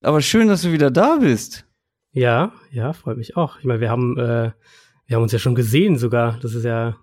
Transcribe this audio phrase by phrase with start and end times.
[0.00, 1.64] Aber schön, dass du wieder da bist.
[2.12, 3.58] Ja, ja, freut mich auch.
[3.58, 4.52] Ich meine, wir haben, äh,
[5.06, 6.38] wir haben uns ja schon gesehen sogar.
[6.40, 6.96] Das ist ja,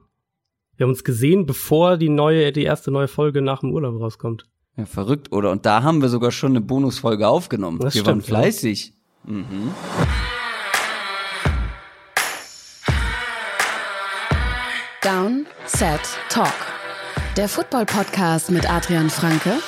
[0.78, 4.46] wir haben uns gesehen, bevor die neue, die erste neue Folge nach dem Urlaub rauskommt.
[4.78, 5.52] Ja, verrückt, oder?
[5.52, 7.79] Und da haben wir sogar schon eine Bonusfolge aufgenommen.
[7.79, 8.94] Das wir stimmt, waren fleißig.
[9.25, 9.71] Mhm.
[15.02, 16.54] Down, Set, Talk.
[17.38, 19.59] Der Football-Podcast mit Adrian Franke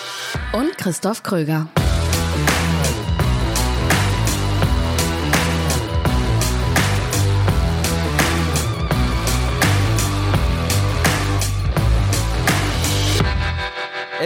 [0.53, 1.69] und Christoph Kröger.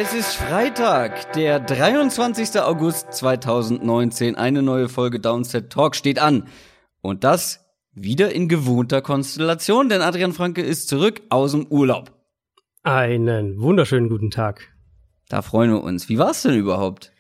[0.04, 2.60] Es ist Freitag, der 23.
[2.60, 4.36] August 2019.
[4.36, 6.48] Eine neue Folge Downset Talk steht an.
[7.02, 12.14] Und das wieder in gewohnter Konstellation, denn Adrian Franke ist zurück aus dem Urlaub.
[12.82, 14.70] Einen wunderschönen guten Tag.
[15.30, 16.10] Da freuen wir uns.
[16.10, 17.12] Wie war's denn überhaupt?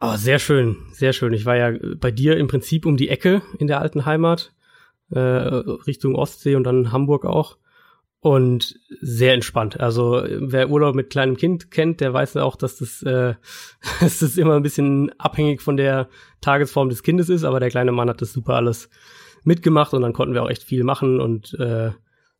[0.00, 1.34] Oh, sehr schön, sehr schön.
[1.34, 4.54] Ich war ja bei dir im Prinzip um die Ecke in der alten Heimat,
[5.10, 7.58] äh, Richtung Ostsee und dann Hamburg auch.
[8.20, 9.78] Und sehr entspannt.
[9.78, 13.34] Also wer Urlaub mit kleinem Kind kennt, der weiß auch, dass das, äh,
[14.00, 16.08] dass das immer ein bisschen abhängig von der
[16.40, 17.44] Tagesform des Kindes ist.
[17.44, 18.88] Aber der kleine Mann hat das super alles
[19.44, 21.90] mitgemacht und dann konnten wir auch echt viel machen und äh,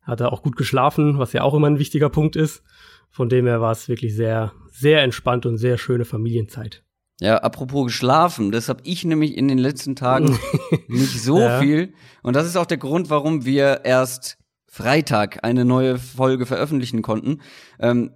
[0.01, 2.63] hat er auch gut geschlafen, was ja auch immer ein wichtiger Punkt ist.
[3.09, 6.83] Von dem her war es wirklich sehr, sehr entspannt und sehr schöne Familienzeit.
[7.21, 10.37] Ja, apropos geschlafen, das habe ich nämlich in den letzten Tagen
[10.87, 11.59] nicht so Ja.
[11.59, 11.93] viel.
[12.23, 14.37] Und das ist auch der Grund, warum wir erst
[14.67, 17.41] Freitag eine neue Folge veröffentlichen konnten.
[17.79, 18.11] Ähm,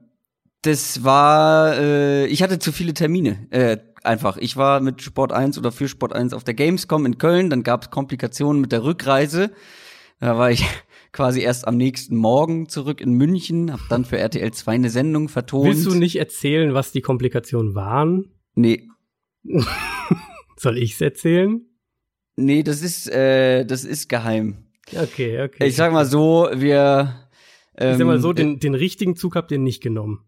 [0.61, 3.47] das war, äh, ich hatte zu viele Termine.
[3.49, 4.37] Äh, einfach.
[4.37, 7.63] Ich war mit Sport 1 oder für Sport 1 auf der Gamescom in Köln, dann
[7.63, 9.51] gab es Komplikationen mit der Rückreise.
[10.19, 10.63] Da war ich
[11.11, 15.29] quasi erst am nächsten Morgen zurück in München, hab dann für RTL 2 eine Sendung
[15.29, 15.65] vertont.
[15.65, 18.31] Willst du nicht erzählen, was die Komplikationen waren?
[18.53, 18.87] Nee,
[20.57, 21.65] Soll ich's erzählen?
[22.35, 24.65] nee, das ist, äh, das ist geheim.
[24.95, 25.65] Okay, okay.
[25.67, 27.15] Ich sag mal so, wir.
[27.77, 30.25] Ähm, Ich sag mal so, den, den richtigen Zug habt ihr nicht genommen.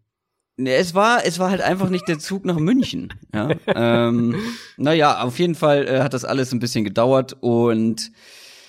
[0.58, 3.12] äh, es war, es war halt einfach nicht der Zug nach München.
[3.34, 3.50] Ja.
[3.74, 4.36] ähm,
[4.76, 8.10] naja, auf jeden Fall äh, hat das alles ein bisschen gedauert und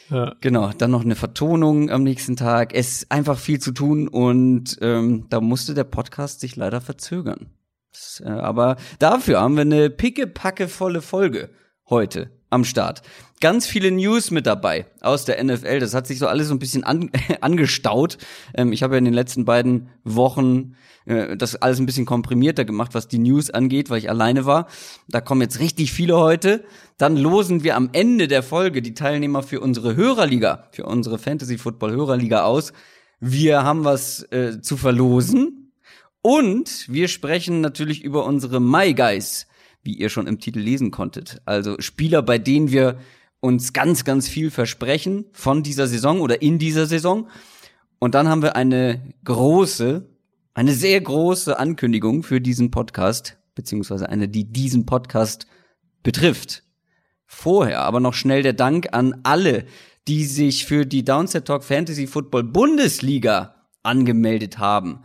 [0.09, 0.35] Ja.
[0.41, 2.73] genau, dann noch eine Vertonung am nächsten Tag.
[2.75, 7.47] Es ist einfach viel zu tun und ähm, da musste der Podcast sich leider verzögern.
[7.91, 11.49] Das, äh, aber dafür haben wir eine pickepackevolle Folge
[11.89, 13.01] heute am Start.
[13.41, 15.79] Ganz viele News mit dabei aus der NFL.
[15.79, 18.17] Das hat sich so alles so ein bisschen an, angestaut.
[18.53, 20.75] Ähm, ich habe ja in den letzten beiden Wochen
[21.05, 24.67] äh, das alles ein bisschen komprimierter gemacht, was die News angeht, weil ich alleine war.
[25.09, 26.63] Da kommen jetzt richtig viele heute.
[26.97, 31.57] Dann losen wir am Ende der Folge die Teilnehmer für unsere Hörerliga, für unsere Fantasy
[31.57, 32.71] Football Hörerliga aus.
[33.19, 35.73] Wir haben was äh, zu verlosen.
[36.21, 39.45] Und wir sprechen natürlich über unsere My Guys,
[39.83, 41.41] wie ihr schon im Titel lesen konntet.
[41.45, 42.97] Also Spieler, bei denen wir
[43.45, 47.29] uns ganz, ganz viel versprechen von dieser Saison oder in dieser Saison.
[47.99, 50.09] Und dann haben wir eine große,
[50.53, 55.45] eine sehr große Ankündigung für diesen Podcast, beziehungsweise eine, die diesen Podcast
[56.03, 56.63] betrifft.
[57.25, 59.65] Vorher aber noch schnell der Dank an alle,
[60.07, 65.03] die sich für die Downset Talk Fantasy Football Bundesliga angemeldet haben.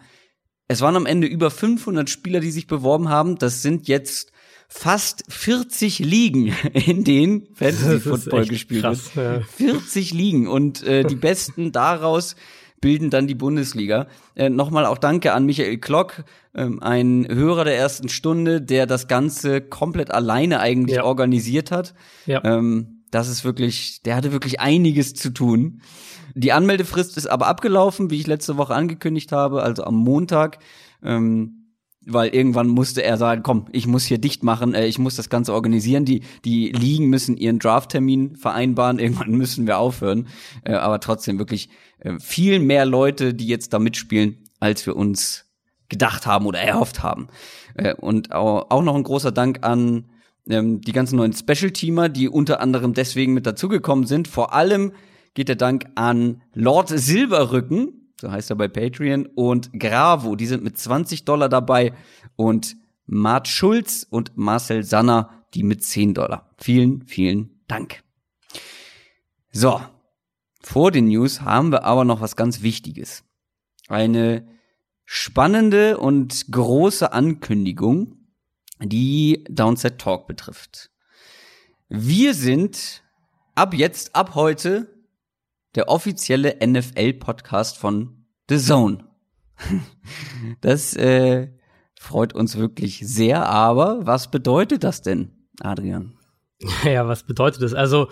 [0.67, 3.37] Es waren am Ende über 500 Spieler, die sich beworben haben.
[3.37, 4.33] Das sind jetzt
[4.73, 9.41] fast 40 Ligen, in denen Fantasy Football gespielt krass, wird.
[9.43, 9.47] ja.
[9.57, 12.37] 40 Ligen und äh, die Besten daraus
[12.81, 14.07] bilden dann die Bundesliga.
[14.37, 19.07] Äh, Nochmal auch Danke an Michael Klock, ähm, ein Hörer der ersten Stunde, der das
[19.09, 21.05] Ganze komplett alleine eigentlich Ja.
[21.05, 21.93] organisiert hat.
[22.25, 22.43] Ja.
[22.45, 25.83] Ähm, das ist wirklich, der hatte wirklich einiges zu tun.
[26.35, 30.61] Die Anmeldefrist ist aber abgelaufen, wie ich letzte Woche angekündigt habe, also am Montag.
[31.03, 31.60] Ähm,
[32.13, 35.29] weil irgendwann musste er sagen, komm, ich muss hier dicht machen, äh, ich muss das
[35.29, 36.05] Ganze organisieren.
[36.05, 40.29] Die, die Ligen müssen ihren Drafttermin vereinbaren, irgendwann müssen wir aufhören.
[40.65, 41.69] Äh, aber trotzdem wirklich
[42.01, 45.47] äh, viel mehr Leute, die jetzt da mitspielen, als wir uns
[45.89, 47.29] gedacht haben oder erhofft haben.
[47.75, 50.07] Äh, und auch, noch ein großer Dank an
[50.49, 54.29] ähm, die ganzen neuen Special-Teamer, die unter anderem deswegen mit dazugekommen sind.
[54.29, 54.93] Vor allem
[55.35, 60.63] geht der Dank an Lord Silberrücken, so heißt er bei Patreon, und Gravo, die sind
[60.63, 61.95] mit 20 Dollar dabei
[62.37, 62.77] und
[63.07, 66.55] Mart Schulz und Marcel Sanner, die mit 10 Dollar.
[66.59, 68.03] Vielen, vielen Dank.
[69.51, 69.81] So,
[70.61, 73.25] vor den News haben wir aber noch was ganz Wichtiges.
[73.89, 74.47] Eine
[75.05, 78.19] spannende und große Ankündigung,
[78.81, 80.91] die Downset Talk betrifft.
[81.89, 83.03] Wir sind
[83.57, 85.00] ab jetzt, ab heute,
[85.75, 89.05] der offizielle NFL-Podcast von The Zone.
[90.63, 91.49] Das äh,
[91.99, 96.19] freut uns wirklich sehr, aber was bedeutet das denn, Adrian?
[96.85, 97.75] Ja, was bedeutet das?
[97.75, 98.11] Also,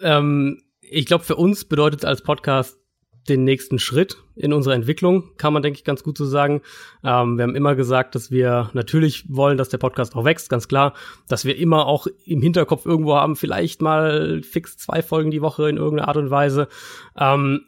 [0.00, 2.78] ähm, ich glaube, für uns bedeutet es als Podcast
[3.26, 6.62] den nächsten Schritt in unserer Entwicklung, kann man, denke ich, ganz gut so sagen.
[7.04, 10.68] Ähm, wir haben immer gesagt, dass wir natürlich wollen, dass der Podcast auch wächst, ganz
[10.68, 10.94] klar,
[11.28, 15.68] dass wir immer auch im Hinterkopf irgendwo haben, vielleicht mal fix zwei Folgen die Woche
[15.68, 16.68] in irgendeiner Art und Weise.
[17.16, 17.62] Ähm,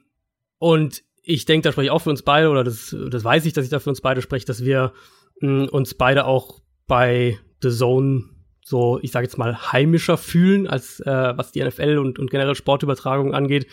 [0.59, 3.53] und ich denke, da spreche ich auch für uns beide, oder das, das weiß ich,
[3.53, 4.93] dass ich da für uns beide spreche, dass wir
[5.41, 8.25] mh, mm, uns beide auch bei The Zone
[8.69, 12.55] so, ich sage jetzt mal, heimischer fühlen, als äh, was die NFL und, und generell
[12.55, 13.67] Sportübertragung angeht.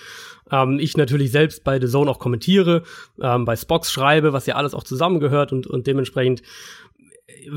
[0.52, 2.84] Ähm, ich natürlich selbst bei The Zone auch kommentiere,
[3.22, 6.44] ähm, bei Spox schreibe, was ja alles auch zusammengehört und, und dementsprechend,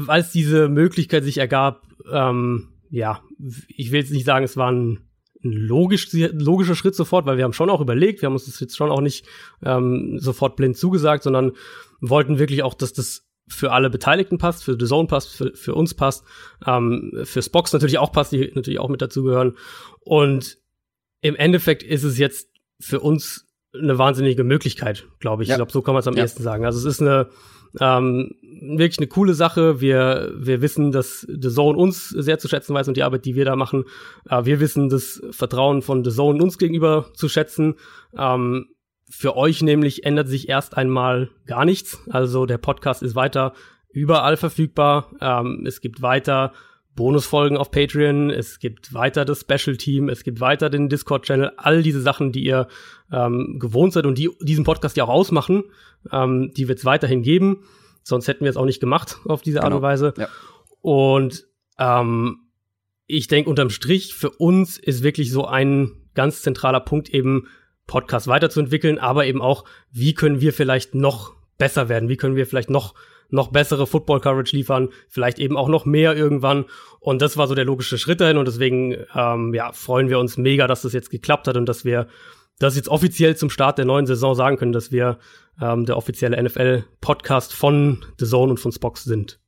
[0.06, 3.22] als diese Möglichkeit sich ergab, ähm, ja,
[3.68, 5.08] ich will jetzt nicht sagen, es war ein,
[5.44, 8.60] ein logisch, logischer Schritt sofort, weil wir haben schon auch überlegt, wir haben uns das
[8.60, 9.26] jetzt schon auch nicht
[9.62, 11.52] ähm, sofort blind zugesagt, sondern
[12.00, 15.74] wollten wirklich auch, dass das für alle Beteiligten passt, für The Zone passt, für, für
[15.74, 16.24] uns passt,
[16.66, 19.56] ähm, für Spox natürlich auch passt, die natürlich auch mit dazugehören.
[20.00, 20.58] Und
[21.20, 22.48] im Endeffekt ist es jetzt
[22.80, 25.48] für uns eine wahnsinnige Möglichkeit, glaube ich.
[25.48, 25.54] Ja.
[25.54, 26.22] Ich glaube, so kann man es am ja.
[26.22, 26.64] ehesten sagen.
[26.64, 27.28] Also es ist eine
[27.80, 29.80] ähm, wirklich eine coole Sache.
[29.80, 33.34] Wir, wir wissen, dass The Zone uns sehr zu schätzen weiß und die Arbeit, die
[33.34, 33.84] wir da machen.
[34.28, 37.74] Äh, wir wissen das Vertrauen von The Zone uns gegenüber zu schätzen.
[38.16, 38.66] Ähm,
[39.10, 42.02] für euch nämlich ändert sich erst einmal gar nichts.
[42.10, 43.54] Also der Podcast ist weiter
[43.90, 45.10] überall verfügbar.
[45.20, 46.52] Ähm, es gibt weiter
[46.98, 51.84] Bonusfolgen auf Patreon, es gibt weiter das Special Team, es gibt weiter den Discord-Channel, all
[51.84, 52.66] diese Sachen, die ihr
[53.12, 55.62] ähm, gewohnt seid und die diesen Podcast ja auch ausmachen,
[56.10, 57.62] ähm, die wird es weiterhin geben.
[58.02, 59.76] Sonst hätten wir es auch nicht gemacht auf diese Art genau.
[59.76, 60.12] und Weise.
[60.16, 60.26] Ja.
[60.80, 61.46] Und
[61.78, 62.40] ähm,
[63.06, 67.46] ich denke, unterm Strich, für uns ist wirklich so ein ganz zentraler Punkt eben,
[67.86, 72.08] Podcast weiterzuentwickeln, aber eben auch, wie können wir vielleicht noch besser werden?
[72.08, 72.94] Wie können wir vielleicht noch
[73.30, 76.64] noch bessere Football Coverage liefern, vielleicht eben auch noch mehr irgendwann.
[77.00, 78.38] Und das war so der logische Schritt dahin.
[78.38, 81.84] Und deswegen ähm, ja, freuen wir uns mega, dass das jetzt geklappt hat und dass
[81.84, 82.08] wir
[82.58, 85.18] das jetzt offiziell zum Start der neuen Saison sagen können, dass wir
[85.60, 89.40] ähm, der offizielle NFL-Podcast von The Zone und von Spox sind.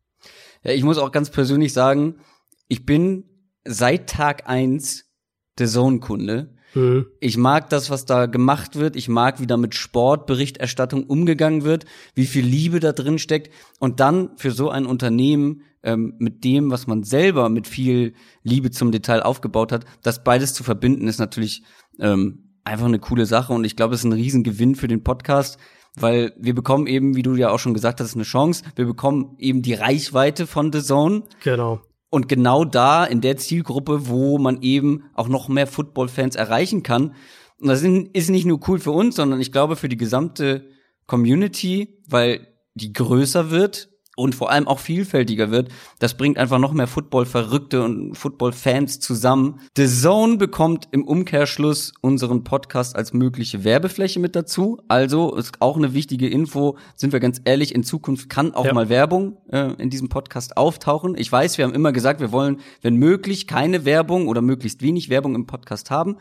[0.62, 2.21] Ja, ich muss auch ganz persönlich sagen,
[2.69, 3.25] ich bin
[3.65, 5.11] seit Tag eins
[5.59, 6.55] The Zone-Kunde.
[6.75, 7.06] Mhm.
[7.20, 8.96] Ich mag das, was da gemacht wird.
[8.96, 11.84] Ich mag, wie da mit Sportberichterstattung umgegangen wird,
[12.14, 13.52] wie viel Liebe da drin steckt.
[13.78, 18.70] Und dann für so ein Unternehmen ähm, mit dem, was man selber mit viel Liebe
[18.70, 21.62] zum Detail aufgebaut hat, das beides zu verbinden, ist natürlich
[21.99, 23.52] ähm, einfach eine coole Sache.
[23.52, 25.58] Und ich glaube, es ist ein Riesengewinn für den Podcast
[25.96, 28.64] weil wir bekommen eben, wie du ja auch schon gesagt hast, eine Chance.
[28.76, 31.25] Wir bekommen eben die Reichweite von The Zone.
[31.43, 31.81] Genau.
[32.11, 37.15] Und genau da, in der Zielgruppe, wo man eben auch noch mehr Football-Fans erreichen kann.
[37.59, 40.69] Und das ist nicht nur cool für uns, sondern ich glaube für die gesamte
[41.07, 43.89] Community, weil die größer wird
[44.20, 45.70] und vor allem auch vielfältiger wird.
[45.99, 49.61] Das bringt einfach noch mehr Football-Verrückte und Football-Fans zusammen.
[49.76, 54.78] The Zone bekommt im Umkehrschluss unseren Podcast als mögliche Werbefläche mit dazu.
[54.88, 56.76] Also ist auch eine wichtige Info.
[56.94, 58.75] Sind wir ganz ehrlich, in Zukunft kann auch ja.
[58.75, 61.16] mal Werbung äh, in diesem Podcast auftauchen.
[61.16, 65.08] Ich weiß, wir haben immer gesagt, wir wollen, wenn möglich, keine Werbung oder möglichst wenig
[65.11, 66.16] Werbung im Podcast haben.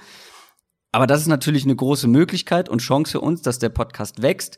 [0.91, 4.57] Aber das ist natürlich eine große Möglichkeit und Chance für uns, dass der Podcast wächst.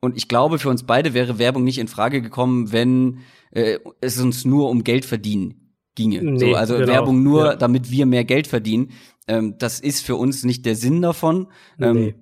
[0.00, 3.18] Und ich glaube, für uns beide wäre Werbung nicht in Frage gekommen, wenn
[3.50, 5.60] äh, es uns nur um Geld verdienen
[5.94, 6.22] ginge.
[6.22, 6.92] Nee, so, also genau.
[6.92, 7.56] Werbung nur, ja.
[7.56, 8.90] damit wir mehr Geld verdienen.
[9.28, 11.48] Ähm, das ist für uns nicht der Sinn davon.
[11.78, 12.14] Ähm, nee.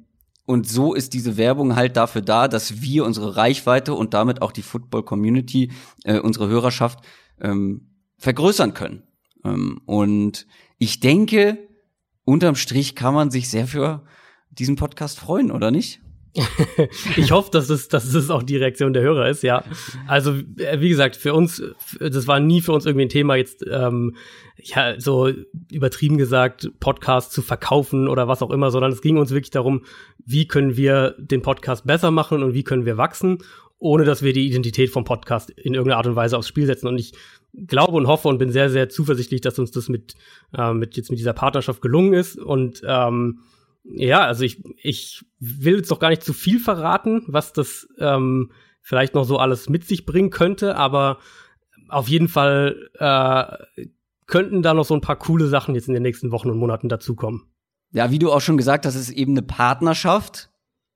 [0.46, 4.50] Und so ist diese Werbung halt dafür da, dass wir unsere Reichweite und damit auch
[4.50, 5.70] die Football Community,
[6.04, 7.00] äh, unsere Hörerschaft
[7.40, 9.02] ähm, vergrößern können.
[9.44, 10.46] Ähm, und
[10.78, 11.58] ich denke,
[12.24, 14.04] unterm Strich kann man sich sehr für
[14.50, 16.00] diesen Podcast freuen, oder nicht?
[17.16, 19.64] Ich hoffe, dass es, dass es auch die Reaktion der Hörer ist, ja.
[20.06, 21.62] Also, äh, wie gesagt, für uns,
[21.98, 24.16] das war nie für uns irgendwie ein Thema, jetzt, ähm,
[24.56, 25.30] ja, so
[25.70, 29.84] übertrieben gesagt, Podcast zu verkaufen oder was auch immer, sondern es ging uns wirklich darum,
[30.24, 33.38] wie können wir den Podcast besser machen und wie können wir wachsen,
[33.78, 36.88] ohne dass wir die Identität vom Podcast in irgendeiner Art und Weise aufs Spiel setzen.
[36.88, 37.12] Und ich
[37.66, 40.14] glaube und hoffe und bin sehr, sehr zuversichtlich, dass uns das mit,
[40.56, 43.40] äh, mit jetzt mit dieser Partnerschaft gelungen ist und ähm,
[43.94, 48.52] ja, also ich, ich will jetzt doch gar nicht zu viel verraten, was das ähm,
[48.82, 51.18] vielleicht noch so alles mit sich bringen könnte, aber
[51.88, 53.84] auf jeden Fall äh,
[54.26, 56.88] könnten da noch so ein paar coole Sachen jetzt in den nächsten Wochen und Monaten
[56.88, 57.44] dazukommen.
[57.92, 60.50] Ja, wie du auch schon gesagt hast, ist eben eine Partnerschaft.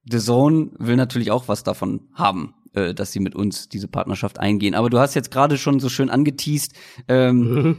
[0.05, 4.39] The Zone will natürlich auch was davon haben, äh, dass sie mit uns diese Partnerschaft
[4.39, 4.75] eingehen.
[4.75, 6.75] Aber du hast jetzt gerade schon so schön angeteased,
[7.09, 7.77] ähm, mhm.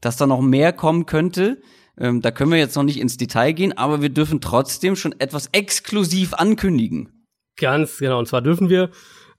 [0.00, 1.60] dass da noch mehr kommen könnte.
[1.98, 5.14] Ähm, da können wir jetzt noch nicht ins Detail gehen, aber wir dürfen trotzdem schon
[5.18, 7.24] etwas exklusiv ankündigen.
[7.58, 8.18] Ganz genau.
[8.18, 8.90] Und zwar dürfen wir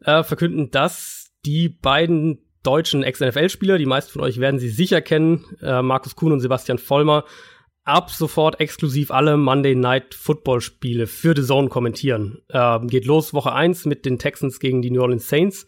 [0.03, 3.77] äh, verkünden, dass die beiden deutschen Ex-NFL-Spieler.
[3.77, 5.45] Die meisten von euch werden sie sicher kennen.
[5.61, 7.23] Äh, Markus Kuhn und Sebastian Vollmer.
[7.83, 12.41] Ab sofort exklusiv alle Monday Night Football Spiele für The Zone kommentieren.
[12.49, 15.67] Ähm, geht los Woche 1 mit den Texans gegen die New Orleans Saints.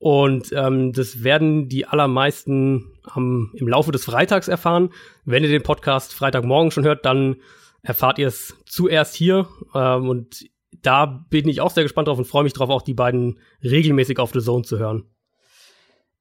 [0.00, 4.88] Und ähm, das werden die allermeisten am, im Laufe des Freitags erfahren.
[5.26, 7.36] Wenn ihr den Podcast Freitagmorgen schon hört, dann
[7.82, 9.46] erfahrt ihr es zuerst hier.
[9.74, 10.46] Ähm, und
[10.80, 14.18] da bin ich auch sehr gespannt drauf und freue mich drauf, auch die beiden regelmäßig
[14.18, 15.04] auf The Zone zu hören.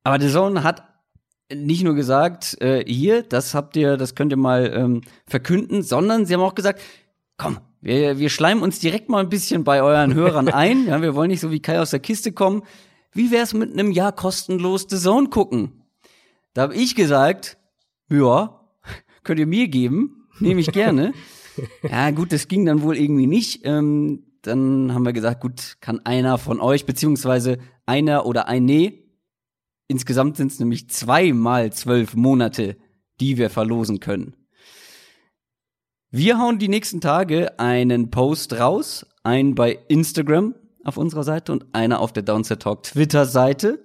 [0.03, 0.83] Aber The Zone hat
[1.49, 6.25] nicht nur gesagt, äh, hier, das habt ihr, das könnt ihr mal ähm, verkünden, sondern
[6.25, 6.81] sie haben auch gesagt,
[7.37, 10.85] komm, wir, wir schleimen uns direkt mal ein bisschen bei euren Hörern ein.
[10.87, 12.63] Ja, wir wollen nicht so wie Kai aus der Kiste kommen.
[13.11, 15.83] Wie wär's mit einem Jahr kostenlos The Zone gucken?
[16.53, 17.57] Da habe ich gesagt,
[18.09, 18.59] ja,
[19.23, 21.13] könnt ihr mir geben, nehme ich gerne.
[21.83, 23.61] ja, gut, das ging dann wohl irgendwie nicht.
[23.65, 29.09] Ähm, dann haben wir gesagt, gut, kann einer von euch, beziehungsweise einer oder ein Nee,
[29.87, 32.77] insgesamt sind es nämlich zweimal zwölf Monate,
[33.19, 34.35] die wir verlosen können.
[36.11, 41.67] Wir hauen die nächsten Tage einen Post raus, einen bei Instagram auf unserer Seite und
[41.73, 43.83] einer auf der Downset Talk Twitter-Seite.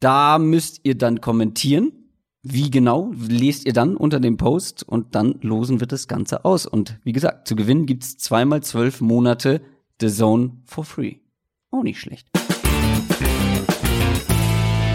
[0.00, 1.92] Da müsst ihr dann kommentieren.
[2.42, 6.64] Wie genau lest ihr dann unter dem Post und dann losen wir das Ganze aus.
[6.64, 9.62] Und wie gesagt, zu gewinnen gibt's zweimal zwölf Monate
[10.00, 11.16] The Zone for free.
[11.70, 12.28] Auch nicht schlecht.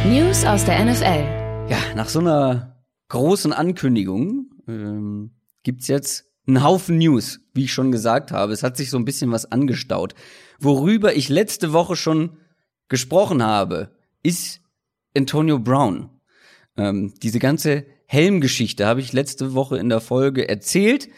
[0.07, 1.69] News aus der NFL.
[1.69, 5.31] Ja, nach so einer großen Ankündigung ähm,
[5.63, 8.53] gibt's jetzt einen Haufen News, wie ich schon gesagt habe.
[8.53, 10.15] Es hat sich so ein bisschen was angestaut.
[10.59, 12.37] Worüber ich letzte Woche schon
[12.89, 13.91] gesprochen habe,
[14.23, 14.61] ist
[15.15, 16.09] Antonio Brown.
[16.77, 21.09] Ähm, diese ganze Helmgeschichte habe ich letzte Woche in der Folge erzählt.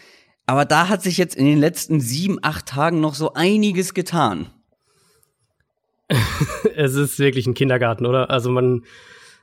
[0.45, 4.47] Aber da hat sich jetzt in den letzten sieben, acht Tagen noch so einiges getan.
[6.75, 8.29] es ist wirklich ein Kindergarten, oder?
[8.29, 8.83] Also man,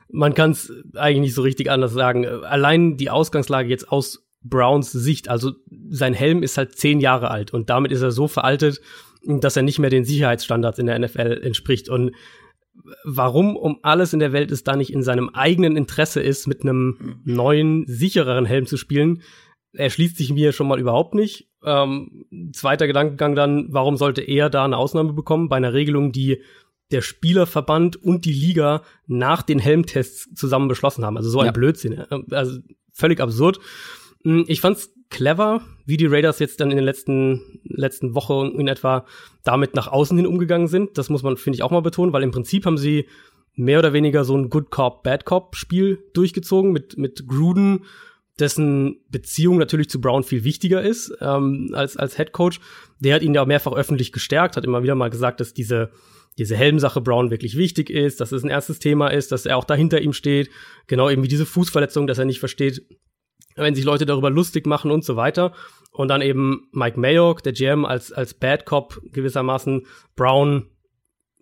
[0.09, 2.25] man kann es eigentlich nicht so richtig anders sagen.
[2.25, 5.51] Allein die Ausgangslage jetzt aus Browns Sicht, also
[5.89, 8.81] sein Helm ist halt zehn Jahre alt und damit ist er so veraltet,
[9.23, 11.89] dass er nicht mehr den Sicherheitsstandards in der NFL entspricht.
[11.89, 12.11] Und
[13.03, 16.63] warum um alles in der Welt es da nicht in seinem eigenen Interesse ist, mit
[16.63, 19.21] einem neuen, sichereren Helm zu spielen,
[19.73, 21.49] erschließt sich mir schon mal überhaupt nicht.
[21.63, 26.41] Ähm, zweiter Gedankengang dann, warum sollte er da eine Ausnahme bekommen bei einer Regelung, die
[26.91, 31.15] der Spielerverband und die Liga nach den Helmtests zusammen beschlossen haben.
[31.15, 31.51] Also so ein ja.
[31.51, 31.99] Blödsinn.
[32.31, 32.59] Also
[32.91, 33.59] völlig absurd.
[34.23, 38.67] Hm, ich fand's clever, wie die Raiders jetzt dann in den letzten, letzten Wochen in
[38.67, 39.05] etwa
[39.43, 40.97] damit nach außen hin umgegangen sind.
[40.97, 43.07] Das muss man, finde ich, auch mal betonen, weil im Prinzip haben sie
[43.55, 47.85] mehr oder weniger so ein Good Cop, Bad Cop Spiel durchgezogen mit, mit Gruden,
[48.39, 52.59] dessen Beziehung natürlich zu Brown viel wichtiger ist ähm, als, als Head Coach.
[52.99, 55.91] Der hat ihn ja mehrfach öffentlich gestärkt, hat immer wieder mal gesagt, dass diese,
[56.37, 59.65] diese Helmsache Brown wirklich wichtig ist, dass es ein erstes Thema ist, dass er auch
[59.65, 60.49] dahinter ihm steht.
[60.87, 62.83] Genau eben wie diese Fußverletzung, dass er nicht versteht,
[63.55, 65.53] wenn sich Leute darüber lustig machen und so weiter.
[65.91, 70.67] Und dann eben Mike Mayock, der GM, als, als Bad Cop gewissermaßen Brown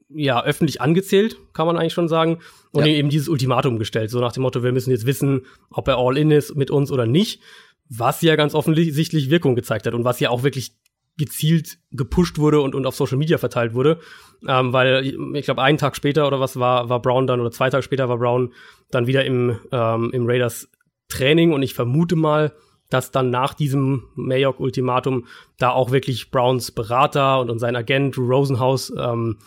[0.10, 2.40] ja öffentlich angezählt, kann man eigentlich schon sagen.
[2.72, 2.94] Und ja.
[2.94, 6.18] eben dieses Ultimatum gestellt, so nach dem Motto, wir müssen jetzt wissen, ob er all
[6.18, 7.42] in ist mit uns oder nicht.
[7.90, 10.74] Was ja ganz offensichtlich Wirkung gezeigt hat und was ja auch wirklich
[11.18, 14.00] gezielt gepusht wurde und, und auf Social Media verteilt wurde.
[14.48, 17.70] Ähm, weil ich glaube, einen Tag später oder was war, war Brown dann, oder zwei
[17.70, 18.54] Tage später war Brown
[18.90, 20.70] dann wieder im, ähm, im Raiders
[21.10, 22.54] Training und ich vermute mal,
[22.90, 28.28] dass dann nach diesem Mayock-Ultimatum da auch wirklich Browns Berater und, und sein Agent Drew
[28.28, 29.38] Rosenhaus ähm,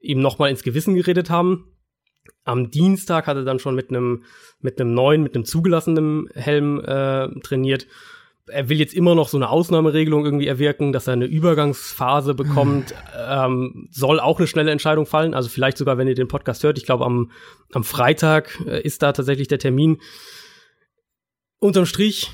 [0.00, 1.68] ihm nochmal ins Gewissen geredet haben.
[2.44, 4.24] Am Dienstag hat er dann schon mit einem
[4.60, 7.86] mit einem neuen, mit einem zugelassenen Helm äh, trainiert.
[8.46, 12.94] Er will jetzt immer noch so eine Ausnahmeregelung irgendwie erwirken, dass er eine Übergangsphase bekommt.
[13.28, 15.34] ähm, soll auch eine schnelle Entscheidung fallen.
[15.34, 16.78] Also vielleicht sogar, wenn ihr den Podcast hört.
[16.78, 17.30] Ich glaube, am,
[17.72, 19.98] am Freitag äh, ist da tatsächlich der Termin
[21.62, 22.32] unterm Strich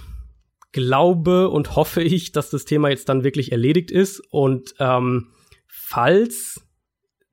[0.72, 4.20] glaube und hoffe ich, dass das Thema jetzt dann wirklich erledigt ist.
[4.30, 5.28] Und ähm,
[5.66, 6.60] falls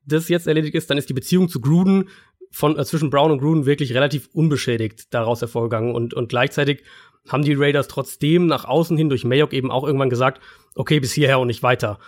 [0.05, 2.09] das jetzt erledigt ist, dann ist die Beziehung zu Gruden
[2.51, 5.95] von äh, zwischen Brown und Gruden wirklich relativ unbeschädigt daraus hervorgegangen.
[5.95, 6.83] Und, und gleichzeitig
[7.27, 10.41] haben die Raiders trotzdem nach außen hin durch Mayock eben auch irgendwann gesagt,
[10.75, 11.99] okay, bis hierher und nicht weiter.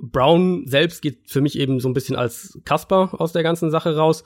[0.00, 3.96] Brown selbst geht für mich eben so ein bisschen als Kasper aus der ganzen Sache
[3.96, 4.24] raus.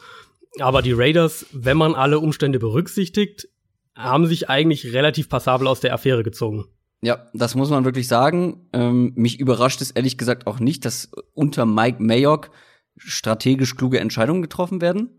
[0.60, 3.48] Aber die Raiders, wenn man alle Umstände berücksichtigt,
[3.94, 6.66] haben sich eigentlich relativ passabel aus der Affäre gezogen.
[7.02, 8.68] Ja, das muss man wirklich sagen.
[8.72, 12.50] Ähm, mich überrascht es ehrlich gesagt auch nicht, dass unter Mike Mayock
[12.96, 15.10] strategisch kluge Entscheidungen getroffen werden.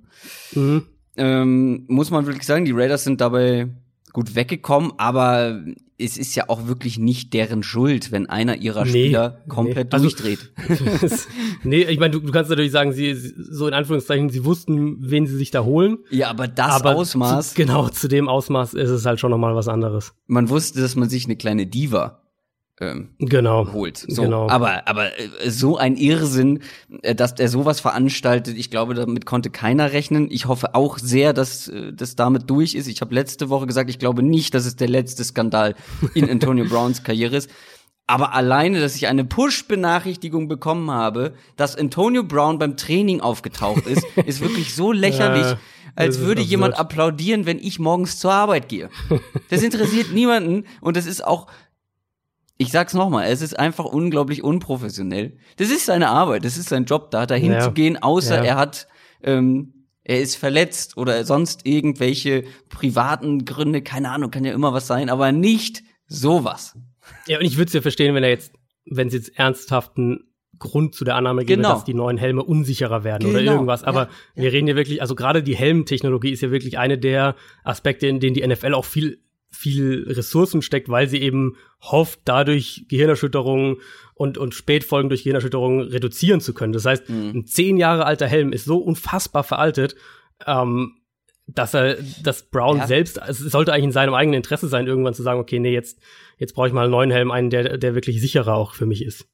[0.54, 0.88] Mhm.
[1.18, 3.70] Ähm, muss man wirklich sagen, die Raiders sind dabei
[4.14, 5.64] gut weggekommen, aber
[5.98, 9.94] es ist ja auch wirklich nicht deren Schuld, wenn einer ihrer Spieler nee, komplett nee.
[9.94, 10.52] Also, durchdreht.
[11.64, 15.26] nee, ich meine, du, du, kannst natürlich sagen, sie so in Anführungszeichen, sie wussten, wen
[15.26, 16.00] sie sich da holen.
[16.10, 17.52] Ja, aber das aber Ausmaß.
[17.52, 20.14] Zu, genau, zu dem Ausmaß ist es halt schon nochmal was anderes.
[20.28, 22.25] Man wusste, dass man sich eine kleine Diva
[22.82, 23.72] ähm, genau.
[23.72, 23.98] holt.
[23.98, 24.50] So, genau.
[24.50, 26.62] Aber, aber äh, so ein Irrsinn,
[27.04, 30.30] äh, dass er sowas veranstaltet, ich glaube, damit konnte keiner rechnen.
[30.30, 32.88] Ich hoffe auch sehr, dass äh, das damit durch ist.
[32.88, 35.76] Ich habe letzte Woche gesagt, ich glaube nicht, dass es der letzte Skandal
[36.14, 37.50] in Antonio Browns Karriere ist.
[38.08, 44.06] Aber alleine, dass ich eine Push-Benachrichtigung bekommen habe, dass Antonio Brown beim Training aufgetaucht ist,
[44.26, 45.58] ist wirklich so lächerlich, ja,
[45.96, 48.90] als würde jemand applaudieren, wenn ich morgens zur Arbeit gehe.
[49.50, 51.48] Das interessiert niemanden und das ist auch
[52.58, 55.38] ich sag's nochmal, es ist einfach unglaublich unprofessionell.
[55.58, 57.60] Das ist seine Arbeit, das ist sein Job, da dahin ja.
[57.60, 58.44] zu gehen, außer ja.
[58.44, 58.88] er hat,
[59.24, 64.88] ähm, er ist verletzt oder sonst irgendwelche privaten Gründe, keine Ahnung, kann ja immer was
[64.88, 66.78] sein, aber nicht sowas.
[67.28, 68.54] Ja, und ich würde es ja verstehen, wenn er jetzt,
[68.86, 71.74] wenn es jetzt ernsthaften Grund zu der Annahme gäbe, genau.
[71.74, 73.40] dass die neuen Helme unsicherer werden genau.
[73.40, 73.84] oder irgendwas.
[73.84, 74.44] Aber ja, ja.
[74.44, 78.22] wir reden ja wirklich, also gerade die Helmtechnologie ist ja wirklich eine der Aspekte, in
[78.22, 79.25] denen die NFL auch viel
[79.56, 83.78] viel Ressourcen steckt, weil sie eben hofft, dadurch Gehirnerschütterungen
[84.14, 86.74] und, und Spätfolgen durch Gehirnerschütterungen reduzieren zu können.
[86.74, 87.32] Das heißt, mhm.
[87.36, 89.96] ein zehn Jahre alter Helm ist so unfassbar veraltet,
[90.46, 90.98] ähm,
[91.48, 92.88] dass er, dass Brown ja.
[92.88, 96.00] selbst, es sollte eigentlich in seinem eigenen Interesse sein, irgendwann zu sagen, okay, nee, jetzt,
[96.38, 99.04] jetzt brauche ich mal einen neuen Helm, einen, der, der wirklich sicherer auch für mich
[99.04, 99.28] ist.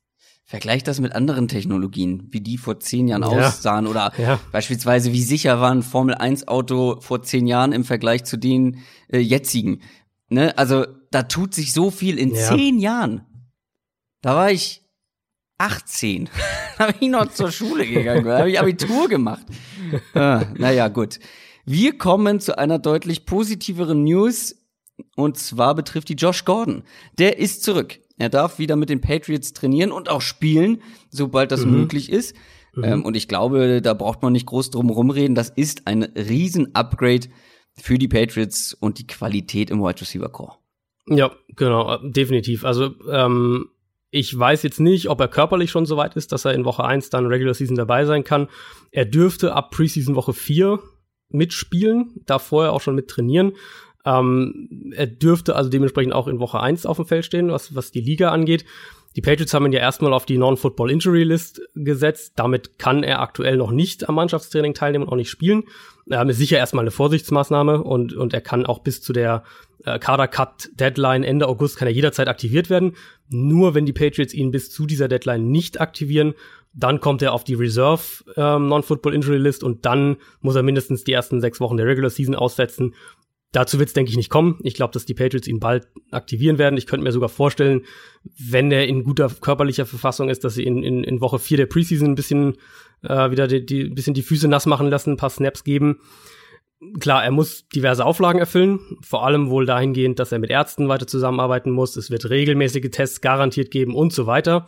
[0.44, 3.48] Vergleich das mit anderen Technologien, wie die vor zehn Jahren ja.
[3.48, 4.38] aussahen oder ja.
[4.52, 8.80] beispielsweise wie sicher war ein Formel 1 Auto vor zehn Jahren im Vergleich zu den
[9.08, 9.82] äh, jetzigen.
[10.32, 10.58] Ne?
[10.58, 12.42] Also da tut sich so viel in ja.
[12.42, 13.26] zehn Jahren.
[14.22, 14.82] Da war ich
[15.58, 16.30] 18.
[16.78, 19.46] da bin ich noch zur Schule gegangen, da habe ich Abitur gemacht.
[20.14, 21.20] ah, naja, gut.
[21.66, 24.56] Wir kommen zu einer deutlich positiveren News.
[25.16, 26.84] Und zwar betrifft die Josh Gordon.
[27.18, 28.00] Der ist zurück.
[28.18, 31.72] Er darf wieder mit den Patriots trainieren und auch spielen, sobald das mhm.
[31.72, 32.36] möglich ist.
[32.74, 32.84] Mhm.
[32.84, 35.36] Ähm, und ich glaube, da braucht man nicht groß drum rumreden.
[35.36, 37.28] Das ist ein Riesen-Upgrade
[37.82, 40.54] für die Patriots und die Qualität im Wide Receiver Core.
[41.08, 42.64] Ja, genau, definitiv.
[42.64, 43.70] Also ähm,
[44.12, 46.84] ich weiß jetzt nicht, ob er körperlich schon so weit ist, dass er in Woche
[46.84, 48.50] 1 dann Regular Season dabei sein kann.
[48.92, 50.80] Er dürfte ab Preseason Woche 4
[51.30, 53.54] mitspielen, da vorher auch schon mit trainieren.
[54.06, 57.92] Ähm, er dürfte also dementsprechend auch in Woche 1 auf dem Feld stehen, was, was
[57.92, 58.66] die Liga angeht.
[59.16, 62.34] Die Patriots haben ihn ja erstmal auf die Non-Football Injury List gesetzt.
[62.38, 65.64] Damit kann er aktuell noch nicht am Mannschaftstraining teilnehmen und auch nicht spielen.
[66.10, 69.44] Ähm, ist sicher erstmal eine Vorsichtsmaßnahme und, und er kann auch bis zu der
[69.86, 72.94] äh, Kader-Cut-Deadline Ende August kann er jederzeit aktiviert werden.
[73.30, 76.34] Nur wenn die Patriots ihn bis zu dieser Deadline nicht aktivieren,
[76.74, 78.02] dann kommt er auf die Reserve
[78.38, 82.10] ähm, Non-Football Injury List und dann muss er mindestens die ersten sechs Wochen der Regular
[82.10, 82.96] Season aussetzen.
[83.52, 84.60] Dazu wird es, denke ich, nicht kommen.
[84.64, 86.78] Ich glaube, dass die Patriots ihn bald aktivieren werden.
[86.78, 87.82] Ich könnte mir sogar vorstellen,
[88.24, 91.66] wenn er in guter körperlicher Verfassung ist, dass sie in, in, in Woche vier der
[91.66, 92.56] Preseason ein bisschen
[93.04, 96.00] äh, wieder die, die, bisschen die Füße nass machen lassen, ein paar Snaps geben.
[97.00, 101.06] Klar, er muss diverse Auflagen erfüllen, vor allem wohl dahingehend, dass er mit Ärzten weiter
[101.06, 101.96] zusammenarbeiten muss.
[101.96, 104.68] Es wird regelmäßige Tests garantiert geben und so weiter.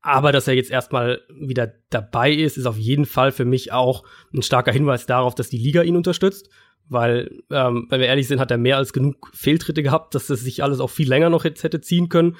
[0.00, 4.04] Aber dass er jetzt erstmal wieder dabei ist, ist auf jeden Fall für mich auch
[4.34, 6.50] ein starker Hinweis darauf, dass die Liga ihn unterstützt
[6.88, 10.40] weil, ähm, wenn wir ehrlich sind, hat er mehr als genug Fehltritte gehabt, dass das
[10.40, 12.36] sich alles auch viel länger noch jetzt hätte ziehen können.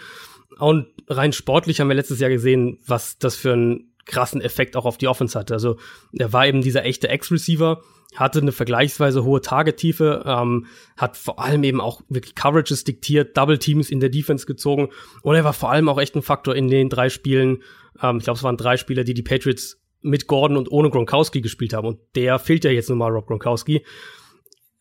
[0.58, 4.84] Und rein sportlich haben wir letztes Jahr gesehen, was das für einen krassen Effekt auch
[4.84, 5.54] auf die Offense hatte.
[5.54, 5.76] Also
[6.12, 7.80] er war eben dieser echte Ex-Receiver,
[8.16, 10.66] hatte eine vergleichsweise hohe Targettiefe, ähm,
[10.96, 14.88] hat vor allem eben auch wirklich Coverages diktiert, Double Teams in der Defense gezogen
[15.22, 17.62] und er war vor allem auch echt ein Faktor in den drei Spielen.
[18.02, 21.40] Ähm, ich glaube, es waren drei Spieler, die die Patriots mit Gordon und ohne Gronkowski
[21.40, 23.84] gespielt haben und der fehlt ja jetzt nun mal Rob Gronkowski.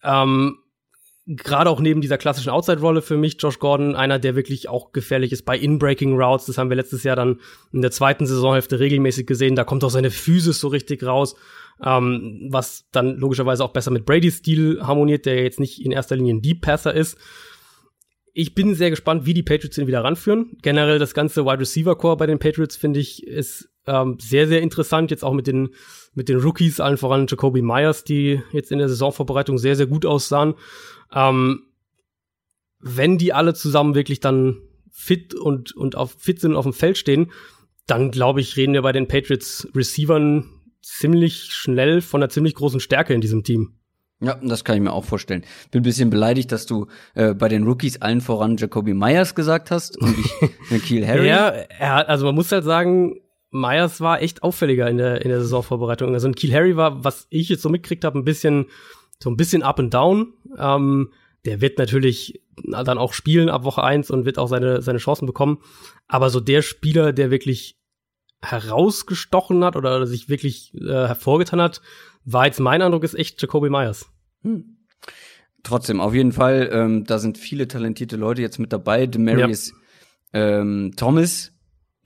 [0.04, 0.60] Ähm,
[1.30, 5.34] Gerade auch neben dieser klassischen Outside-Rolle für mich, Josh Gordon, einer, der wirklich auch gefährlich
[5.34, 6.46] ist bei In-Breaking Routes.
[6.46, 7.42] Das haben wir letztes Jahr dann
[7.74, 9.56] in der zweiten Saisonhälfte regelmäßig gesehen.
[9.56, 11.36] Da kommt auch seine Physis so richtig raus,
[11.84, 16.16] ähm, was dann logischerweise auch besser mit Brady's Stil harmoniert, der jetzt nicht in erster
[16.16, 17.18] Linie ein Deep Passer ist.
[18.32, 20.58] Ich bin sehr gespannt, wie die Patriots ihn wieder ranführen.
[20.62, 24.62] Generell das ganze Wide Receiver Core bei den Patriots finde ich ist ähm, sehr, sehr
[24.62, 25.12] interessant.
[25.12, 25.70] Jetzt auch mit den
[26.18, 30.04] mit den Rookies, allen voran Jacoby Myers, die jetzt in der Saisonvorbereitung sehr, sehr gut
[30.04, 30.56] aussahen.
[31.14, 31.68] Ähm,
[32.80, 34.58] wenn die alle zusammen wirklich dann
[34.92, 37.32] fit und, und auf, fit sind und auf dem Feld stehen,
[37.86, 40.50] dann glaube ich, reden wir bei den Patriots Receivern
[40.82, 43.76] ziemlich schnell von einer ziemlich großen Stärke in diesem Team.
[44.20, 45.44] Ja, das kann ich mir auch vorstellen.
[45.70, 49.70] Bin ein bisschen beleidigt, dass du äh, bei den Rookies allen voran Jacoby Myers gesagt
[49.70, 51.28] hast und ich Nikhil Harry.
[51.28, 53.20] Ja, er hat, also man muss halt sagen,
[53.60, 56.14] Myers war echt auffälliger in der, in der Saisonvorbereitung.
[56.14, 58.68] Also ein Kiel Harry war, was ich jetzt so mitkriegt habe, ein bisschen,
[59.22, 60.34] so ein bisschen up and down.
[60.58, 61.12] Ähm,
[61.46, 65.26] der wird natürlich dann auch spielen ab Woche eins und wird auch seine, seine Chancen
[65.26, 65.60] bekommen.
[66.08, 67.78] Aber so der Spieler, der wirklich
[68.42, 71.82] herausgestochen hat oder sich wirklich äh, hervorgetan hat,
[72.26, 74.10] war jetzt mein Eindruck, ist echt Jacoby Myers.
[74.44, 74.78] Hm.
[75.64, 79.08] Trotzdem, auf jeden Fall, ähm, da sind viele talentierte Leute jetzt mit dabei.
[79.08, 79.74] Demarius
[80.34, 80.60] ja.
[80.60, 81.54] ähm, Thomas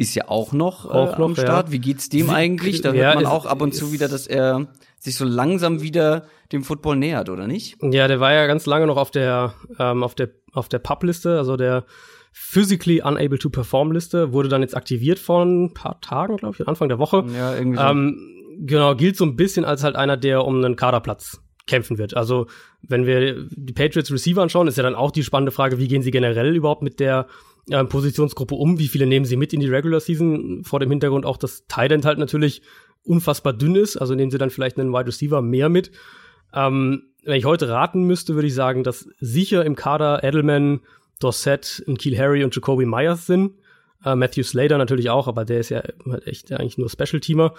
[0.02, 1.68] ist ja auch noch, äh, auch noch am Start.
[1.68, 1.72] Ja.
[1.72, 2.82] Wie geht's dem eigentlich?
[2.82, 4.68] Da hört man auch ab und zu wieder, dass er
[5.00, 7.78] sich so langsam wieder dem Football nähert, oder nicht?
[7.82, 11.38] Ja, der war ja ganz lange noch auf der ähm, auf der auf der Pub-Liste,
[11.38, 11.86] also der
[12.34, 16.68] physically unable to perform Liste, wurde dann jetzt aktiviert vor ein paar Tagen, glaube ich,
[16.68, 17.26] Anfang der Woche.
[17.36, 17.84] Ja, irgendwie so.
[17.84, 22.16] Ähm, genau, gilt so ein bisschen als halt einer, der um einen Kaderplatz kämpfen wird.
[22.16, 22.48] Also,
[22.82, 26.02] wenn wir die Patriots Receiver anschauen, ist ja dann auch die spannende Frage, wie gehen
[26.02, 27.28] sie generell überhaupt mit der
[27.70, 28.80] äh, Positionsgruppe um?
[28.80, 30.64] Wie viele nehmen sie mit in die Regular Season?
[30.64, 32.62] Vor dem Hintergrund auch, dass Tight halt natürlich
[33.04, 33.98] unfassbar dünn ist.
[33.98, 35.92] Also nehmen sie dann vielleicht einen Wide Receiver mehr mit.
[36.54, 40.82] Ähm, wenn ich heute raten müsste, würde ich sagen, dass sicher im Kader Edelman,
[41.20, 43.54] Dorset, Kiel Harry und Jacoby Myers sind.
[44.04, 47.54] Äh, Matthew Slater natürlich auch, aber der ist ja halt echt eigentlich nur Special-Teamer.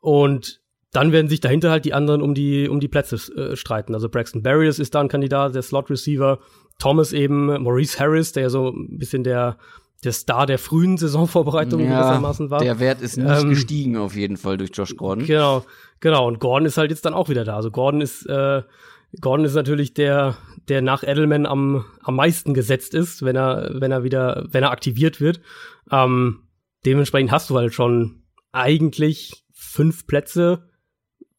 [0.00, 0.60] Und
[0.92, 3.94] dann werden sich dahinter halt die anderen um die, um die Plätze äh, streiten.
[3.94, 6.40] Also Braxton Barriers ist da ein Kandidat, der Slot-Receiver.
[6.80, 9.56] Thomas eben, Maurice Harris, der ja so ein bisschen der,
[10.02, 12.60] der Star der frühen Saisonvorbereitung ja, gewissermaßen war.
[12.60, 15.26] Der Wert ist nicht ähm, gestiegen auf jeden Fall durch Josh Gordon.
[15.26, 15.64] Genau,
[16.00, 16.26] genau.
[16.26, 17.56] Und Gordon ist halt jetzt dann auch wieder da.
[17.56, 18.62] Also Gordon ist, äh,
[19.20, 20.36] Gordon ist natürlich der,
[20.68, 24.70] der nach Edelman am, am meisten gesetzt ist, wenn er, wenn er wieder, wenn er
[24.70, 25.40] aktiviert wird.
[25.92, 26.44] Ähm,
[26.86, 30.69] dementsprechend hast du halt schon eigentlich fünf Plätze.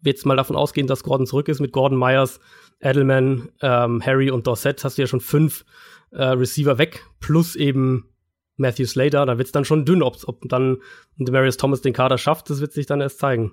[0.04, 2.40] Jetzt mal davon ausgehen, dass Gordon zurück ist mit Gordon Myers,
[2.80, 5.66] Edelman, ähm, Harry und Dorset hast du ja schon fünf
[6.12, 8.10] äh, Receiver weg, plus eben
[8.58, 9.26] Matthew Slater.
[9.26, 10.78] Da wird es dann schon dünn, ob, ob dann
[11.18, 13.52] Demarius Thomas den Kader schafft, das wird sich dann erst zeigen.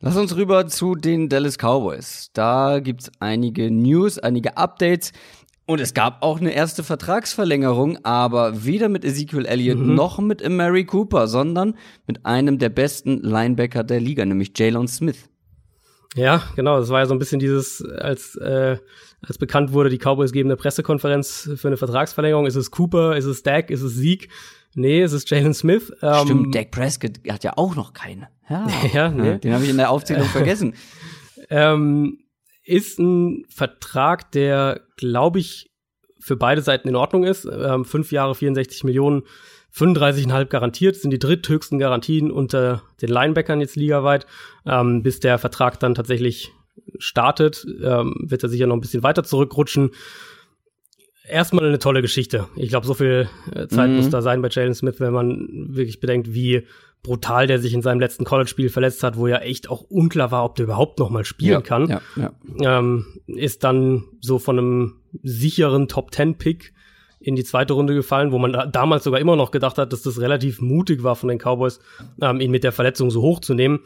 [0.00, 2.30] Lass uns rüber zu den Dallas Cowboys.
[2.32, 5.12] Da gibt's einige News, einige Updates.
[5.68, 9.94] Und es gab auch eine erste Vertragsverlängerung, aber weder mit Ezekiel Elliott mhm.
[9.94, 11.74] noch mit Mary Cooper, sondern
[12.06, 15.28] mit einem der besten Linebacker der Liga, nämlich Jalen Smith.
[16.16, 16.80] Ja, genau.
[16.80, 18.78] Das war ja so ein bisschen dieses, als, äh,
[19.20, 22.46] als bekannt wurde, die Cowboys geben eine Pressekonferenz für eine Vertragsverlängerung.
[22.46, 23.14] Ist es Cooper?
[23.18, 23.68] Ist es Dak?
[23.68, 24.30] Ist es Sieg?
[24.74, 25.92] Nee, es ist Jalen Smith.
[26.00, 28.28] Ähm, Stimmt, Dak Prescott hat ja auch noch keine.
[28.48, 29.36] Ja, ja nee.
[29.36, 30.72] den habe ich in der Aufzählung vergessen.
[31.50, 32.20] Ähm,
[32.68, 35.70] ist ein Vertrag, der, glaube ich,
[36.20, 37.46] für beide Seiten in Ordnung ist.
[37.46, 39.22] Ähm, fünf Jahre, 64 Millionen,
[39.74, 44.26] 35,5 garantiert, sind die dritthöchsten Garantien unter den Linebackern jetzt ligaweit.
[44.66, 46.52] Ähm, bis der Vertrag dann tatsächlich
[46.98, 49.90] startet, ähm, wird er sicher noch ein bisschen weiter zurückrutschen
[51.28, 52.48] erstmal eine tolle Geschichte.
[52.56, 53.96] Ich glaube, so viel äh, Zeit mhm.
[53.96, 56.66] muss da sein bei Jalen Smith, wenn man wirklich bedenkt, wie
[57.02, 60.44] brutal der sich in seinem letzten College-Spiel verletzt hat, wo ja echt auch unklar war,
[60.44, 61.88] ob der überhaupt noch mal spielen ja, kann.
[61.88, 62.78] Ja, ja.
[62.78, 66.72] Ähm, ist dann so von einem sicheren Top-10-Pick
[67.20, 70.02] in die zweite Runde gefallen, wo man da damals sogar immer noch gedacht hat, dass
[70.02, 71.80] das relativ mutig war von den Cowboys,
[72.20, 73.80] ähm, ihn mit der Verletzung so hoch zu nehmen.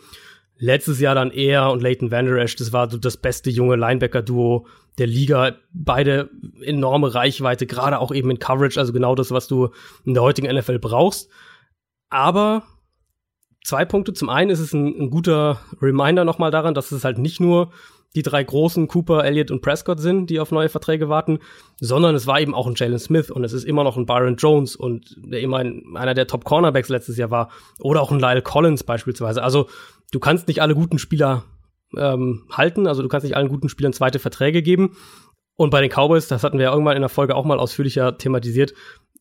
[0.59, 4.67] Letztes Jahr dann er und Leighton Vander Esch, das war so das beste junge Linebacker-Duo
[4.99, 5.57] der Liga.
[5.73, 9.71] Beide enorme Reichweite, gerade auch eben in Coverage, also genau das, was du
[10.05, 11.31] in der heutigen NFL brauchst.
[12.11, 12.65] Aber
[13.65, 14.13] zwei Punkte.
[14.13, 17.71] Zum einen ist es ein, ein guter Reminder nochmal daran, dass es halt nicht nur
[18.15, 21.39] die drei großen Cooper, Elliott und Prescott sind, die auf neue Verträge warten,
[21.81, 24.37] sondern es war eben auch ein Jalen Smith und es ist immer noch ein Byron
[24.37, 28.21] Jones und der immer ein, einer der Top Cornerbacks letztes Jahr war oder auch ein
[28.21, 29.43] Lyle Collins beispielsweise.
[29.43, 29.69] Also
[30.11, 31.45] du kannst nicht alle guten Spieler
[31.97, 34.97] ähm, halten, also du kannst nicht allen guten Spielern zweite Verträge geben.
[35.57, 38.19] Und bei den Cowboys, das hatten wir ja irgendwann in der Folge auch mal ausführlicher
[38.19, 38.75] thematisiert,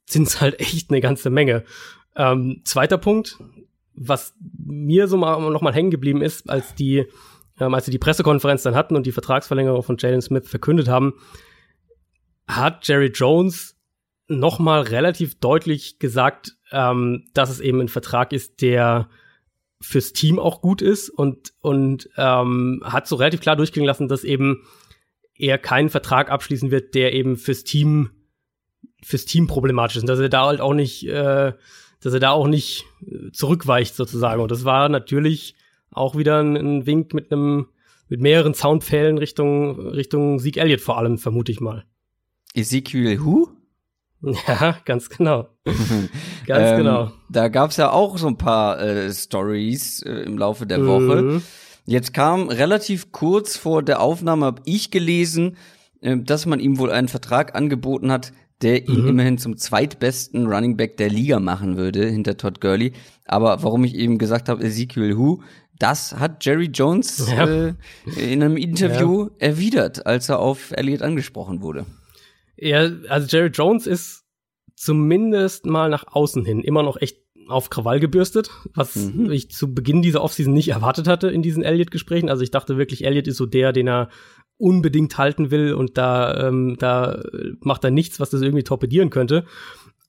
[0.06, 1.64] sind es halt echt eine ganze Menge.
[2.16, 3.38] Ähm, zweiter Punkt,
[3.94, 7.06] was mir so mal, noch mal hängen geblieben ist, als die,
[7.60, 11.14] ähm, als sie die Pressekonferenz dann hatten und die Vertragsverlängerung von Jalen Smith verkündet haben,
[12.48, 13.78] hat Jerry Jones
[14.28, 19.10] noch mal relativ deutlich gesagt, ähm, dass es eben ein Vertrag ist, der
[19.82, 24.24] fürs Team auch gut ist und, und ähm, hat so relativ klar durchgehen lassen, dass
[24.24, 24.64] eben
[25.36, 28.12] er keinen Vertrag abschließen wird, der eben fürs Team
[29.04, 31.54] fürs Team problematisch ist und dass er da halt auch nicht, äh,
[32.02, 34.42] dass er da auch nicht äh, zurückweicht sozusagen.
[34.42, 35.56] Und das war natürlich
[35.92, 37.68] auch wieder ein, ein Wink mit einem
[38.10, 41.86] mit mehreren Soundpfählen Richtung Richtung Sieg Elliott vor allem vermute ich mal.
[42.54, 43.50] Ezekiel Who?
[44.48, 45.48] Ja, ganz genau.
[46.46, 47.12] ganz ähm, genau.
[47.30, 51.22] Da gab's ja auch so ein paar äh, Stories äh, im Laufe der Woche.
[51.22, 51.42] Mhm.
[51.86, 55.58] Jetzt kam relativ kurz vor der Aufnahme, habe ich gelesen,
[56.02, 59.08] äh, dass man ihm wohl einen Vertrag angeboten hat, der ihn mhm.
[59.10, 62.94] immerhin zum zweitbesten Running Back der Liga machen würde, hinter Todd Gurley.
[63.26, 65.42] Aber warum ich eben gesagt habe, Ezekiel Hu,
[65.80, 67.46] das hat Jerry Jones ja.
[67.48, 67.74] äh,
[68.18, 69.30] in einem Interview ja.
[69.40, 71.86] erwidert, als er auf Elliott angesprochen wurde.
[72.56, 74.24] Ja, also Jerry Jones ist
[74.76, 79.32] zumindest mal nach außen hin immer noch echt auf Krawall gebürstet, was mhm.
[79.32, 82.30] ich zu Beginn dieser Offseason nicht erwartet hatte in diesen Elliott-Gesprächen.
[82.30, 84.10] Also ich dachte wirklich, Elliott ist so der, den er
[84.62, 87.22] unbedingt halten will und da, ähm, da
[87.60, 89.46] macht er nichts, was das irgendwie torpedieren könnte.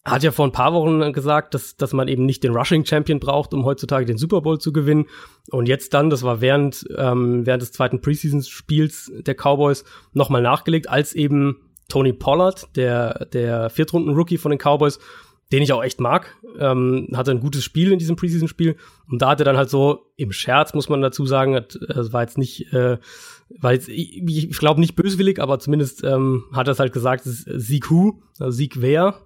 [0.04, 3.20] Hat ja vor ein paar Wochen gesagt, dass, dass man eben nicht den Rushing Champion
[3.20, 5.06] braucht, um heutzutage den Super Bowl zu gewinnen.
[5.50, 10.90] Und jetzt dann, das war während, ähm, während des zweiten Preseason-Spiels der Cowboys, nochmal nachgelegt,
[10.90, 14.98] als eben Tony Pollard, der, der Viertrunden-Rookie von den Cowboys,
[15.52, 16.34] den ich auch echt mag.
[16.58, 18.76] Ähm, hatte ein gutes Spiel in diesem Preseason-Spiel.
[19.08, 22.12] Und da hat er dann halt so im Scherz, muss man dazu sagen, hat, das
[22.12, 22.98] war jetzt nicht, äh,
[23.62, 27.46] jetzt, ich, ich glaube nicht böswillig, aber zumindest ähm, hat er es halt gesagt, es
[27.46, 29.20] ist Sieg who, also Sieg wer.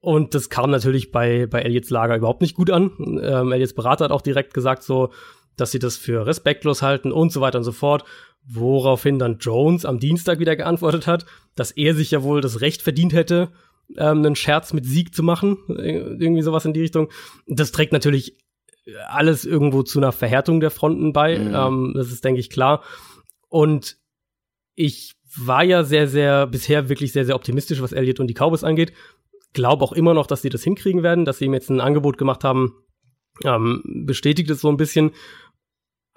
[0.00, 2.92] Und das kam natürlich bei, bei Elliots Lager überhaupt nicht gut an.
[3.22, 5.10] Ähm, Elliots Berater hat auch direkt gesagt, so,
[5.56, 8.04] dass sie das für respektlos halten und so weiter und so fort.
[8.46, 11.26] Woraufhin dann Jones am Dienstag wieder geantwortet hat,
[11.56, 13.50] dass er sich ja wohl das Recht verdient hätte,
[13.96, 17.08] ähm, einen Scherz mit Sieg zu machen, irgendwie sowas in die Richtung.
[17.46, 18.36] Das trägt natürlich
[19.08, 21.38] alles irgendwo zu einer Verhärtung der Fronten bei.
[21.38, 21.54] Mhm.
[21.54, 22.82] Ähm, das ist, denke ich, klar.
[23.48, 23.98] Und
[24.74, 28.64] ich war ja sehr, sehr, bisher wirklich sehr, sehr optimistisch, was Elliott und die Cowboys
[28.64, 28.94] angeht.
[29.52, 32.18] Glaube auch immer noch, dass sie das hinkriegen werden, dass sie ihm jetzt ein Angebot
[32.18, 32.74] gemacht haben,
[33.44, 35.12] ähm, bestätigt es so ein bisschen.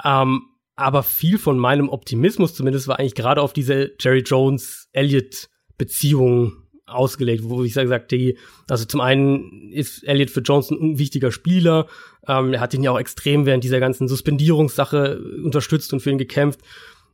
[0.04, 6.54] Ähm, aber viel von meinem Optimismus zumindest war eigentlich gerade auf diese Jerry Jones-Elliott-Beziehung
[6.86, 8.38] ausgelegt, wo ich sage, die,
[8.70, 11.88] also zum einen ist Elliott für Johnson ein wichtiger Spieler.
[12.28, 16.18] Ähm, er hat ihn ja auch extrem während dieser ganzen Suspendierungssache unterstützt und für ihn
[16.18, 16.62] gekämpft.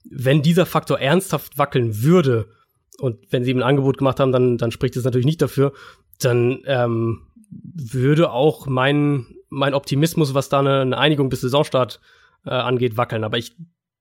[0.09, 2.47] Wenn dieser Faktor ernsthaft wackeln würde,
[2.99, 5.73] und wenn sie ihm ein Angebot gemacht haben, dann, dann spricht es natürlich nicht dafür,
[6.19, 11.99] dann ähm, würde auch mein, mein Optimismus, was da eine, eine Einigung bis Saisonstart
[12.45, 13.23] äh, angeht, wackeln.
[13.23, 13.55] Aber ich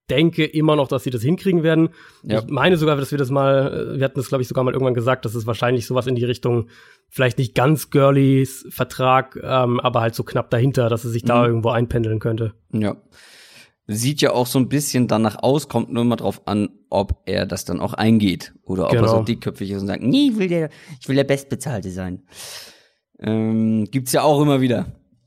[0.09, 1.90] denke immer noch, dass sie das hinkriegen werden.
[2.23, 2.38] Ja.
[2.38, 4.95] Ich meine sogar, dass wir das mal, wir hatten das, glaube ich, sogar mal irgendwann
[4.95, 6.69] gesagt, dass es wahrscheinlich sowas in die Richtung,
[7.09, 11.40] vielleicht nicht ganz Girlys Vertrag, ähm, aber halt so knapp dahinter, dass es sich da
[11.40, 11.47] mhm.
[11.47, 12.55] irgendwo einpendeln könnte.
[12.73, 12.97] Ja.
[13.88, 17.46] Sieht ja auch so ein bisschen danach aus, kommt nur mal drauf an, ob er
[17.46, 18.53] das dann auch eingeht.
[18.64, 19.05] Oder ob genau.
[19.05, 20.70] er so dickköpfig ist und sagt, nee, ich will der,
[21.01, 22.22] ich will der Bestbezahlte sein.
[23.20, 24.87] Ähm, gibt's ja auch immer wieder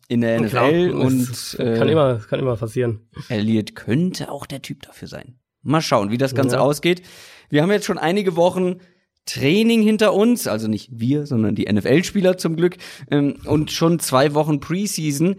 [0.10, 3.08] in der NFL Klar, und äh, kann immer kann immer passieren.
[3.30, 5.36] Elliot könnte auch der Typ dafür sein.
[5.62, 6.62] Mal schauen, wie das Ganze ja.
[6.62, 7.04] ausgeht.
[7.50, 8.78] Wir haben jetzt schon einige Wochen
[9.26, 12.78] Training hinter uns, also nicht wir, sondern die NFL-Spieler zum Glück,
[13.12, 15.36] ähm, und schon zwei Wochen Preseason.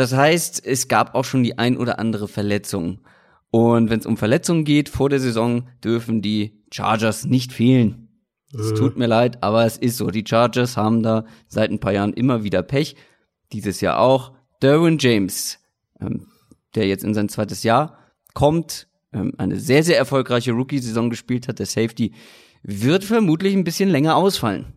[0.00, 3.00] Das heißt, es gab auch schon die ein oder andere Verletzung.
[3.50, 8.08] Und wenn es um Verletzungen geht vor der Saison, dürfen die Chargers nicht fehlen.
[8.50, 8.76] Es mhm.
[8.76, 10.06] tut mir leid, aber es ist so.
[10.06, 12.96] Die Chargers haben da seit ein paar Jahren immer wieder Pech
[13.52, 14.32] dieses Jahr auch.
[14.62, 15.58] Derwin James,
[16.00, 16.28] ähm,
[16.74, 17.98] der jetzt in sein zweites Jahr
[18.32, 22.14] kommt, ähm, eine sehr, sehr erfolgreiche Rookie-Saison gespielt hat, der Safety,
[22.62, 24.72] wird vermutlich ein bisschen länger ausfallen.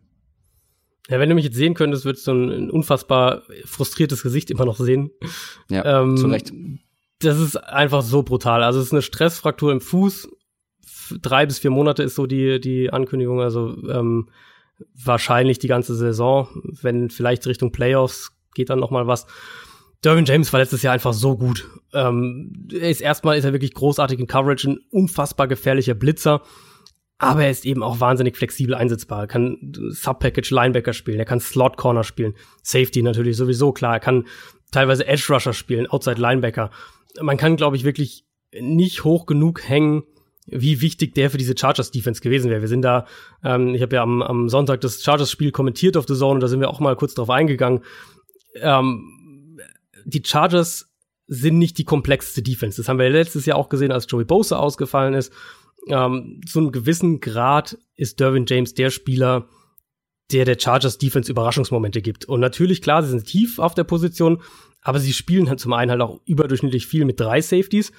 [1.09, 4.65] Ja, wenn du mich jetzt sehen könntest, würdest du ein, ein unfassbar frustriertes Gesicht immer
[4.65, 5.11] noch sehen.
[5.69, 6.53] Ja, ähm, zu Recht.
[7.19, 8.63] Das ist einfach so brutal.
[8.63, 10.29] Also es ist eine Stressfraktur im Fuß.
[11.21, 13.41] Drei bis vier Monate ist so die, die Ankündigung.
[13.41, 14.29] Also ähm,
[14.93, 16.47] wahrscheinlich die ganze Saison.
[16.81, 19.25] Wenn vielleicht Richtung Playoffs geht dann noch mal was.
[20.03, 21.69] Derwin James war letztes Jahr einfach so gut.
[21.93, 26.41] Ähm, er ist erstmal ist er wirklich großartig in Coverage, ein unfassbar gefährlicher Blitzer,
[27.23, 29.21] aber er ist eben auch wahnsinnig flexibel einsetzbar.
[29.21, 29.57] Er kann
[29.89, 34.25] Sub-Package Linebacker spielen, er kann Slot Corner spielen, Safety natürlich sowieso klar, er kann
[34.71, 36.71] teilweise Edge Rusher spielen, Outside Linebacker.
[37.21, 38.25] Man kann, glaube ich, wirklich
[38.59, 40.03] nicht hoch genug hängen,
[40.45, 42.61] wie wichtig der für diese Chargers Defense gewesen wäre.
[42.61, 43.05] Wir sind da,
[43.43, 46.39] ähm, ich habe ja am, am Sonntag das Chargers Spiel kommentiert auf The Zone und
[46.41, 47.81] da sind wir auch mal kurz drauf eingegangen
[48.61, 49.59] ähm,
[50.05, 50.89] die Chargers
[51.27, 52.81] sind nicht die komplexeste Defense.
[52.81, 55.31] Das haben wir letztes Jahr auch gesehen, als Joey Bosa ausgefallen ist.
[55.87, 59.47] Ähm, zu einem gewissen Grad ist Derwin James der Spieler,
[60.31, 62.25] der der Chargers Defense Überraschungsmomente gibt.
[62.25, 64.41] Und natürlich, klar, sie sind tief auf der Position,
[64.81, 67.91] aber sie spielen halt zum einen halt auch überdurchschnittlich viel mit drei Safeties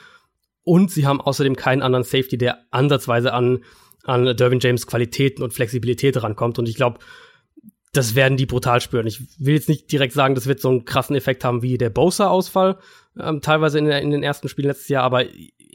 [0.62, 3.64] und sie haben außerdem keinen anderen Safety, der ansatzweise an,
[4.02, 6.58] an Derwin James Qualitäten und Flexibilität rankommt.
[6.58, 6.98] Und ich glaube,
[7.92, 9.06] das werden die brutal spüren.
[9.06, 11.90] Ich will jetzt nicht direkt sagen, das wird so einen krassen Effekt haben wie der
[11.90, 12.78] Bosa-Ausfall,
[13.18, 15.24] ähm, teilweise in, in, den ersten Spielen letztes Jahr, aber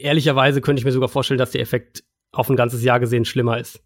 [0.00, 3.58] ehrlicherweise könnte ich mir sogar vorstellen, dass der Effekt auf ein ganzes Jahr gesehen schlimmer
[3.58, 3.82] ist.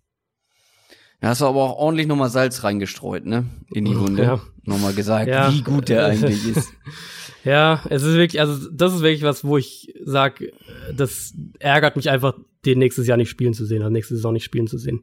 [1.20, 3.46] Da hast du aber auch ordentlich nochmal Salz reingestreut, ne?
[3.72, 4.22] In die Wunde.
[4.22, 4.40] Ja.
[4.64, 5.52] Nochmal gesagt, ja.
[5.52, 6.72] wie gut der eigentlich ist.
[7.44, 10.42] Ja, es ist wirklich, also das ist wirklich was, wo ich sag,
[10.94, 14.44] das ärgert mich einfach, den nächstes Jahr nicht spielen zu sehen, also nächste Saison nicht
[14.44, 15.02] spielen zu sehen.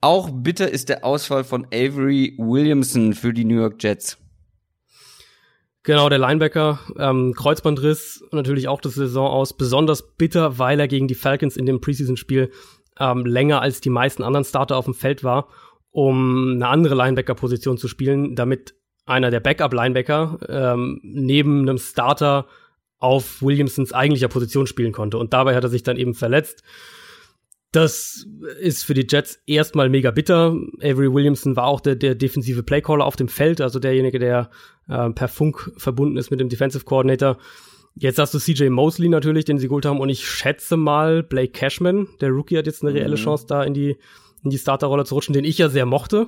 [0.00, 4.18] Auch bitter ist der Ausfall von Avery Williamson für die New York Jets.
[5.88, 11.08] Genau, der Linebacker, ähm, Kreuzbandriss, natürlich auch das Saison aus, besonders bitter, weil er gegen
[11.08, 12.50] die Falcons in dem Preseason-Spiel
[13.00, 15.48] ähm, länger als die meisten anderen Starter auf dem Feld war,
[15.90, 18.74] um eine andere Linebacker-Position zu spielen, damit
[19.06, 22.44] einer der Backup-Linebacker ähm, neben einem Starter
[22.98, 25.16] auf Williamsons eigentlicher Position spielen konnte.
[25.16, 26.64] Und dabei hat er sich dann eben verletzt.
[27.78, 28.26] Das
[28.58, 30.56] ist für die Jets erstmal mega bitter.
[30.82, 34.50] Avery Williamson war auch der, der defensive Playcaller auf dem Feld, also derjenige, der
[34.88, 37.38] äh, per Funk verbunden ist mit dem Defensive Coordinator.
[37.94, 41.52] Jetzt hast du CJ Mosley natürlich, den sie geholt haben, und ich schätze mal, Blake
[41.52, 43.20] Cashman, der Rookie, hat jetzt eine reelle mhm.
[43.20, 43.96] Chance, da in die,
[44.42, 46.26] in die Starterrolle zu rutschen, den ich ja sehr mochte.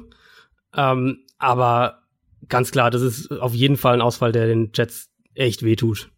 [0.77, 2.05] Ähm, aber
[2.49, 6.13] ganz klar, das ist auf jeden Fall ein Ausfall, der den Jets echt wehtut.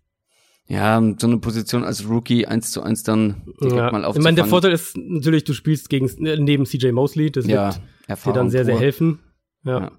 [0.72, 3.92] Ja, so eine Position als Rookie eins zu eins dann direkt ja.
[3.92, 4.16] mal aufzufangen.
[4.16, 7.74] Ich meine, der Vorteil ist natürlich, du spielst gegen neben CJ Mosley, das ja,
[8.08, 9.18] wird dir dann sehr, sehr helfen.
[9.64, 9.80] Ja.
[9.80, 9.92] ja.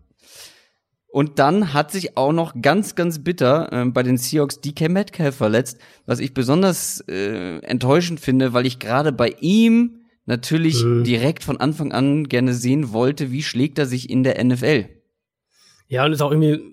[1.10, 5.36] Und dann hat sich auch noch ganz, ganz bitter äh, bei den Seahawks DK Metcalf
[5.36, 11.04] verletzt, was ich besonders äh, enttäuschend finde, weil ich gerade bei ihm natürlich mhm.
[11.04, 14.90] direkt von Anfang an gerne sehen wollte, wie schlägt er sich in der NFL.
[15.88, 16.73] Ja, und ist auch irgendwie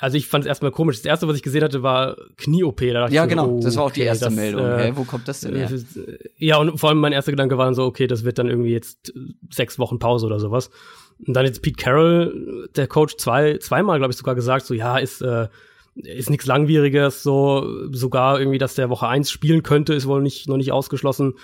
[0.00, 0.96] also ich fand es erstmal komisch.
[0.96, 2.80] Das erste, was ich gesehen hatte, war Knie-OP.
[2.80, 3.56] Ja, genau.
[3.56, 4.64] Oh, das war auch die erste das, Meldung.
[4.64, 5.70] Äh, hey, wo kommt das denn her?
[6.36, 8.72] Ja, und vor allem mein erster Gedanke war dann so, okay, das wird dann irgendwie
[8.72, 9.12] jetzt
[9.50, 10.70] sechs Wochen Pause oder sowas.
[11.26, 14.96] Und dann jetzt Pete Carroll, der Coach, zwei, zweimal, glaube ich, sogar gesagt, so, ja,
[14.96, 15.48] ist, äh,
[15.94, 20.48] ist nichts Langwieriges, so, sogar irgendwie, dass der Woche eins spielen könnte, ist wohl nicht,
[20.48, 21.34] noch nicht ausgeschlossen.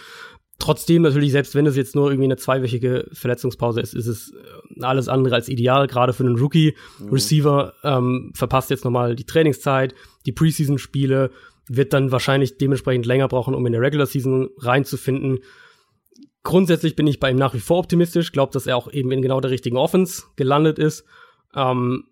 [0.59, 4.83] Trotzdem natürlich, selbst wenn es jetzt nur irgendwie eine zweiwöchige Verletzungspause ist, ist es äh,
[4.83, 7.75] alles andere als ideal, gerade für einen Rookie-Receiver.
[7.83, 7.89] Mhm.
[7.89, 11.31] Ähm, verpasst jetzt nochmal die Trainingszeit, die Preseason-Spiele,
[11.69, 15.41] wird dann wahrscheinlich dementsprechend länger brauchen, um in der Regular Season reinzufinden.
[16.43, 19.21] Grundsätzlich bin ich bei ihm nach wie vor optimistisch, glaube, dass er auch eben in
[19.21, 21.05] genau der richtigen Offense gelandet ist.
[21.55, 22.05] Ähm,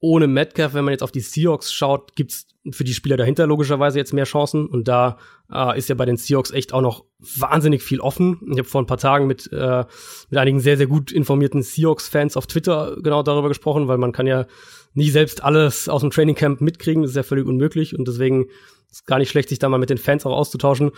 [0.00, 3.98] ohne Metcalf, wenn man jetzt auf die Seahawks schaut, gibt's für die Spieler dahinter logischerweise
[3.98, 4.66] jetzt mehr Chancen.
[4.66, 5.18] Und da
[5.52, 8.40] äh, ist ja bei den Seahawks echt auch noch wahnsinnig viel offen.
[8.50, 9.84] Ich habe vor ein paar Tagen mit, äh,
[10.30, 14.26] mit einigen sehr, sehr gut informierten Seahawks-Fans auf Twitter genau darüber gesprochen, weil man kann
[14.26, 14.46] ja
[14.94, 17.02] nie selbst alles aus dem Trainingcamp mitkriegen.
[17.02, 17.96] Das ist ja völlig unmöglich.
[17.96, 18.46] Und deswegen
[18.90, 20.90] ist es gar nicht schlecht, sich da mal mit den Fans auch auszutauschen.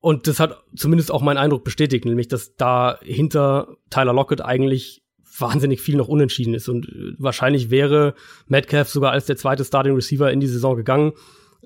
[0.00, 5.02] Und das hat zumindest auch meinen Eindruck bestätigt, nämlich dass da hinter Tyler Lockett eigentlich
[5.38, 6.68] wahnsinnig viel noch unentschieden ist.
[6.68, 8.14] Und äh, wahrscheinlich wäre
[8.46, 11.12] Metcalf sogar als der zweite Starting Receiver in die Saison gegangen.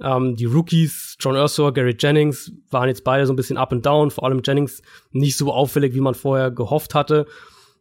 [0.01, 3.85] Ähm, die Rookies, John Ursor, Gary Jennings, waren jetzt beide so ein bisschen up and
[3.85, 7.27] down, vor allem Jennings nicht so auffällig, wie man vorher gehofft hatte.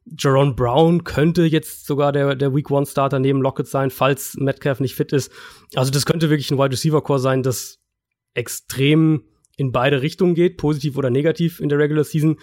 [0.06, 4.80] Jerron Brown könnte jetzt sogar der, der Week One Starter neben Lockett sein, falls Metcalf
[4.80, 5.32] nicht fit ist.
[5.76, 7.80] Also das könnte wirklich ein Wide Receiver Core sein, das
[8.34, 9.24] extrem
[9.56, 12.38] in beide Richtungen geht, positiv oder negativ in der Regular Season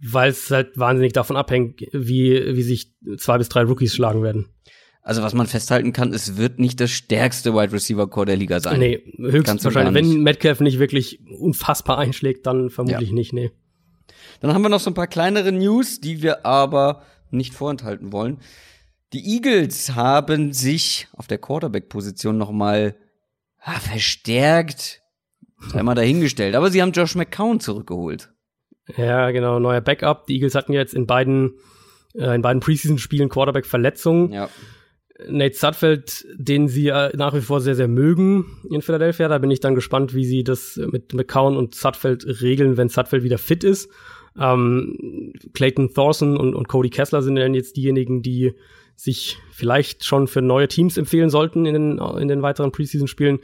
[0.00, 4.48] weil es halt wahnsinnig davon abhängt, wie, wie sich zwei bis drei Rookies schlagen werden.
[5.02, 8.58] Also was man festhalten kann, es wird nicht das stärkste Wide Receiver Core der Liga
[8.58, 8.80] sein.
[8.80, 9.94] Nee, höchstwahrscheinlich.
[9.94, 13.14] Wenn Metcalf nicht wirklich unfassbar einschlägt, dann vermutlich ja.
[13.14, 13.52] nicht, nee.
[14.40, 18.38] Dann haben wir noch so ein paar kleinere News, die wir aber nicht vorenthalten wollen.
[19.12, 22.96] Die Eagles haben sich auf der Quarterback-Position noch mal
[23.60, 25.02] ah, verstärkt,
[25.68, 26.56] sei mal dahingestellt.
[26.56, 28.32] Aber sie haben Josh McCown zurückgeholt.
[28.96, 30.26] Ja, genau, neuer Backup.
[30.26, 31.54] Die Eagles hatten jetzt in beiden,
[32.14, 34.32] äh, in beiden Preseason-Spielen Quarterback-Verletzungen.
[34.32, 34.48] Ja.
[35.28, 39.28] Nate Sudfeld, den sie nach wie vor sehr, sehr mögen in Philadelphia.
[39.28, 43.22] Da bin ich dann gespannt, wie sie das mit McCown und Sudfeld regeln, wenn Sudfeld
[43.22, 43.90] wieder fit ist.
[44.38, 48.52] Ähm, Clayton Thorson und, und Cody Kessler sind dann jetzt diejenigen, die
[48.94, 53.40] sich vielleicht schon für neue Teams empfehlen sollten in den, in den weiteren Preseason-Spielen.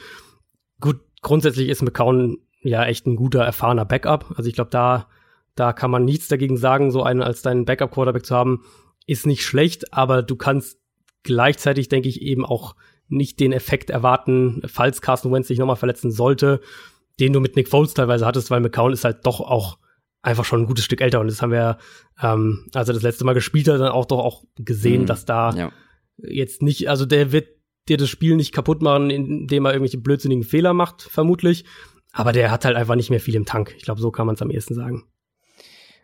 [0.80, 4.34] Gut, grundsätzlich ist McCown ja echt ein guter, erfahrener Backup.
[4.36, 5.08] Also ich glaube, da
[5.54, 8.64] da kann man nichts dagegen sagen, so einen als deinen Backup-Quarterback zu haben,
[9.06, 10.78] ist nicht schlecht, aber du kannst
[11.22, 12.74] gleichzeitig, denke ich, eben auch
[13.08, 16.60] nicht den Effekt erwarten, falls Carson Wentz sich nochmal verletzen sollte,
[17.20, 19.78] den du mit Nick Foles teilweise hattest, weil McCown ist halt doch auch
[20.22, 21.78] einfach schon ein gutes Stück älter und das haben wir,
[22.22, 25.06] ähm, als er das letzte Mal gespielt hat, dann auch doch auch gesehen, mhm.
[25.06, 25.72] dass da ja.
[26.16, 27.48] jetzt nicht, also der wird
[27.88, 31.64] dir das Spiel nicht kaputt machen, indem er irgendwelche blödsinnigen Fehler macht, vermutlich.
[32.12, 33.74] Aber der hat halt einfach nicht mehr viel im Tank.
[33.76, 35.04] Ich glaube, so kann man es am ehesten sagen.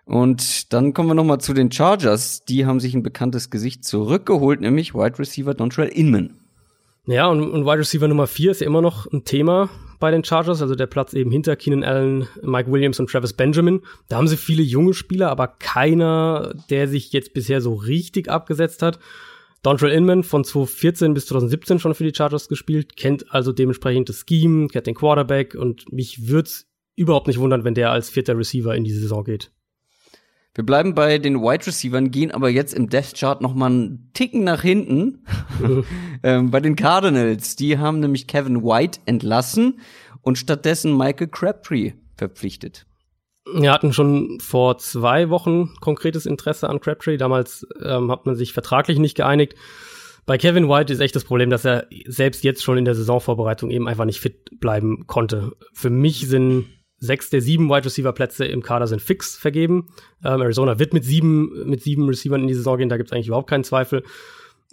[0.09, 2.43] Und dann kommen wir noch mal zu den Chargers.
[2.47, 6.39] Die haben sich ein bekanntes Gesicht zurückgeholt, nämlich Wide Receiver Dontrell Inman.
[7.07, 9.69] Ja, und, und Wide Receiver Nummer 4 ist ja immer noch ein Thema
[10.01, 13.83] bei den Chargers, also der Platz eben hinter Keenan Allen, Mike Williams und Travis Benjamin.
[14.09, 18.81] Da haben sie viele junge Spieler, aber keiner, der sich jetzt bisher so richtig abgesetzt
[18.81, 18.99] hat.
[19.63, 24.25] Dontrell Inman von 2014 bis 2017 schon für die Chargers gespielt, kennt also dementsprechend das
[24.27, 26.49] Scheme, kennt den Quarterback und mich würde
[26.97, 29.51] überhaupt nicht wundern, wenn der als vierter Receiver in die Saison geht.
[30.59, 34.11] Wir bleiben bei den Wide Receivers, gehen aber jetzt im Death Chart noch mal einen
[34.13, 35.25] Ticken nach hinten.
[36.25, 39.79] ähm, bei den Cardinals, die haben nämlich Kevin White entlassen
[40.21, 42.87] und stattdessen Michael Crabtree verpflichtet.
[43.55, 47.19] Wir hatten schon vor zwei Wochen konkretes Interesse an Crabtree.
[47.19, 49.55] Damals ähm, hat man sich vertraglich nicht geeinigt.
[50.27, 53.71] Bei Kevin White ist echt das Problem, dass er selbst jetzt schon in der Saisonvorbereitung
[53.71, 55.53] eben einfach nicht fit bleiben konnte.
[55.73, 56.67] Für mich sind
[56.99, 59.89] sechs der sieben Wide Receiver Plätze im Kader sind fix vergeben.
[60.25, 63.13] Ähm, Arizona wird mit sieben, mit sieben Receivern in die Saison gehen, da gibt es
[63.13, 64.03] eigentlich überhaupt keinen Zweifel.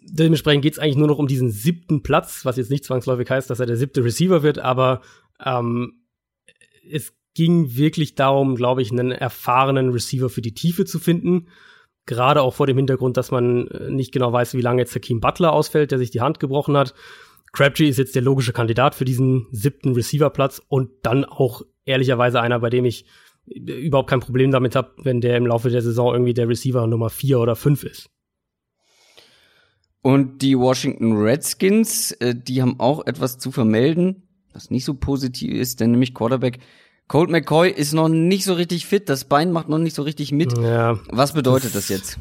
[0.01, 3.49] Dementsprechend geht es eigentlich nur noch um diesen siebten Platz, was jetzt nicht zwangsläufig heißt,
[3.49, 5.01] dass er der siebte Receiver wird, aber
[5.43, 6.01] ähm,
[6.89, 11.47] es ging wirklich darum, glaube ich, einen erfahrenen Receiver für die Tiefe zu finden.
[12.05, 15.19] Gerade auch vor dem Hintergrund, dass man äh, nicht genau weiß, wie lange jetzt Hakeem
[15.19, 16.93] Butler ausfällt, der sich die Hand gebrochen hat.
[17.55, 22.59] Crabtree ist jetzt der logische Kandidat für diesen siebten Receiver-Platz und dann auch ehrlicherweise einer,
[22.59, 23.05] bei dem ich
[23.47, 27.09] überhaupt kein Problem damit habe, wenn der im Laufe der Saison irgendwie der Receiver Nummer
[27.09, 28.09] vier oder fünf ist.
[30.01, 35.53] Und die Washington Redskins, äh, die haben auch etwas zu vermelden, was nicht so positiv
[35.53, 36.59] ist, denn nämlich Quarterback
[37.07, 40.31] Colt McCoy ist noch nicht so richtig fit, das Bein macht noch nicht so richtig
[40.31, 40.57] mit.
[40.57, 42.19] Ja, was bedeutet das, das jetzt?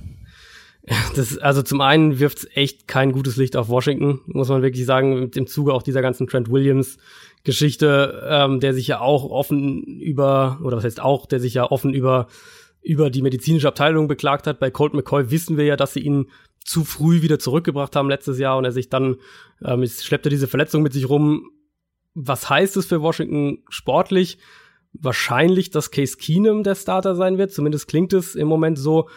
[1.16, 4.85] Das, also zum einen wirft es echt kein gutes Licht auf Washington, muss man wirklich
[4.85, 6.99] sagen, im Zuge auch dieser ganzen Trent Williams
[7.43, 11.70] Geschichte, ähm, der sich ja auch offen über, oder was heißt auch, der sich ja
[11.70, 12.26] offen über,
[12.82, 14.59] über die medizinische Abteilung beklagt hat.
[14.61, 16.30] Bei Colt McCoy wissen wir ja, dass sie ihn
[16.64, 19.16] zu früh wieder zurückgebracht haben letztes Jahr und er sich dann,
[19.62, 21.51] ähm, schleppte diese Verletzung mit sich rum.
[22.14, 24.39] Was heißt es für Washington sportlich?
[24.93, 27.53] Wahrscheinlich, dass Case Keenum der Starter sein wird.
[27.53, 29.09] Zumindest klingt es im Moment so.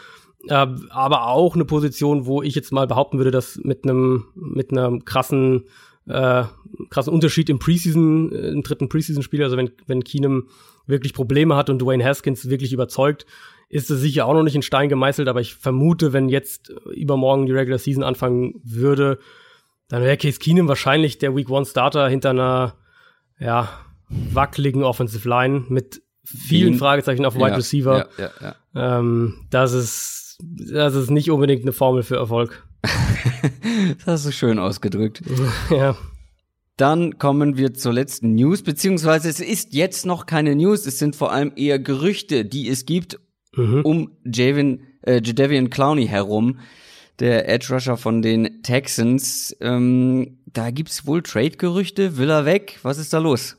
[0.47, 4.71] Äh, aber auch eine Position, wo ich jetzt mal behaupten würde, dass mit einem mit
[4.71, 5.65] einem krassen
[6.07, 6.43] äh,
[6.89, 10.47] krassen Unterschied im Preseason, äh, im dritten Preseason-Spiel, also wenn, wenn Keenum
[10.85, 13.25] wirklich Probleme hat und Dwayne Haskins wirklich überzeugt,
[13.69, 17.45] ist es sicher auch noch nicht in Stein gemeißelt, aber ich vermute, wenn jetzt übermorgen
[17.45, 19.19] die Regular Season anfangen würde,
[19.89, 22.75] dann wäre Case Keenum wahrscheinlich der Week One Starter hinter einer,
[23.39, 23.69] ja,
[24.09, 26.75] wackeligen Offensive Line mit vielen.
[26.75, 28.09] Fragezeichen auf Wide ja, Receiver.
[28.17, 28.55] Ja, ja,
[28.99, 32.67] ähm, das ist, das ist nicht unbedingt eine Formel für Erfolg.
[32.83, 35.21] das hast du schön ausgedrückt.
[35.69, 35.95] ja.
[36.77, 41.15] Dann kommen wir zur letzten News, beziehungsweise es ist jetzt noch keine News, es sind
[41.15, 43.19] vor allem eher Gerüchte, die es gibt
[43.55, 43.81] mhm.
[43.81, 46.59] um Javin, äh, Jadavian Clowney herum,
[47.19, 49.57] der Edge Rusher von den Texans.
[49.59, 52.79] Ähm, da gibt's wohl Trade-Gerüchte, will er weg?
[52.83, 53.56] Was ist da los?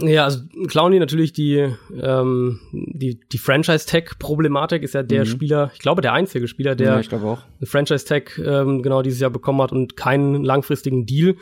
[0.00, 5.28] Ja, also Clowny natürlich die, ähm, die, die Franchise-Tag-Problematik ist ja der mhm.
[5.28, 9.72] Spieler, ich glaube der einzige Spieler, der ja, Franchise-Tag ähm, genau dieses Jahr bekommen hat
[9.72, 11.36] und keinen langfristigen Deal.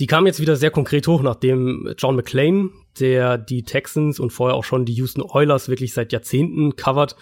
[0.00, 4.56] Die kam jetzt wieder sehr konkret hoch, nachdem John McClane, der die Texans und vorher
[4.56, 7.16] auch schon die Houston Oilers wirklich seit Jahrzehnten covert,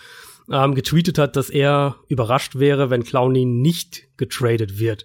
[0.51, 5.05] ähm, getweetet hat, dass er überrascht wäre, wenn Clowney nicht getradet wird.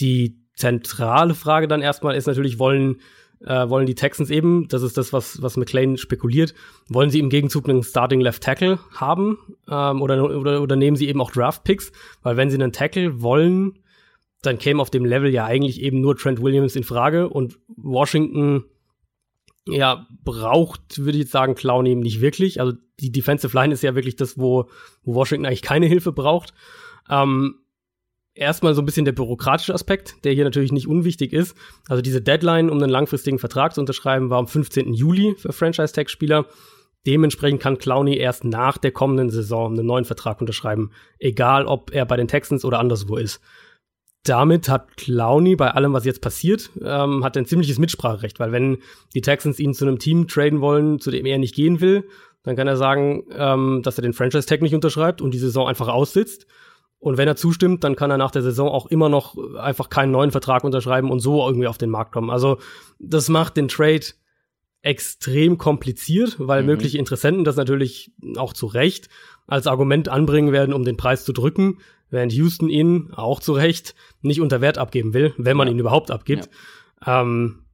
[0.00, 3.00] Die zentrale Frage dann erstmal ist natürlich, wollen
[3.44, 6.54] äh, wollen die Texans eben, das ist das, was, was McLean spekuliert,
[6.88, 9.38] wollen sie im Gegenzug einen Starting Left Tackle haben
[9.70, 13.22] ähm, oder, oder, oder nehmen sie eben auch Draft Picks, weil wenn sie einen Tackle
[13.22, 13.78] wollen,
[14.42, 18.64] dann käme auf dem Level ja eigentlich eben nur Trent Williams in Frage und Washington
[19.66, 22.60] ja, braucht, würde ich jetzt sagen, Clown eben nicht wirklich.
[22.60, 24.70] Also die Defensive Line ist ja wirklich das, wo,
[25.02, 26.54] wo Washington eigentlich keine Hilfe braucht.
[27.10, 27.56] Ähm,
[28.38, 31.56] erstmal so ein bisschen der bürokratische Aspekt, der hier natürlich nicht unwichtig ist.
[31.88, 34.94] Also diese Deadline, um einen langfristigen Vertrag zu unterschreiben, war am 15.
[34.94, 36.46] Juli für Franchise-Tag-Spieler.
[37.06, 42.06] Dementsprechend kann Clowney erst nach der kommenden Saison einen neuen Vertrag unterschreiben, egal ob er
[42.06, 43.40] bei den Texans oder anderswo ist.
[44.24, 48.78] Damit hat Clowney bei allem, was jetzt passiert, ähm, hat ein ziemliches Mitspracherecht, weil wenn
[49.14, 52.04] die Texans ihn zu einem Team traden wollen, zu dem er nicht gehen will,
[52.42, 55.88] dann kann er sagen, ähm, dass er den Franchise-Tag nicht unterschreibt und die Saison einfach
[55.88, 56.46] aussitzt.
[57.00, 60.10] Und wenn er zustimmt, dann kann er nach der Saison auch immer noch einfach keinen
[60.10, 62.30] neuen Vertrag unterschreiben und so irgendwie auf den Markt kommen.
[62.30, 62.58] Also
[62.98, 64.04] das macht den Trade
[64.82, 66.68] extrem kompliziert, weil mhm.
[66.68, 69.08] mögliche Interessenten das natürlich auch zu Recht
[69.46, 71.78] als Argument anbringen werden, um den Preis zu drücken,
[72.10, 75.74] während Houston ihn auch zu Recht nicht unter Wert abgeben will, wenn man ja.
[75.74, 76.50] ihn überhaupt abgibt.
[77.04, 77.22] Ja.
[77.22, 77.64] Ähm,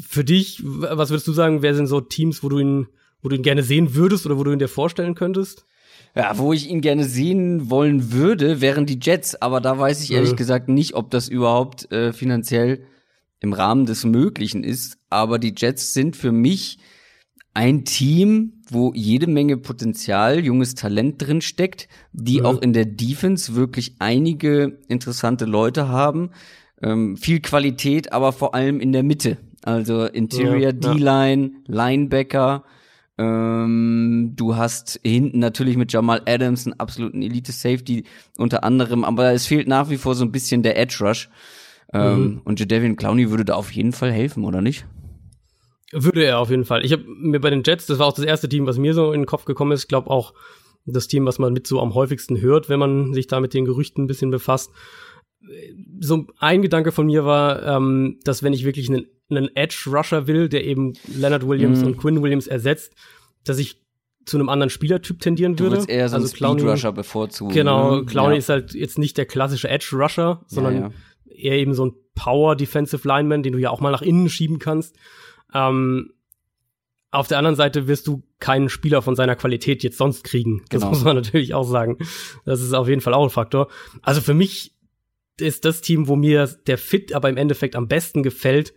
[0.00, 2.88] für dich, was würdest du sagen, wer sind so Teams, wo du ihn,
[3.22, 5.64] wo du ihn gerne sehen würdest oder wo du ihn dir vorstellen könntest?
[6.14, 10.12] Ja, wo ich ihn gerne sehen wollen würde, wären die Jets, aber da weiß ich
[10.12, 10.36] ehrlich mhm.
[10.36, 12.84] gesagt nicht, ob das überhaupt äh, finanziell
[13.40, 14.98] im Rahmen des Möglichen ist.
[15.10, 16.78] Aber die Jets sind für mich
[17.54, 22.46] ein Team, wo jede Menge Potenzial, junges Talent drin steckt, die mhm.
[22.46, 26.30] auch in der Defense wirklich einige interessante Leute haben.
[26.82, 29.38] Ähm, viel Qualität, aber vor allem in der Mitte.
[29.62, 31.74] Also Interior ja, D-Line, ja.
[31.74, 32.64] Linebacker,
[33.18, 38.04] Ähm, du hast hinten natürlich mit Jamal Adams einen absoluten Elite-Safety
[38.36, 41.28] unter anderem, aber es fehlt nach wie vor so ein bisschen der Edge-Rush.
[41.92, 42.40] Ähm, Mhm.
[42.44, 44.86] Und Jadavian Clowney würde da auf jeden Fall helfen, oder nicht?
[45.90, 46.84] Würde er auf jeden Fall.
[46.84, 49.12] Ich habe mir bei den Jets, das war auch das erste Team, was mir so
[49.12, 50.34] in den Kopf gekommen ist, ich glaube auch
[50.84, 53.64] das Team, was man mit so am häufigsten hört, wenn man sich da mit den
[53.64, 54.70] Gerüchten ein bisschen befasst.
[56.00, 60.48] So ein Gedanke von mir war, ähm, dass wenn ich wirklich einen, einen Edge-Rusher will,
[60.48, 61.86] der eben Leonard Williams Mhm.
[61.86, 62.94] und Quinn Williams ersetzt,
[63.44, 63.80] dass ich
[64.24, 65.76] zu einem anderen Spielertyp tendieren Du würde.
[65.76, 67.54] würdest eher so einen Also Clowney- Speed-Rusher bevorzugen.
[67.54, 68.04] Genau, ne?
[68.04, 68.38] Clowney ja.
[68.38, 70.90] ist halt jetzt nicht der klassische Edge-Rusher, sondern ja, ja.
[71.34, 74.96] eher eben so ein Power-Defensive Lineman, den du ja auch mal nach innen schieben kannst.
[75.54, 76.12] Ähm,
[77.10, 80.62] auf der anderen Seite wirst du keinen Spieler von seiner Qualität jetzt sonst kriegen.
[80.68, 80.90] Das Genau.
[80.90, 81.96] muss man natürlich auch sagen.
[82.44, 83.68] Das ist auf jeden Fall auch ein Faktor.
[84.02, 84.74] Also für mich
[85.40, 88.74] ist das Team, wo mir der Fit aber im Endeffekt am besten gefällt,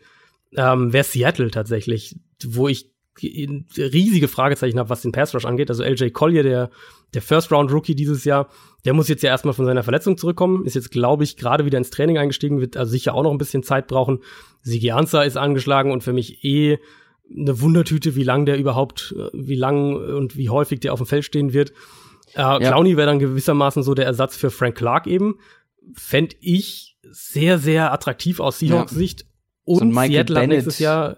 [0.56, 2.92] ähm, wäre Seattle tatsächlich, wo ich
[3.22, 5.70] riesige Fragezeichen habe, was den Pass Rush angeht.
[5.70, 6.70] Also LJ Collier, der,
[7.14, 8.50] der First Round Rookie dieses Jahr,
[8.86, 11.78] der muss jetzt ja erstmal von seiner Verletzung zurückkommen, ist jetzt, glaube ich, gerade wieder
[11.78, 14.20] ins Training eingestiegen, wird also sicher auch noch ein bisschen Zeit brauchen.
[14.62, 16.80] Sigi Ansah ist angeschlagen und für mich eh
[17.30, 21.06] eine Wundertüte, wie lang der überhaupt, äh, wie lang und wie häufig der auf dem
[21.08, 21.72] Feld stehen wird.
[22.34, 25.38] Äh, Clowney wäre dann gewissermaßen so der Ersatz für Frank Clark eben.
[25.94, 28.98] Fänd ich sehr, sehr attraktiv aus Seahawks Ja.
[28.98, 29.26] Sicht.
[29.66, 30.56] So Und ein Michael Seattle hat Bennett.
[30.58, 31.18] nächstes Jahr,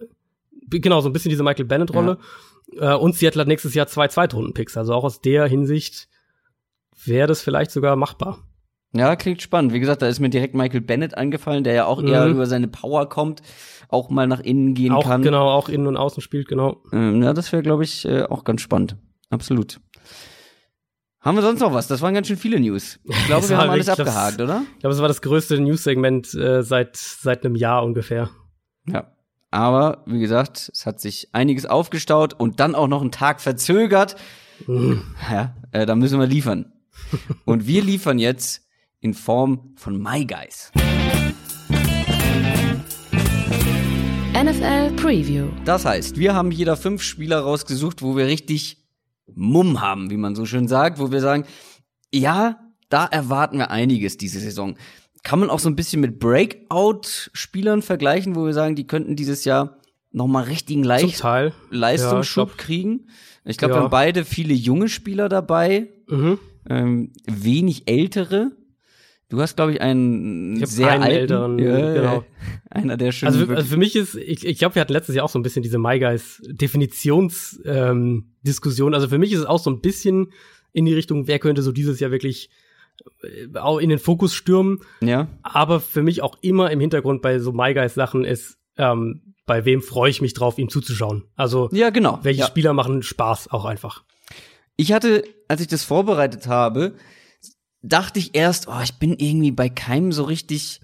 [0.69, 2.17] genau, so ein bisschen diese Michael Bennett-Rolle.
[2.77, 4.77] Äh, und Seattle hat nächstes Jahr zwei Zweitrunden-Picks.
[4.77, 6.07] Also auch aus der Hinsicht
[7.05, 8.39] wäre das vielleicht sogar machbar.
[8.95, 9.73] Ja, klingt spannend.
[9.73, 12.33] Wie gesagt, da ist mir direkt Michael Bennett eingefallen, der ja auch eher Mhm.
[12.33, 13.41] über seine Power kommt,
[13.89, 15.23] auch mal nach innen gehen Auch, kann.
[15.23, 16.83] genau, auch innen und außen spielt, genau.
[16.91, 18.97] Ähm, ja, das wäre, glaube ich, äh, auch ganz spannend.
[19.31, 19.79] Absolut.
[21.23, 21.87] Haben wir sonst noch was?
[21.87, 22.99] Das waren ganz schön viele News.
[23.05, 24.63] Ich glaube, wir haben alles das- abgehakt, oder?
[24.73, 28.29] Ich glaube, es war das größte News-Segment äh, seit, seit einem Jahr ungefähr.
[28.87, 29.09] Ja.
[29.49, 34.17] Aber, wie gesagt, es hat sich einiges aufgestaut und dann auch noch einen Tag verzögert.
[34.67, 36.73] Ja, äh, da müssen wir liefern.
[37.45, 38.61] und wir liefern jetzt
[38.99, 40.71] in Form von My Guys.
[44.33, 45.47] NFL Preview.
[45.63, 48.82] Das heißt, wir haben jeder fünf Spieler rausgesucht, wo wir richtig
[49.33, 51.45] Mumm haben, wie man so schön sagt, wo wir sagen,
[52.13, 52.59] ja,
[52.89, 54.75] da erwarten wir einiges diese Saison.
[55.23, 59.45] Kann man auch so ein bisschen mit Breakout-Spielern vergleichen, wo wir sagen, die könnten dieses
[59.45, 59.77] Jahr
[60.11, 61.23] noch mal richtigen Leicht.
[61.71, 63.07] Leistungsschub Ja, ich kriegen.
[63.45, 63.79] Ich glaube, Ja.
[63.79, 66.39] wir haben beide viele junge Spieler dabei, Mhm.
[66.69, 68.51] ähm, wenig ältere.
[69.33, 72.23] Du hast, glaube ich, einen Ich sehr einen alten, älteren, ja, genau.
[72.69, 75.15] einer der schön Also, für- also für mich ist, ich, ich glaube, wir hatten letztes
[75.15, 78.87] Jahr auch so ein bisschen diese My Guys Definitionsdiskussion.
[78.89, 80.31] Ähm, also für mich ist es auch so ein bisschen
[80.71, 82.49] in die Richtung, wer könnte so dieses Jahr wirklich
[83.23, 84.81] äh, auch in den Fokus stürmen.
[85.01, 89.33] ja, Aber für mich auch immer im Hintergrund bei so My Guys Sachen ist, ähm,
[89.47, 91.23] bei wem freue ich mich drauf, ihm zuzuschauen.
[91.35, 92.19] Also ja, genau.
[92.21, 92.47] welche ja.
[92.47, 94.03] Spieler machen Spaß auch einfach.
[94.75, 96.93] Ich hatte, als ich das vorbereitet habe,
[97.83, 100.81] dachte ich erst, oh, ich bin irgendwie bei keinem so richtig,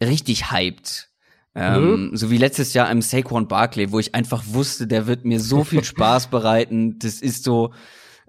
[0.00, 1.10] richtig hyped.
[1.56, 5.40] Ähm, So wie letztes Jahr im Saquon Barkley, wo ich einfach wusste, der wird mir
[5.40, 6.98] so viel Spaß bereiten.
[6.98, 7.72] Das ist so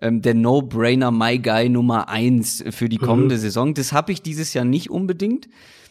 [0.02, 3.74] ähm, der No-Brainer My Guy Nummer eins für die kommende Saison.
[3.74, 5.48] Das habe ich dieses Jahr nicht unbedingt.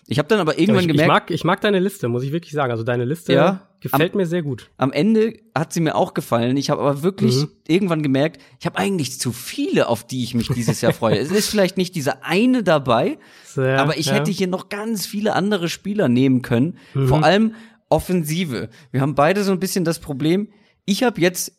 [0.06, 2.32] Ich habe dann aber irgendwann ich, ich, gemerkt, mag, ich mag deine Liste, muss ich
[2.32, 2.70] wirklich sagen.
[2.70, 4.70] Also deine Liste Ja, gefällt mir sehr gut.
[4.76, 6.56] am Ende hat sie mir auch gefallen.
[6.58, 7.48] Ich habe aber wirklich Mhm.
[7.66, 11.18] irgendwann gemerkt, ich habe eigentlich zu viele, auf die ich mich dieses Jahr freue.
[11.18, 14.14] es ist vielleicht nicht dieser eine dabei, Sehr, aber ich ja.
[14.14, 16.76] hätte hier noch ganz viele andere Spieler nehmen können.
[16.92, 17.08] Mhm.
[17.08, 17.54] Vor allem
[17.88, 18.68] Offensive.
[18.90, 20.48] Wir haben beide so ein bisschen das Problem.
[20.84, 21.52] Ich habe jetzt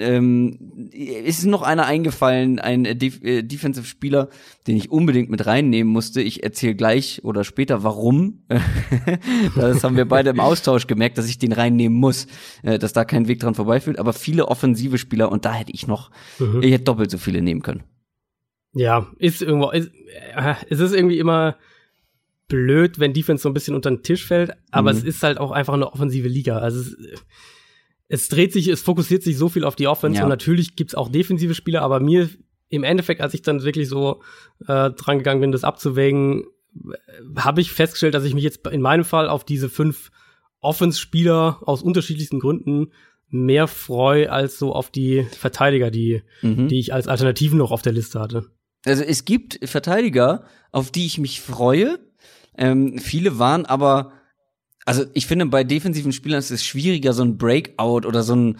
[0.00, 4.28] ähm, ist noch einer eingefallen, ein äh, Def äh, Defensive-Spieler,
[4.66, 6.20] den ich unbedingt mit reinnehmen musste.
[6.22, 8.42] Ich erzähle gleich oder später, warum.
[9.56, 12.26] das haben wir beide im Austausch gemerkt, dass ich den reinnehmen muss,
[12.62, 13.98] äh, dass da kein Weg dran vorbeiführt.
[13.98, 16.62] Aber viele offensive Spieler und da hätte ich noch, Mhm.
[16.62, 17.84] ich hätte doppelt so viele nehmen können.
[18.72, 19.90] Ja, ist irgendwo, ist,
[20.34, 21.56] äh, es ist irgendwie immer
[22.48, 24.98] blöd, wenn Defense so ein bisschen unter den Tisch fällt, aber Mhm.
[24.98, 26.58] es ist halt auch einfach eine offensive Liga.
[26.58, 26.96] Also es,
[28.12, 30.24] es dreht sich, es fokussiert sich so viel auf die Offense Ja.
[30.24, 32.28] und natürlich gibt's auch defensive Spieler, aber mir
[32.68, 34.20] im Endeffekt, als ich dann wirklich so
[34.66, 36.44] äh, dran gegangen bin, das abzuwägen,
[36.74, 40.10] äh, habe ich festgestellt, dass ich mich jetzt in meinem Fall auf diese fünf
[40.60, 42.92] Offense-Spieler aus unterschiedlichsten Gründen
[43.28, 46.68] mehr freue als so auf die Verteidiger, die, Mhm.
[46.68, 48.46] die ich als Alternativen noch auf der Liste hatte.
[48.84, 51.98] Also es gibt Verteidiger, auf die ich mich freue.
[52.58, 54.12] Ähm, viele waren aber,
[54.84, 58.58] also ich finde bei defensiven Spielern ist es schwieriger, so ein Breakout oder so ein,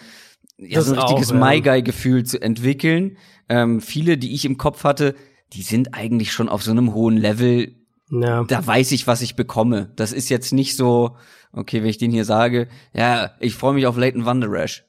[0.59, 1.37] ja, so ein richtiges ja.
[1.37, 3.17] My Guy-Gefühl zu entwickeln.
[3.49, 5.15] Ähm, viele, die ich im Kopf hatte,
[5.53, 7.75] die sind eigentlich schon auf so einem hohen Level.
[8.11, 8.45] Ja.
[8.45, 9.93] Da weiß ich, was ich bekomme.
[9.97, 11.17] Das ist jetzt nicht so,
[11.53, 14.85] okay, wenn ich den hier sage, ja, ich freue mich auf Leighton Vanderash.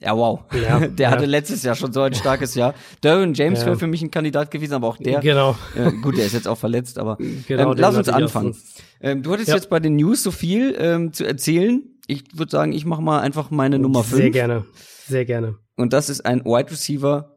[0.00, 0.40] Ja, wow.
[0.52, 1.10] Ja, der ja.
[1.10, 2.74] hatte letztes Jahr schon so ein starkes Jahr.
[3.02, 3.66] Derwin James Ja.
[3.66, 5.20] wäre für mich ein Kandidat gewesen, aber auch der.
[5.20, 5.56] Genau.
[5.74, 7.16] Äh, gut, der ist jetzt auch verletzt, aber
[7.46, 8.56] Genau, ähm, lass uns anfangen.
[9.00, 11.82] Ähm, du hattest jetzt bei den News so viel ähm, zu erzählen.
[12.06, 14.20] Ich würde sagen, ich mache mal einfach meine Nummer 5.
[14.20, 14.64] Sehr gerne.
[15.06, 15.56] Sehr gerne.
[15.76, 17.30] Und das ist ein Wide Receiver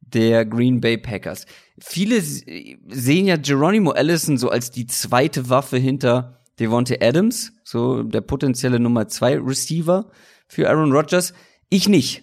[0.00, 1.46] der Green Bay Packers.
[1.78, 8.20] Viele sehen ja Geronimo Allison so als die zweite Waffe hinter Devontae Adams, so der
[8.20, 10.10] potenzielle Nummer zwei Receiver
[10.46, 11.34] für Aaron Rodgers.
[11.68, 12.22] Ich nicht.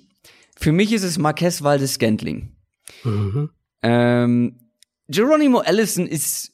[0.57, 2.55] Für mich ist es Marquez Valdes Scantling.
[3.03, 3.49] Mhm.
[3.81, 4.59] Ähm,
[5.07, 6.53] Geronimo Allison ist,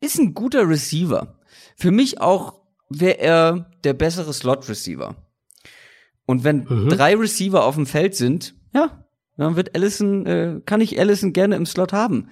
[0.00, 1.38] ist ein guter Receiver.
[1.76, 5.16] Für mich auch wäre er der bessere Slot-Receiver.
[6.26, 6.88] Und wenn Mhm.
[6.88, 9.04] drei Receiver auf dem Feld sind, ja,
[9.36, 12.30] dann wird Allison, äh, kann ich Allison gerne im Slot haben.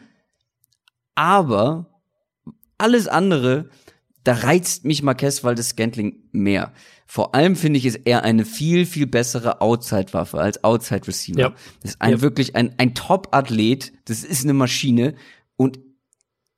[1.15, 2.01] Aber
[2.79, 3.71] alles andere,
[4.25, 6.73] da reizt mich Marquez Valdes Scantling mehr.
[7.07, 11.41] Vor allem finde ich es eher eine viel, viel bessere Outside-Waffe als Outside-Receiver.
[11.41, 11.55] Ja.
[11.83, 12.21] Das ist ein Ja.
[12.21, 15.15] wirklich ein, ein Top-Athlet, das ist eine Maschine
[15.57, 15.79] und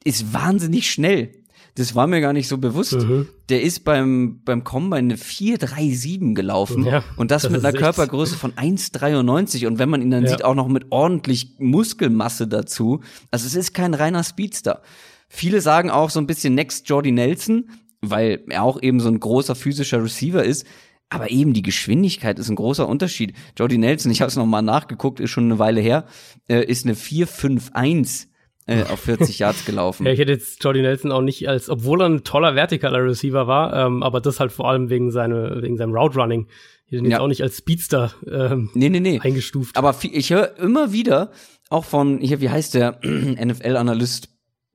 [0.04, 1.32] ist wahnsinnig schnell.
[1.74, 2.94] Das war mir gar nicht so bewusst.
[2.94, 3.28] Mhm.
[3.50, 7.78] Der ist beim, beim Combine eine 4,37 gelaufen Ja, und das, das mit einer echt-
[7.78, 10.30] Körpergröße von 1,93 und wenn man ihn dann Ja.
[10.30, 13.00] sieht, auch noch mit ordentlich Muskelmasse dazu.
[13.30, 14.82] Also es ist kein reiner Speedster.
[15.28, 17.70] Viele sagen auch so ein bisschen Next Jordy Nelson,
[18.00, 20.66] weil er auch eben so ein großer physischer Receiver ist.
[21.10, 23.32] Aber eben die Geschwindigkeit ist ein großer Unterschied.
[23.58, 26.04] Jordy Nelson, ich habe es noch mal nachgeguckt, ist schon eine Weile her,
[26.48, 28.26] äh, ist eine 4,51
[28.66, 30.04] äh, auf 40 Yards gelaufen.
[30.06, 33.46] Ja, ich hätte jetzt Jordy Nelson auch nicht als, obwohl er ein toller vertikaler Receiver
[33.46, 36.46] war, ähm, aber das halt vor allem wegen, seine, wegen seinem Route Running.
[36.86, 37.10] Ich hätte ihn Ja.
[37.12, 39.18] jetzt auch nicht als Speedster ähm, Nee, nee, nee.
[39.22, 39.76] eingestuft.
[39.78, 41.30] Aber ich höre immer wieder,
[41.70, 44.28] auch von, hier, wie heißt der NFL-Analyst,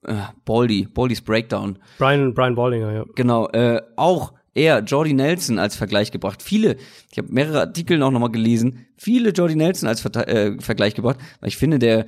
[0.06, 3.06] äh, Baldy, Baldys Breakdown, Brian, Brian Baldinger, ja.
[3.16, 6.43] genau, äh, auch er, Jordy Nelson als Vergleich gebracht.
[6.43, 6.78] Viele,
[7.12, 11.18] ich habe mehrere Artikel auch nochmal gelesen, viele Jordy Nelson als Verte äh, Vergleich gebracht,
[11.39, 12.06] weil ich finde, der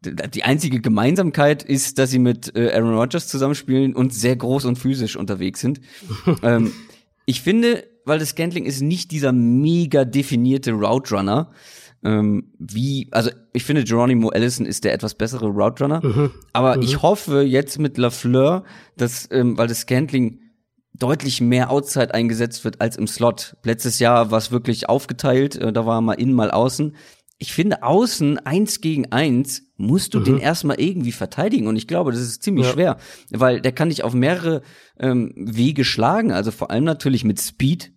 [0.00, 4.78] die einzige Gemeinsamkeit ist, dass sie mit äh, Aaron Rodgers zusammenspielen und sehr groß und
[4.78, 5.80] physisch unterwegs sind.
[6.42, 6.72] ähm,
[7.24, 11.52] ich finde, weil das Scantling ist nicht dieser mega definierte Route Runner,
[12.06, 16.30] ähm, wie, also ich finde, Geronimo Allison ist der etwas bessere Route Runner.
[16.52, 18.62] Aber ich hoffe jetzt mit Lafleur,
[18.96, 20.40] dass, ähm, weil das Scantling
[20.94, 23.56] deutlich mehr Outside eingesetzt wird als im Slot.
[23.64, 26.94] Letztes Jahr war es wirklich aufgeteilt, äh, da war mal innen, mal außen.
[27.38, 31.66] Ich finde, außen eins gegen eins musst du den erstmal irgendwie verteidigen.
[31.66, 32.72] Und ich glaube, das ist ziemlich Ja.
[32.72, 32.96] schwer,
[33.30, 34.62] weil der kann dich auf mehrere
[34.98, 36.32] ähm, Wege schlagen.
[36.32, 37.92] Also vor allem natürlich mit Speed.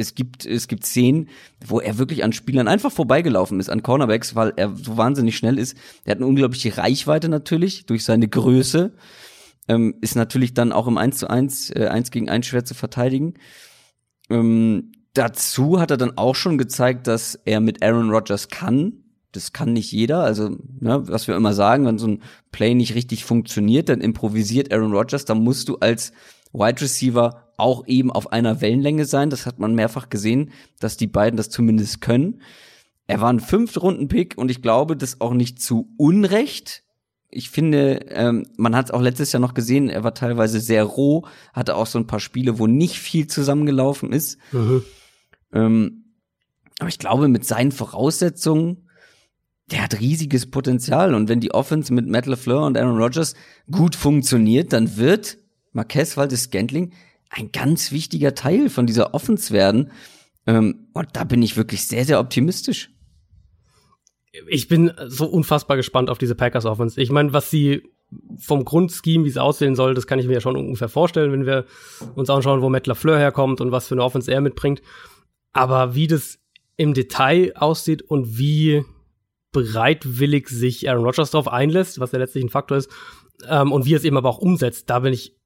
[0.00, 1.28] Es gibt, es gibt Szenen,
[1.66, 5.58] wo er wirklich an Spielern einfach vorbeigelaufen ist, an Cornerbacks, weil er so wahnsinnig schnell
[5.58, 5.76] ist.
[6.06, 8.92] Der hat eine unglaubliche Reichweite natürlich durch seine Größe.
[9.66, 12.74] Ähm, ist natürlich dann auch im 1 zu 1, äh, 1 gegen 1 schwer zu
[12.74, 13.34] verteidigen.
[14.30, 19.04] Ähm, dazu hat er dann auch schon gezeigt, dass er mit Aaron Rodgers kann.
[19.32, 20.20] Das kann nicht jeder.
[20.22, 22.22] Also, ne, was wir immer sagen, wenn so ein
[22.52, 25.24] Play nicht richtig funktioniert, dann improvisiert Aaron Rodgers.
[25.24, 26.12] Dann musst du als
[26.52, 29.30] Wide Receiver auch eben auf einer Wellenlänge sein.
[29.30, 30.50] Das hat man mehrfach gesehen,
[30.80, 32.40] dass die beiden das zumindest können.
[33.06, 36.84] Er war ein Fünft-Runden-Pick und ich glaube, das auch nicht zu Unrecht.
[37.30, 40.84] Ich finde, ähm, man hat es auch letztes Jahr noch gesehen, er war teilweise sehr
[40.84, 44.38] roh, hatte auch so ein paar Spiele, wo nicht viel zusammengelaufen ist.
[44.52, 44.82] Mhm.
[45.52, 46.04] Ähm,
[46.78, 48.88] aber ich glaube, mit seinen Voraussetzungen,
[49.70, 51.14] der hat riesiges Potenzial.
[51.14, 53.34] Und wenn die Offense mit Matt LaFleur und Aaron Rodgers
[53.70, 55.38] gut funktioniert, dann wird
[55.72, 56.92] Marquez Valdes Scantling
[57.30, 59.90] ein ganz wichtiger Teil von dieser Offense werden.
[60.46, 62.90] Ähm, und da bin ich wirklich sehr, sehr optimistisch.
[64.48, 67.00] Ich bin so unfassbar gespannt auf diese Packers Offense.
[67.00, 67.82] Ich meine, was sie
[68.38, 71.46] vom Grundscheme, wie es aussehen soll, das kann ich mir ja schon ungefähr vorstellen, wenn
[71.46, 71.66] wir
[72.14, 74.80] uns anschauen, wo Matt LaFleur herkommt und was für eine Offense er mitbringt.
[75.52, 76.38] Aber wie das
[76.76, 78.84] im Detail aussieht und wie
[79.52, 82.90] bereitwillig sich Aaron Rodgers darauf einlässt, was ja letztlich ein Faktor ist,
[83.46, 85.37] ähm, und wie er es eben aber auch umsetzt, da bin ich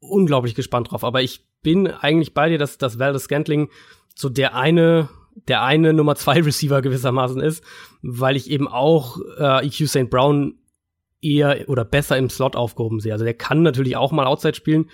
[0.00, 1.04] unglaublich gespannt drauf.
[1.04, 3.68] Aber ich bin eigentlich bei dir, dass, dass Valdez Scantling
[4.14, 5.08] so der eine,
[5.48, 7.64] der eine Nummer zwei Receiver gewissermaßen ist,
[8.02, 10.10] weil ich eben auch äh, EQ St.
[10.10, 10.54] Brown
[11.20, 13.12] eher oder besser im Slot aufgehoben sehe.
[13.12, 14.90] Also der kann natürlich auch mal Outside spielen.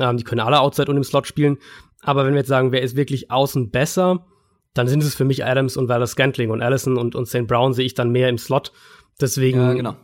[0.00, 1.58] Ähm, die können alle Outside und im Slot spielen.
[2.00, 4.26] Aber wenn wir jetzt sagen, wer ist wirklich außen besser,
[4.74, 7.46] dann sind es für mich Adams und Valdez Scantling und Allison und, und St.
[7.46, 8.72] Brown sehe ich dann mehr im Slot.
[9.20, 9.96] Deswegen genau.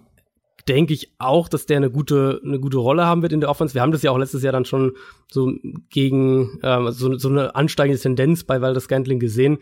[0.70, 3.74] Denke ich auch, dass der eine gute, eine gute Rolle haben wird in der Offense.
[3.74, 4.92] Wir haben das ja auch letztes Jahr dann schon
[5.30, 5.52] so
[5.88, 9.58] gegen ähm, so, so eine ansteigende Tendenz bei Valdez Scantling gesehen.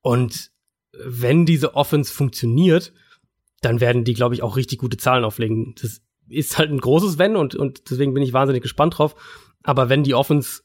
[0.00, 0.50] Und
[0.92, 2.92] wenn diese Offense funktioniert,
[3.60, 5.74] dann werden die, glaube ich, auch richtig gute Zahlen auflegen.
[5.80, 9.14] Das ist halt ein großes Wenn und, und deswegen bin ich wahnsinnig gespannt drauf.
[9.62, 10.62] Aber wenn die Offense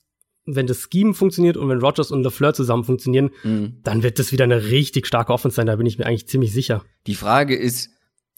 [0.49, 3.79] wenn das Scheme funktioniert und wenn Rogers und LaFleur zusammen funktionieren, Mhm.
[3.83, 6.53] dann wird das wieder eine richtig starke Offense sein, da bin ich mir eigentlich ziemlich
[6.53, 6.85] sicher.
[7.05, 7.89] Die Frage ist,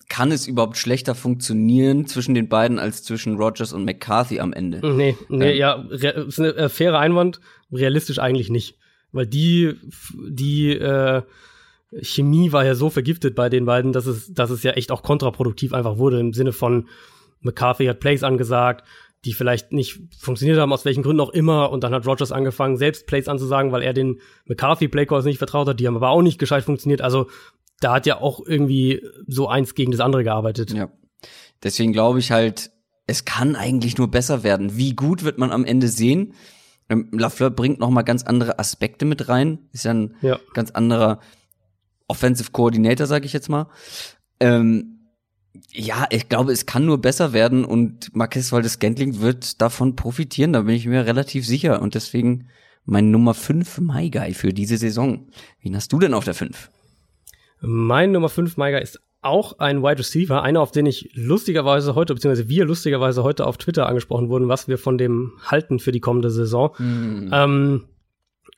[0.10, 4.80] kann es überhaupt schlechter funktionieren zwischen den beiden als zwischen Rogers und McCarthy am Ende?
[4.84, 5.57] Nee, nee, Ähm.
[5.57, 7.39] ja, ist eine äh, faire Einwand,
[7.72, 8.78] realistisch eigentlich nicht.
[9.12, 9.76] Weil die,
[10.28, 11.22] die äh,
[12.01, 15.03] Chemie war ja so vergiftet bei den beiden, dass es, dass es ja echt auch
[15.03, 16.88] kontraproduktiv einfach wurde, im Sinne von
[17.41, 18.86] McCarthy hat Plays angesagt,
[19.26, 22.78] die vielleicht nicht funktioniert haben, aus welchen Gründen auch immer, und dann hat Rogers angefangen,
[22.78, 26.22] selbst Plays anzusagen, weil er den McCarthy Playcalls nicht vertraut hat, die haben aber auch
[26.22, 27.01] nicht gescheit funktioniert.
[27.01, 27.28] Also
[27.82, 30.71] da hat ja auch irgendwie so eins gegen das andere gearbeitet.
[30.73, 30.89] Ja.
[31.63, 32.71] Deswegen glaube ich halt,
[33.07, 34.77] es kann eigentlich nur besser werden.
[34.77, 36.34] Wie gut wird man am Ende sehen?
[36.89, 39.59] Ähm, Lafleur bringt noch mal ganz andere Aspekte mit rein.
[39.73, 40.39] Ist ja ein Ja.
[40.53, 41.19] ganz anderer
[42.07, 43.67] Offensive Coordinator, sage ich jetzt mal.
[44.39, 44.95] Ähm,
[45.71, 50.53] ja, ich glaube, es kann nur besser werden und Marquez Valdes Scantling wird davon profitieren,
[50.53, 51.82] da bin ich mir relativ sicher.
[51.82, 52.47] Und deswegen
[52.86, 55.27] mein Nummer 5 My Guy für diese Saison.
[55.61, 56.69] Wen hast du denn auf der 5?
[57.62, 62.14] Mein Nummer 5 Meiger ist auch ein Wide Receiver, einer, auf den ich lustigerweise heute,
[62.14, 65.99] beziehungsweise wir lustigerweise heute auf Twitter angesprochen wurden, was wir von dem halten für die
[65.99, 66.74] kommende Saison.
[66.80, 67.86] Ähm,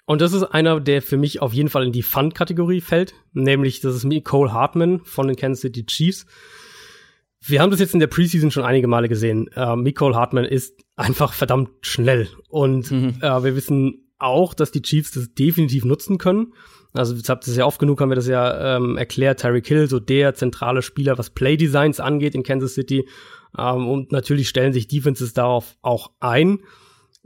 [0.05, 3.81] und das ist einer, der für mich auf jeden Fall in die Fun-Kategorie fällt, nämlich
[3.81, 6.25] das ist Cole Hartman von den Kansas City Chiefs.
[7.43, 9.47] Wir haben das jetzt in der Preseason schon einige Male gesehen.
[9.55, 12.27] Äh, Nicole Hartman ist einfach verdammt schnell.
[12.49, 13.15] Und Mhm.
[13.21, 16.53] äh, wir wissen auch, dass die Chiefs das definitiv nutzen können.
[16.93, 19.41] Also, jetzt habt ihr es ja oft genug, haben wir das ja ähm, erklärt.
[19.41, 23.07] Tyreek Hill, so der zentrale Spieler, was Playdesigns angeht in Kansas City.
[23.57, 26.59] Ähm, und natürlich stellen sich Defenses darauf auch ein.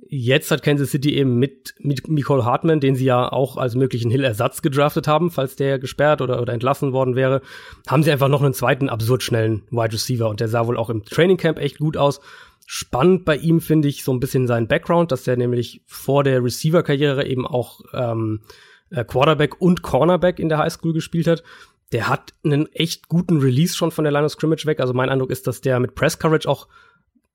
[0.08, 4.12] Jetzt hat Kansas City eben mit, mit Nicole Hartman, den sie ja auch als möglichen
[4.12, 7.42] Hill-Ersatz gedraftet haben, falls der gesperrt oder, oder entlassen worden wäre,
[7.88, 10.90] haben sie einfach noch einen zweiten absurd schnellen Wide Receiver und der sah wohl auch
[10.90, 12.20] im Training Camp echt gut aus.
[12.68, 16.44] Spannend bei ihm finde ich so ein bisschen sein Background, dass er nämlich vor der
[16.44, 18.42] Receiver-Karriere eben auch ähm,
[18.90, 21.44] äh, Quarterback und Cornerback in der Highschool gespielt hat.
[21.92, 24.80] Der hat einen echt guten Release schon von der Line of Scrimmage weg.
[24.80, 26.68] Also mein Eindruck ist, dass der mit Press Coverage auch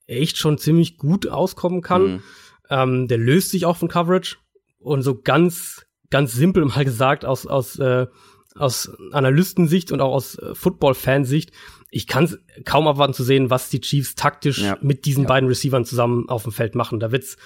[0.06, 2.02] echt schon ziemlich gut auskommen kann.
[2.02, 2.22] Mhm.
[2.68, 4.36] Ähm, der löst sich auch von Coverage
[4.80, 8.06] und so ganz, ganz simpel mal gesagt aus, aus, äh,
[8.56, 11.52] aus Analystensicht und auch aus äh, Football-Fansicht,
[11.92, 14.78] ich kann es kaum abwarten zu sehen, was die Chiefs taktisch Ja.
[14.80, 15.28] mit diesen Ja.
[15.28, 17.00] beiden Receivern zusammen auf dem Feld machen.
[17.00, 17.36] Da wird's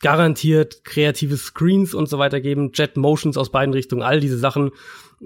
[0.00, 4.72] garantiert kreative Screens und so weiter geben, Jet Motions aus beiden Richtungen, all diese Sachen,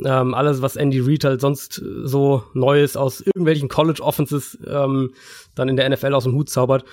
[0.05, 5.13] ähm, alles, was Andy Reid halt sonst äh, so Neues aus irgendwelchen College Offenses ähm,
[5.55, 6.85] dann in der NFL aus dem Hut zaubert.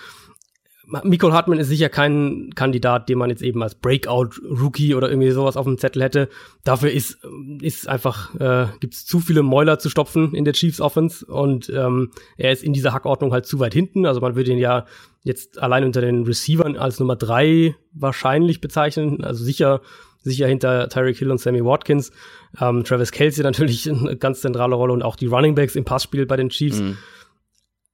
[1.03, 5.57] Michael Hartman ist sicher kein Kandidat, den man jetzt eben als Breakout-Rookie oder irgendwie sowas
[5.57, 6.29] auf dem Zettel hätte.
[6.63, 7.19] Dafür ist,
[7.61, 11.69] ist einfach, äh, gibt es zu viele Mäuler zu stopfen in der Chiefs Offense und
[11.69, 14.05] ähm, er ist in dieser Hackordnung halt zu weit hinten.
[14.05, 14.85] Also man würde ihn ja
[15.23, 19.23] jetzt allein unter den Receivern als Nummer drei wahrscheinlich bezeichnen.
[19.23, 19.81] Also sicher,
[20.23, 22.11] sicher hinter Tyreek Hill und Sammy Watkins.
[22.59, 26.25] Ähm, Travis Kelsey natürlich eine ganz zentrale Rolle und auch die Running Backs im Passspiel
[26.25, 26.97] bei den Chiefs Mhm.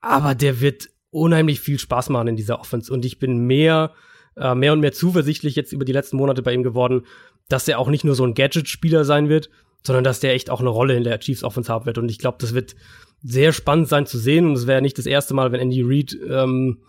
[0.01, 2.91] aber der wird unheimlich viel Spaß machen in dieser Offense.
[2.91, 3.93] Und ich bin mehr
[4.37, 7.05] äh, mehr und mehr zuversichtlich jetzt über die letzten Monate bei ihm geworden,
[7.49, 9.49] dass er auch nicht nur so ein Gadget-Spieler sein wird,
[9.83, 11.97] sondern dass der echt auch eine Rolle in der Chiefs Offense haben wird.
[11.97, 12.75] Und ich glaube, das wird
[13.23, 14.45] sehr spannend sein zu sehen.
[14.45, 16.79] Und es wäre nicht das erste Mal, wenn Andy Reid ähm,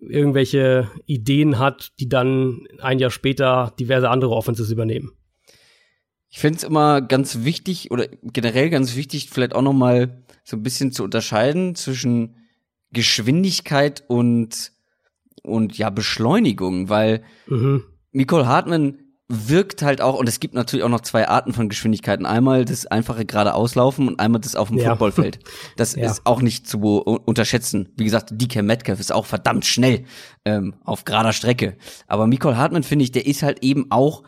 [0.00, 5.12] irgendwelche Ideen hat, die dann ein Jahr später diverse andere Offenses übernehmen.
[6.30, 10.56] Ich finde es immer ganz wichtig oder generell ganz wichtig, vielleicht auch noch mal so
[10.56, 12.36] ein bisschen zu unterscheiden zwischen
[12.92, 14.72] Geschwindigkeit und
[15.44, 17.84] und ja Beschleunigung, weil Mhm.
[18.12, 22.26] Nicole Hartman wirkt halt auch, und es gibt natürlich auch noch zwei Arten von Geschwindigkeiten.
[22.26, 24.90] Einmal das einfache geradeauslaufen und einmal das auf dem Ja.
[24.90, 25.38] Footballfeld.
[25.78, 26.04] Das Ja.
[26.10, 27.88] ist auch nicht zu unterschätzen.
[27.96, 30.04] Wie gesagt, DK Metcalf ist auch verdammt schnell
[30.44, 31.76] ähm, auf gerader Strecke.
[32.06, 34.22] Aber Nicole Hartman, finde ich, der ist halt eben auch,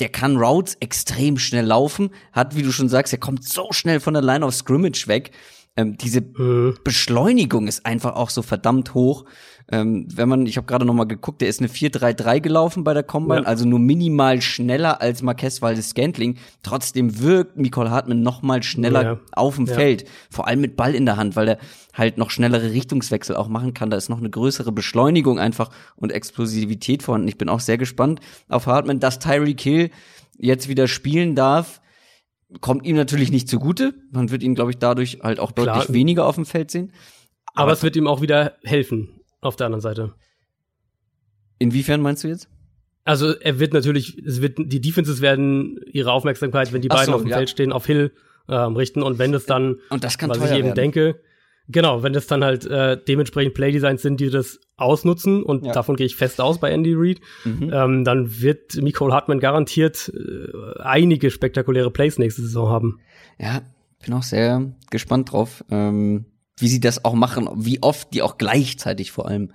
[0.00, 4.00] der kann Routes extrem schnell laufen, hat, wie du schon sagst, er kommt so schnell
[4.00, 5.32] von der Line of Scrimmage weg.
[5.76, 6.76] Ähm, diese Mhm.
[6.84, 9.24] Beschleunigung ist einfach auch so verdammt hoch.
[9.70, 12.92] Ähm, wenn man, ich habe gerade noch mal geguckt, der ist eine 4-3-3 gelaufen bei
[12.92, 13.46] der Combine, Ja.
[13.46, 16.36] also nur minimal schneller als Marquez Valdes Scantling.
[16.62, 19.20] Trotzdem wirkt Nicole Hartman noch mal schneller Ja.
[19.32, 19.74] auf dem Ja.
[19.74, 21.58] Feld, vor allem mit Ball in der Hand, weil er
[21.94, 23.88] halt noch schnellere Richtungswechsel auch machen kann.
[23.88, 27.28] Da ist noch eine größere Beschleunigung einfach und Explosivität vorhanden.
[27.28, 29.90] Ich bin auch sehr gespannt auf Hartman, dass Tyreek Hill
[30.38, 31.80] jetzt wieder spielen darf.
[32.60, 33.94] Kommt ihm natürlich nicht zugute.
[34.10, 35.76] Man wird ihn, glaube ich, dadurch halt auch Klar.
[35.78, 36.92] deutlich weniger auf dem Feld sehen.
[37.46, 40.14] Aber, Aber- es wird ihm auch wieder helfen auf der anderen Seite.
[41.58, 42.48] Inwiefern meinst du jetzt?
[43.04, 47.06] Also er wird natürlich, es wird, die Defenses werden ihre Aufmerksamkeit, wenn die Ach beiden
[47.12, 47.36] so, auf dem ja.
[47.36, 48.12] Feld stehen, auf Hill
[48.48, 49.02] ähm, richten.
[49.02, 50.74] Und wenn es dann, Und das kann was ich eben werden.
[50.74, 51.20] denke,
[51.68, 55.72] Genau, wenn das dann halt äh, dementsprechend Playdesigns sind, die das ausnutzen, und ja.
[55.72, 57.70] davon gehe ich fest aus bei Andy Reid, mhm.
[57.72, 62.98] ähm, dann wird Nicole Hartmann garantiert äh, einige spektakuläre Plays nächste Saison haben.
[63.38, 63.62] Ja,
[64.04, 66.26] bin auch sehr gespannt drauf, ähm,
[66.58, 69.52] wie sie das auch machen, wie oft die auch gleichzeitig vor allem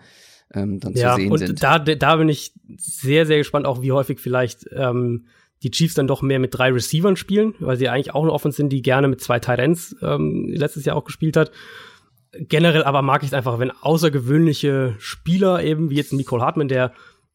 [0.54, 1.64] ähm, dann ja, zu sehen und sind.
[1.64, 5.26] Da, da bin ich sehr, sehr gespannt, auch wie häufig vielleicht ähm,
[5.64, 8.58] die Chiefs dann doch mehr mit drei Receivern spielen, weil sie eigentlich auch eine Offense
[8.58, 11.52] sind, die gerne mit zwei Tight Ends ähm, letztes Jahr auch gespielt hat.
[12.34, 16.94] Generell aber mag ich es einfach, wenn außergewöhnliche Spieler eben, wie jetzt Nicole Hartman, der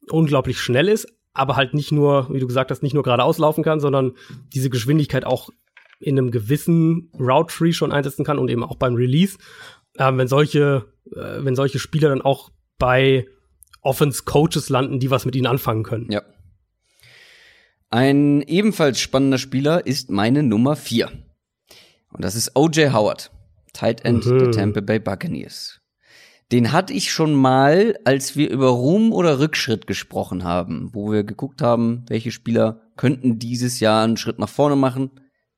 [0.09, 3.65] unglaublich schnell ist, aber halt nicht nur, wie du gesagt hast, nicht nur geradeaus laufen
[3.65, 4.13] kann, sondern
[4.53, 5.51] diese Geschwindigkeit auch
[5.99, 9.39] in einem gewissen Route Tree schon einsetzen kann und eben auch beim Release.
[9.99, 13.27] Ähm, wenn solche, äh, wenn solche Spieler dann auch bei
[13.81, 16.11] Offense Coaches landen, die was mit ihnen anfangen können.
[16.11, 16.23] Ja.
[17.91, 21.11] Ein ebenfalls spannender Spieler ist meine Nummer vier.
[22.11, 23.31] Und das ist OJ Howard,
[23.73, 24.39] Tight End mhm.
[24.39, 25.81] der Tampa Bay Buccaneers.
[26.53, 31.25] Den hatte ich schon mal, als wir über Ruhm oder Rückschritt gesprochen haben, wo wir
[31.25, 35.11] geguckt haben, welche Spieler könnten dieses Jahr einen Schritt nach vorne machen,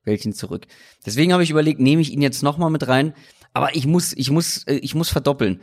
[0.05, 0.67] welchen zurück.
[1.05, 3.13] Deswegen habe ich überlegt, nehme ich ihn jetzt noch mal mit rein,
[3.51, 5.61] aber ich muss, ich muss, äh, ich muss verdoppeln.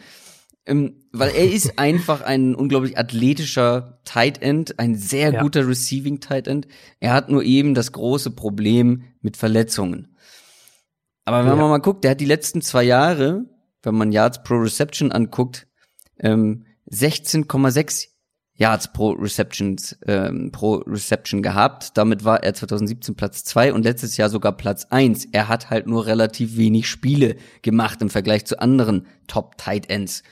[0.66, 5.42] Ähm, weil er ist einfach ein unglaublich athletischer Tight End, ein sehr ja.
[5.42, 6.68] guter Receiving Tight End.
[7.00, 10.11] Er hat nur eben das große Problem mit Verletzungen.
[11.24, 11.56] Aber wenn ja.
[11.56, 13.44] man mal guckt, der hat die letzten zwei Jahre,
[13.82, 15.66] wenn man Yards pro Reception anguckt,
[16.18, 18.08] ähm, 16,6
[18.54, 21.96] Yards pro Receptions ähm, pro Reception gehabt.
[21.96, 25.26] Damit war er 2017 Platz zwei und letztes Jahr sogar Platz eins.
[25.32, 30.22] Er hat halt nur relativ wenig Spiele gemacht im Vergleich zu anderen Top Tight Ends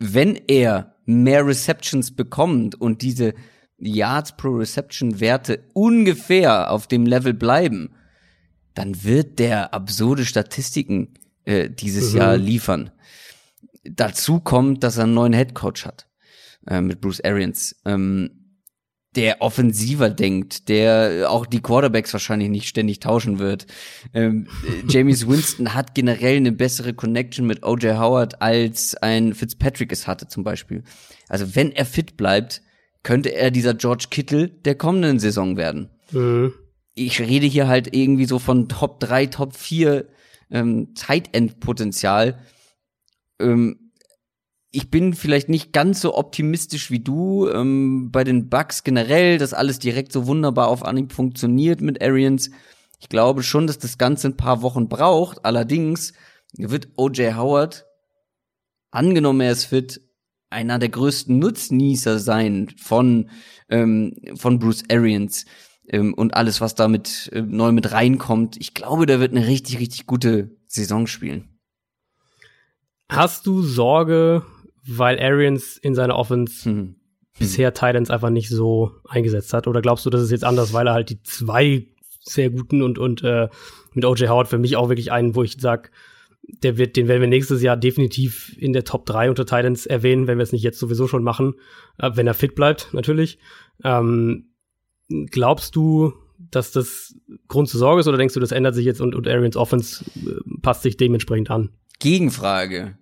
[0.00, 3.34] wenn er mehr Receptions bekommt und diese
[3.78, 7.90] Yards pro Reception Werte ungefähr auf dem Level bleiben,
[8.74, 11.14] dann wird der absurde Statistiken
[11.44, 12.18] äh, dieses mhm.
[12.18, 12.90] Jahr liefern.
[13.84, 16.06] Dazu kommt, dass er einen neuen Head Coach hat
[16.66, 17.76] äh, mit Bruce Arians.
[17.84, 18.40] Ähm,
[19.16, 23.66] der offensiver denkt, der auch die Quarterbacks wahrscheinlich nicht ständig tauschen wird.
[24.14, 29.90] Ähm, äh, James Winston hat generell eine bessere Connection mit OJ Howard als ein Fitzpatrick
[29.90, 30.84] es hatte zum Beispiel.
[31.28, 32.62] Also wenn er fit bleibt,
[33.02, 35.90] könnte er dieser George Kittle der kommenden Saison werden.
[36.12, 36.52] Mhm.
[36.94, 40.08] Ich rede hier halt irgendwie so von Top 3, Top 4
[40.50, 42.38] ähm, Tight End Potenzial.
[43.40, 43.92] Ähm,
[44.72, 49.54] ich bin vielleicht nicht ganz so optimistisch wie du ähm, bei den Bugs generell, dass
[49.54, 52.50] alles direkt so wunderbar auf Anhieb funktioniert mit Arians.
[53.00, 55.44] Ich glaube schon, dass das Ganze ein paar Wochen braucht.
[55.44, 56.12] Allerdings
[56.56, 57.86] wird OJ Howard,
[58.90, 60.00] angenommen er ist fit,
[60.50, 63.30] einer der größten Nutznießer sein von,
[63.68, 65.46] ähm, von Bruce Arians
[65.90, 68.56] ähm, und alles, was damit äh, neu mit reinkommt.
[68.58, 71.48] Ich glaube, der wird eine richtig, richtig gute Saison spielen.
[73.10, 74.44] Hast du Sorge,
[74.86, 76.96] weil Arians in seiner Offense mhm.
[77.38, 79.66] bisher Titans einfach nicht so eingesetzt hat?
[79.66, 81.88] Oder glaubst du, das ist jetzt anders, weil er halt die zwei
[82.22, 83.48] sehr guten und, und äh,
[83.94, 85.90] mit OJ Howard für mich auch wirklich einen, wo ich sag,
[86.42, 90.26] der wird, den werden wir nächstes Jahr definitiv in der Top 3 unter Titans erwähnen,
[90.26, 91.54] wenn wir es nicht jetzt sowieso schon machen,
[91.98, 93.38] äh, wenn er fit bleibt, natürlich.
[93.82, 94.49] Ähm,
[95.30, 97.14] glaubst du, dass das
[97.48, 100.04] Grund zur Sorge ist oder denkst du, das ändert sich jetzt und, und Arians Offense
[100.16, 101.70] äh, passt sich dementsprechend an?
[101.98, 102.96] Gegenfrage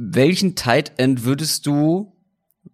[0.00, 2.16] welchen Tight End würdest du,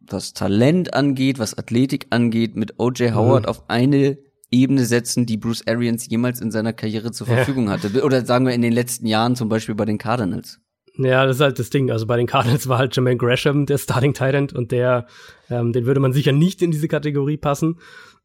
[0.00, 3.48] was Talent angeht, was Athletik angeht, mit OJ Howard mhm.
[3.48, 4.18] auf eine
[4.52, 7.72] Ebene setzen, die Bruce Arians jemals in seiner Karriere zur Verfügung ja.
[7.72, 8.04] hatte?
[8.04, 10.60] Oder sagen wir in den letzten Jahren zum Beispiel bei den Cardinals?
[10.98, 11.90] Ja, das ist halt das Ding.
[11.90, 15.06] Also bei den Cardinals war halt Jermaine Gresham der Starting Tight End und der,
[15.50, 17.78] ähm, den würde man sicher nicht in diese Kategorie passen.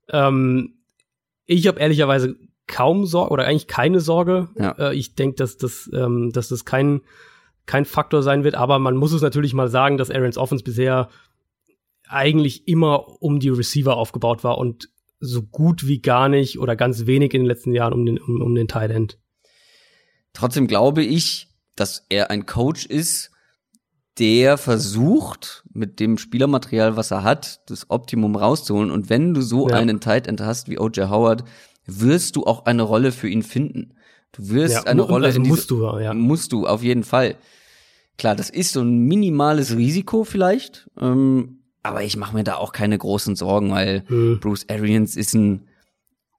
[0.09, 0.75] Ähm,
[1.45, 4.49] ich habe ehrlicherweise kaum Sorge oder eigentlich keine Sorge.
[4.57, 4.71] Ja.
[4.71, 7.01] Äh, ich denke, dass das, ähm, dass das kein
[7.65, 11.09] kein Faktor sein wird, aber man muss es natürlich mal sagen, dass Aaron's Offense bisher
[12.07, 17.05] eigentlich immer um die Receiver aufgebaut war und so gut wie gar nicht oder ganz
[17.05, 19.19] wenig in den letzten Jahren um den, um, um den Tight End.
[20.33, 21.47] Trotzdem glaube ich,
[21.81, 23.31] dass er ein Coach ist,
[24.19, 28.91] der versucht, mit dem Spielermaterial, was er hat, das Optimum rauszuholen.
[28.91, 29.77] Und wenn du so ja.
[29.77, 31.09] einen Tight End hast wie O.J.
[31.09, 31.43] Howard,
[31.87, 33.95] wirst du auch eine Rolle für ihn finden.
[34.31, 36.13] Du wirst ja, eine Rolle also in musst du, ja.
[36.13, 37.35] Musst du, auf jeden Fall.
[38.19, 42.73] Klar, das ist so ein minimales Risiko vielleicht, ähm, aber ich mache mir da auch
[42.73, 44.39] keine großen Sorgen, weil hm.
[44.39, 45.67] Bruce Arians ist ein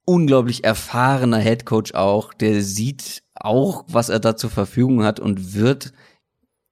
[0.05, 5.93] unglaublich erfahrener Headcoach auch, der sieht auch, was er da zur Verfügung hat und wird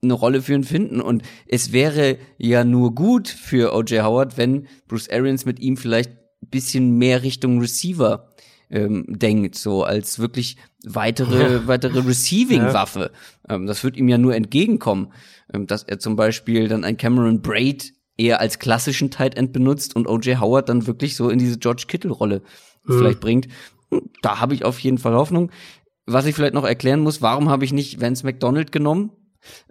[0.03, 0.99] eine Rolle für ihn finden.
[0.99, 6.11] Und es wäre ja nur gut für OJ Howard, wenn Bruce Arians mit ihm vielleicht
[6.11, 8.30] ein bisschen mehr Richtung Receiver
[8.72, 13.11] ähm, denkt, so als wirklich weitere, weitere Receiving-Waffe.
[13.47, 15.11] Ähm, das wird ihm ja nur entgegenkommen,
[15.53, 19.95] ähm, dass er zum Beispiel dann ein Cameron Braid eher als klassischen Tight End benutzt
[19.95, 22.41] und OJ Howard dann wirklich so in diese George Kittle-Rolle
[22.86, 22.97] mhm.
[22.97, 23.47] vielleicht bringt.
[24.22, 25.51] Da habe ich auf jeden Fall Hoffnung.
[26.12, 29.12] Was ich vielleicht noch erklären muss, warum habe ich nicht Vance McDonald genommen?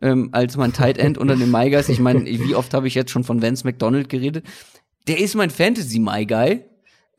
[0.03, 1.89] Ähm, als mein Tight End unter den My Guys.
[1.89, 4.45] Ich meine, wie oft habe ich jetzt schon von Vance McDonald geredet?
[5.07, 6.65] Der ist mein Fantasy My Guy.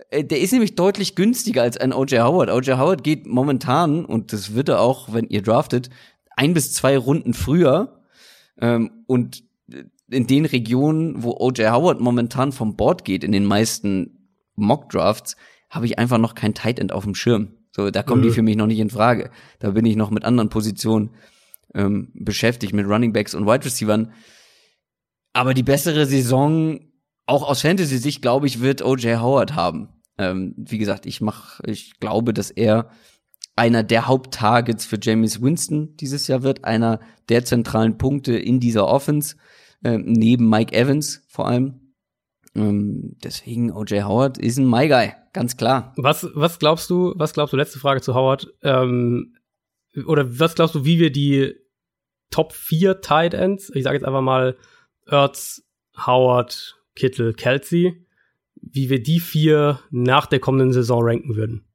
[0.09, 2.49] Äh, der ist nämlich deutlich günstiger als ein OJ Howard.
[2.49, 5.89] OJ Howard geht momentan, und das wird er auch, wenn ihr draftet,
[6.35, 8.01] ein bis zwei Runden früher.
[8.59, 9.43] Ähm, und
[10.09, 15.37] in den Regionen, wo OJ Howard momentan vom Board geht, in den meisten Mock Drafts,
[15.69, 17.53] habe ich einfach noch kein Tight End auf dem Schirm.
[17.71, 18.25] So, da kommen mhm.
[18.25, 19.31] die für mich noch nicht in Frage.
[19.59, 21.11] Da bin ich noch mit anderen Positionen
[21.73, 24.13] ähm, beschäftigt, mit Running Backs und Wide Receivern.
[25.33, 26.81] Aber die bessere Saison,
[27.25, 29.89] auch aus Fantasy-Sicht, glaube ich, wird OJ Howard haben.
[30.17, 32.89] Ähm, wie gesagt, ich mach, ich glaube, dass er
[33.55, 36.99] einer der Haupttargets für James Winston dieses Jahr wird, einer
[37.29, 39.35] der zentralen Punkte in dieser Offense,
[39.83, 41.80] äh, neben Mike Evans vor allem.
[42.55, 45.93] Ähm, deswegen OJ Howard ist ein My Guy, ganz klar.
[45.97, 49.35] Was, was glaubst du, was glaubst du, letzte Frage zu Howard, ähm,
[50.05, 51.55] oder was glaubst du, wie wir die
[52.29, 54.57] Top 4 Tight Ends, ich sage jetzt einfach mal
[55.05, 55.63] Ertz,
[56.05, 58.05] Howard, Kittel, Kelsey,
[58.55, 61.65] wie wir die vier nach der kommenden Saison ranken würden?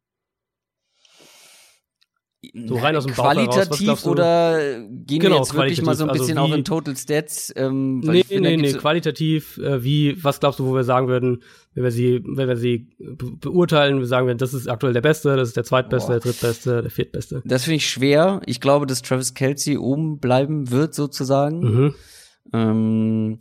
[2.67, 6.13] So rein aus dem Qualitativ heraus, oder gehen genau, wir jetzt wirklich mal so ein
[6.13, 7.53] bisschen also wie, auch in Total Stats?
[7.57, 11.43] Ähm, nee, nee, nee, qualitativ, äh, wie, was glaubst du, wo wir sagen würden,
[11.75, 15.37] wenn wir sie, wenn wir sie beurteilen, wir sagen wir, das ist aktuell der Beste,
[15.37, 16.21] das ist der Zweitbeste, Boah.
[16.21, 17.43] der Drittbeste, der Viertbeste.
[17.45, 18.41] Das finde ich schwer.
[18.47, 21.61] Ich glaube, dass Travis Kelsey oben bleiben wird, sozusagen.
[21.61, 21.95] Mhm.
[22.53, 23.39] Ähm,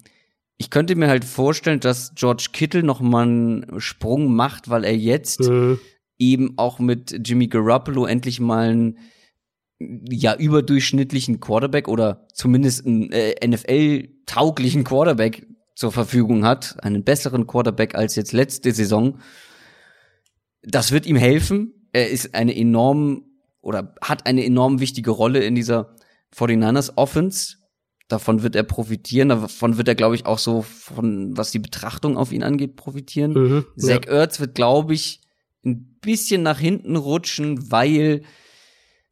[0.57, 4.95] ich könnte mir halt vorstellen, dass George Kittle noch mal einen Sprung macht, weil er
[4.95, 5.79] jetzt mhm
[6.17, 8.97] eben auch mit Jimmy Garoppolo endlich mal einen
[9.79, 15.45] ja überdurchschnittlichen Quarterback oder zumindest einen äh, NFL-tauglichen Quarterback
[15.75, 19.19] zur Verfügung hat, einen besseren Quarterback als jetzt letzte Saison.
[20.63, 21.89] Das wird ihm helfen.
[21.91, 23.23] Er ist eine enorm
[23.61, 25.95] oder hat eine enorm wichtige Rolle in dieser
[26.33, 27.57] 49ers Offense.
[28.07, 29.29] Davon wird er profitieren.
[29.29, 33.33] Davon wird er, glaube ich, auch so von, was die Betrachtung auf ihn angeht, profitieren.
[33.33, 34.11] Mhm, Zach ja.
[34.11, 35.21] Ertz wird, glaube ich,
[35.65, 38.21] ein bisschen nach hinten rutschen, weil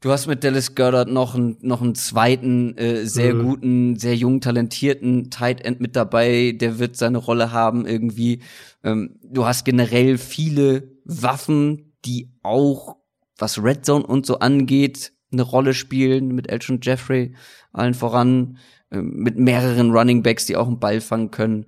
[0.02, 3.44] du hast mit Dallas Goddard noch einen, noch einen zweiten äh, sehr mhm.
[3.44, 8.42] guten, sehr jungen, talentierten Tight End mit dabei, der wird seine Rolle haben irgendwie.
[8.84, 12.98] Ähm, du hast generell viele Waffen, die auch,
[13.38, 17.34] was Red Zone und so angeht, eine Rolle spielen, mit Elton Jeffrey
[17.72, 18.58] allen voran,
[18.92, 21.66] äh, mit mehreren Running Backs, die auch einen Ball fangen können.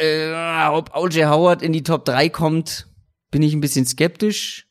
[0.00, 1.26] Äh, ob O.J.
[1.26, 2.86] Howard in die Top 3 kommt,
[3.30, 4.66] bin ich ein bisschen skeptisch.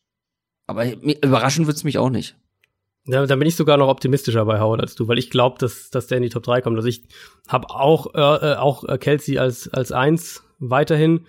[0.68, 2.36] Aber überraschen wird's mich auch nicht.
[3.06, 5.90] Ja, dann bin ich sogar noch optimistischer bei Howard als du, weil ich glaube, dass,
[5.90, 6.78] dass der in die Top 3 kommt.
[6.78, 7.04] Also ich
[7.50, 11.26] habe auch, äh, äh auch Kelsey als, als eins weiterhin.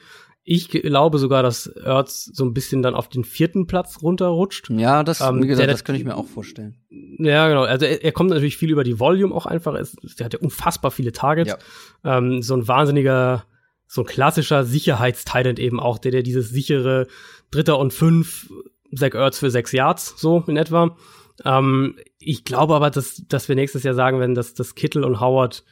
[0.47, 4.69] Ich glaube sogar, dass Ertz so ein bisschen dann auf den vierten Platz runterrutscht.
[4.71, 6.77] Ja, das, ähm, wie gesagt, der, das könnte ich mir auch vorstellen.
[6.91, 7.63] Ja, genau.
[7.63, 9.75] Also er, er kommt natürlich viel über die Volume auch einfach.
[9.75, 9.87] Er,
[10.19, 11.57] der hat ja unfassbar viele Targets.
[12.05, 12.19] Ja.
[12.19, 13.47] Ähm, so ein wahnsinniger
[13.87, 17.07] so ein klassischer Sicherheitsteilend eben auch, der, der dieses sichere
[17.51, 18.51] Dritter und Fünf,
[18.95, 20.97] Zach Ertz für sechs Yards, so in etwa.
[21.45, 25.21] Ähm, ich glaube aber, dass, dass wir nächstes Jahr sagen werden, dass, dass Kittel und
[25.21, 25.65] Howard,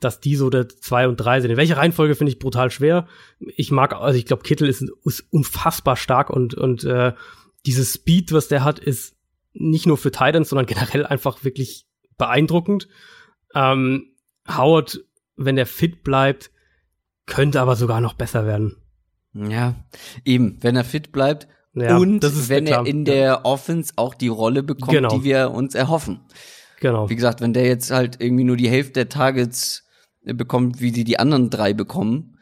[0.00, 1.50] dass die so der zwei und drei sind.
[1.50, 3.06] In welcher Reihenfolge finde ich brutal schwer.
[3.38, 7.12] Ich mag, also ich glaube, Kittel ist, ist unfassbar stark und, und äh,
[7.64, 9.16] dieses Speed, was der hat, ist
[9.52, 11.86] nicht nur für Titans, sondern generell einfach wirklich
[12.18, 12.88] beeindruckend.
[13.54, 14.12] Ähm,
[14.48, 15.00] Howard,
[15.36, 16.50] wenn er fit bleibt,
[17.26, 18.76] könnte aber sogar noch besser werden.
[19.34, 19.74] Ja,
[20.24, 23.44] eben, wenn er fit bleibt ja, und wenn er in der ja.
[23.44, 25.10] Offense auch die Rolle bekommt, genau.
[25.10, 26.20] die wir uns erhoffen.
[26.80, 27.10] Genau.
[27.10, 29.84] Wie gesagt, wenn der jetzt halt irgendwie nur die Hälfte der Targets
[30.24, 32.38] bekommt, wie die die anderen drei bekommen,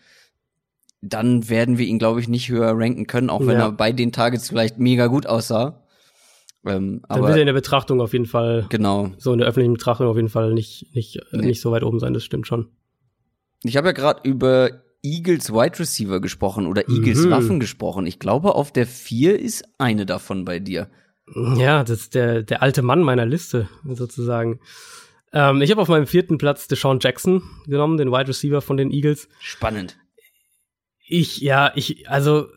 [1.03, 3.66] dann werden wir ihn, glaube ich, nicht höher ranken können, auch wenn ja.
[3.66, 5.82] er bei den Targets vielleicht mega gut aussah.
[6.64, 9.11] Ähm, dann aber, wird er in der Betrachtung auf jeden Fall, genau.
[9.18, 11.47] so in der öffentlichen Betrachtung auf jeden Fall nicht, nicht, nee.
[11.47, 12.68] nicht so weit oben sein, das stimmt schon.
[13.65, 17.31] Ich habe ja gerade über Eagles Wide Receiver gesprochen oder Eagles mhm.
[17.31, 18.07] Waffen gesprochen.
[18.07, 20.91] Ich glaube, auf der vier ist eine davon bei dir.
[21.57, 24.61] Ja, das ist der, der alte Mann meiner Liste, sozusagen.
[25.33, 28.91] Ähm, ich habe auf meinem vierten Platz Deshaun Jackson genommen, den Wide Receiver von den
[28.91, 29.29] Eagles.
[29.41, 29.97] Spannend.
[31.07, 32.49] Ich, ja, ich, also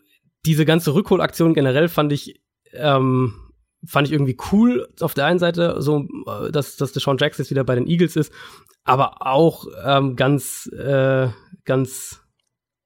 [0.44, 2.40] diese ganze Rückholaktion generell fand ich,
[2.72, 3.34] ähm,
[3.84, 7.50] fand ich irgendwie cool auf der einen Seite, so, äh, dass, dass Deshaun Jackson jetzt
[7.50, 8.32] wieder bei den Eagles ist
[8.84, 11.28] aber auch ähm, ganz, äh,
[11.64, 12.22] ganz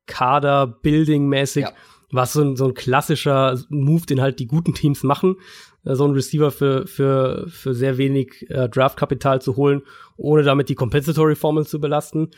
[0.07, 1.62] Kader-Building-mäßig.
[1.62, 1.72] Ja.
[2.12, 5.36] was so ein, so ein klassischer Move, den halt die guten Teams machen,
[5.84, 9.82] äh, so einen Receiver für, für, für sehr wenig äh, Draftkapital zu holen,
[10.16, 12.30] ohne damit die Compensatory Formel zu belasten.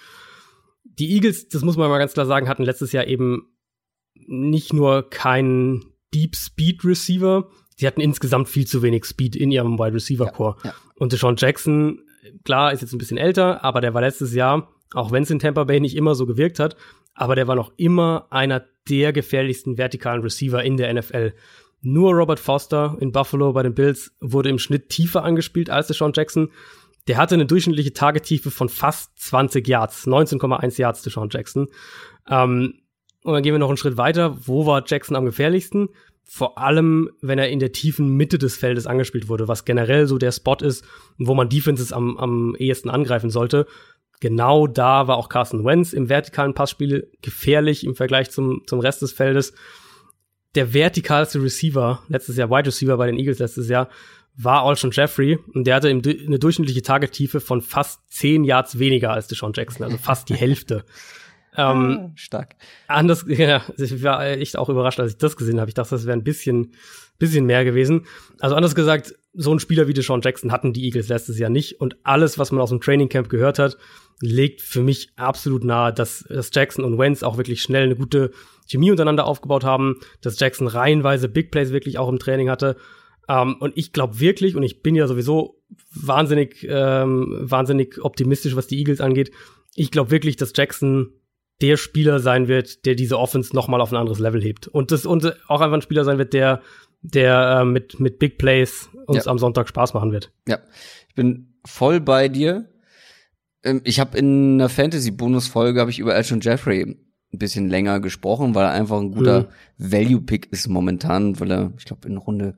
[0.84, 3.48] Die Eagles, das muss man mal ganz klar sagen, hatten letztes Jahr eben
[4.14, 5.84] nicht nur keinen
[6.14, 10.56] Deep Speed Receiver, sie hatten insgesamt viel zu wenig Speed in ihrem Wide Receiver Core.
[10.62, 10.76] Ja, ja.
[10.96, 12.00] Und Deshaun Jackson,
[12.44, 15.38] klar, ist jetzt ein bisschen älter, aber der war letztes Jahr, auch wenn es in
[15.38, 16.76] Tampa Bay nicht immer so gewirkt hat,
[17.14, 21.32] aber der war noch immer einer der gefährlichsten vertikalen Receiver in der NFL.
[21.82, 26.12] Nur Robert Foster in Buffalo bei den Bills wurde im Schnitt tiefer angespielt als Deshaun
[26.14, 26.50] Jackson.
[27.06, 31.68] Der hatte eine durchschnittliche Tagetiefe von fast 20 Yards, 19,1 Yards Deshaun Jackson.
[32.28, 32.80] Ähm,
[33.22, 34.36] und dann gehen wir noch einen Schritt weiter.
[34.46, 35.90] Wo war Jackson am gefährlichsten?
[36.26, 40.18] Vor allem, wenn er in der tiefen Mitte des Feldes angespielt wurde, was generell so
[40.18, 40.84] der Spot ist,
[41.18, 43.66] wo man Defenses am, am ehesten angreifen sollte.
[44.20, 49.02] Genau da war auch Carson Wentz im vertikalen Passspiel gefährlich im Vergleich zum, zum Rest
[49.02, 49.52] des Feldes.
[50.54, 53.88] Der vertikalste Receiver, letztes Jahr Wide Receiver bei den Eagles letztes Jahr,
[54.36, 59.28] war Alshon Jeffrey und der hatte eine durchschnittliche Tagetiefe von fast zehn Yards weniger als
[59.28, 60.84] Deshaun Jackson, also fast die Hälfte.
[61.56, 62.56] Ähm, ah, Stark.
[62.88, 65.70] Anders, ja, ich war echt auch überrascht, als ich das gesehen habe.
[65.70, 66.72] Ich dachte, das wäre ein bisschen,
[67.18, 68.06] bisschen mehr gewesen.
[68.40, 71.80] Also anders gesagt, so ein Spieler wie Deshaun Jackson hatten die Eagles letztes Jahr nicht.
[71.80, 73.76] Und alles, was man aus dem Training Camp gehört hat,
[74.20, 78.30] legt für mich absolut nahe, dass, dass Jackson und Wentz auch wirklich schnell eine gute
[78.66, 82.76] Chemie untereinander aufgebaut haben, dass Jackson reihenweise Big Plays wirklich auch im Training hatte.
[83.26, 85.62] Um, ähm, und ich glaube wirklich, und ich bin ja sowieso
[85.94, 89.30] wahnsinnig, ähm, wahnsinnig optimistisch, was die Eagles angeht.
[89.74, 91.10] Ich glaube wirklich, dass Jackson
[91.60, 94.66] der Spieler sein wird, der diese Offense noch mal auf ein anderes Level hebt.
[94.68, 96.62] Und das und auch einfach ein Spieler sein wird, der
[97.02, 99.30] der äh, mit mit Big Plays uns ja.
[99.30, 100.32] am Sonntag Spaß machen wird.
[100.48, 100.58] Ja,
[101.08, 102.68] ich bin voll bei dir.
[103.62, 108.54] Ähm, ich habe in einer Fantasy-Bonus-Folge habe ich über Elton Jeffrey ein bisschen länger gesprochen,
[108.54, 109.92] weil er einfach ein guter mhm.
[109.92, 112.56] Value-Pick ist momentan, weil er, ich glaube, in Runde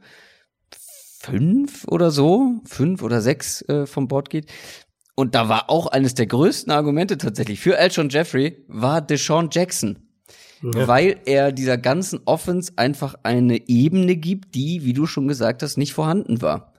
[0.71, 4.47] fünf oder so, fünf oder sechs äh, vom Board geht.
[5.17, 9.99] Und da war auch eines der größten Argumente tatsächlich für Elton Jeffrey war Deshaun Jackson.
[10.63, 10.87] Ja.
[10.87, 15.79] Weil er dieser ganzen Offense einfach eine Ebene gibt, die, wie du schon gesagt hast,
[15.79, 16.75] nicht vorhanden war.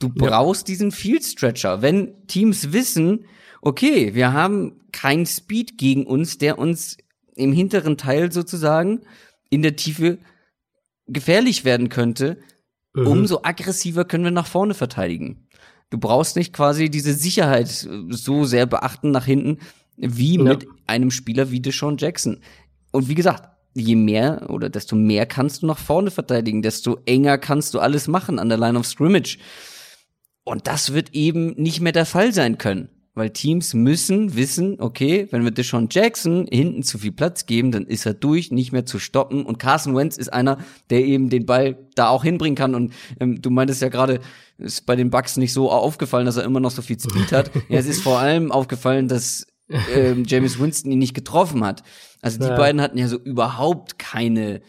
[0.00, 0.72] Du brauchst ja.
[0.72, 1.82] diesen Field Stretcher.
[1.82, 3.24] Wenn Teams wissen,
[3.60, 6.96] okay, wir haben keinen Speed gegen uns, der uns
[7.34, 9.02] im hinteren Teil sozusagen
[9.50, 10.18] in der Tiefe
[11.06, 12.38] gefährlich werden könnte,
[12.94, 13.06] mhm.
[13.06, 15.47] umso aggressiver können wir nach vorne verteidigen.
[15.90, 19.58] Du brauchst nicht quasi diese Sicherheit so sehr beachten nach hinten,
[19.96, 20.42] wie ja.
[20.42, 22.40] mit einem Spieler wie Deshaun Jackson.
[22.92, 27.38] Und wie gesagt, je mehr oder desto mehr kannst du nach vorne verteidigen, desto enger
[27.38, 29.38] kannst du alles machen an der Line of Scrimmage.
[30.44, 32.88] Und das wird eben nicht mehr der Fall sein können.
[33.18, 37.84] Weil Teams müssen wissen, okay, wenn wir Deshaun Jackson hinten zu viel Platz geben, dann
[37.84, 39.44] ist er durch, nicht mehr zu stoppen.
[39.44, 40.58] Und Carson Wentz ist einer,
[40.88, 42.76] der eben den Ball da auch hinbringen kann.
[42.76, 44.20] Und ähm, du meintest ja gerade,
[44.56, 47.50] ist bei den Bucks nicht so aufgefallen, dass er immer noch so viel Speed hat.
[47.68, 51.82] ja, es ist vor allem aufgefallen, dass ähm, James Winston ihn nicht getroffen hat.
[52.22, 52.56] Also die ja.
[52.56, 54.60] beiden hatten ja so überhaupt keine,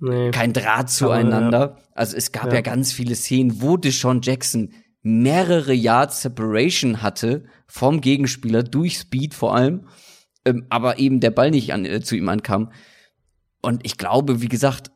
[0.00, 0.30] nee.
[0.30, 1.76] kein Draht zueinander.
[1.76, 1.82] Ja.
[1.94, 2.54] Also es gab ja.
[2.54, 4.72] ja ganz viele Szenen, wo Deshaun Jackson
[5.04, 9.86] mehrere Yards Separation hatte vom Gegenspieler durch Speed vor allem,
[10.44, 12.72] ähm, aber eben der Ball nicht an, äh, zu ihm ankam.
[13.60, 14.90] Und ich glaube, wie gesagt,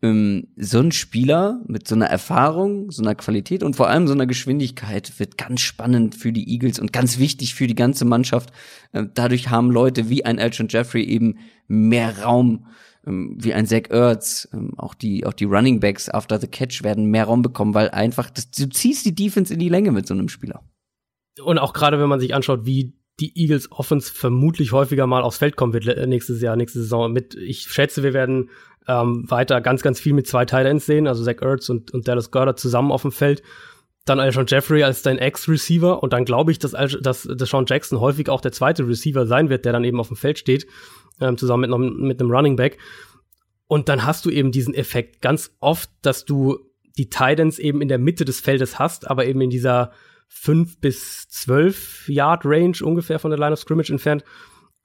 [0.00, 4.14] ähm, so ein Spieler mit so einer Erfahrung, so einer Qualität und vor allem so
[4.14, 8.52] einer Geschwindigkeit wird ganz spannend für die Eagles und ganz wichtig für die ganze Mannschaft.
[8.92, 12.66] Äh, dadurch haben Leute wie ein Elton Jeffrey eben mehr Raum ähm,
[13.04, 17.06] wie ein Zach Ertz, ähm, auch die, auch die Running Backs after the catch werden
[17.06, 20.14] mehr Raum bekommen, weil einfach, das, du ziehst die Defense in die Länge mit so
[20.14, 20.62] einem Spieler.
[21.42, 25.38] Und auch gerade, wenn man sich anschaut, wie die Eagles Offense vermutlich häufiger mal aufs
[25.38, 27.12] Feld kommen wird nächstes Jahr, nächste Saison.
[27.12, 28.50] Mit, ich schätze, wir werden
[28.88, 32.30] ähm, weiter ganz, ganz viel mit zwei Titans sehen, also Zach Ertz und, und Dallas
[32.30, 33.42] Goddard zusammen auf dem Feld.
[34.04, 38.00] Dann Alshon Jeffrey als dein Ex-Receiver und dann glaube ich, dass, dass, dass Sean Jackson
[38.00, 40.66] häufig auch der zweite Receiver sein wird, der dann eben auf dem Feld steht
[41.20, 42.78] ähm, zusammen mit, einem, mit einem Running Back.
[43.66, 46.58] Und dann hast du eben diesen Effekt ganz oft, dass du
[46.98, 49.92] die Titans eben in der Mitte des Feldes hast, aber eben in dieser
[50.28, 54.24] 5 bis 12 Yard Range ungefähr von der Line of Scrimmage entfernt.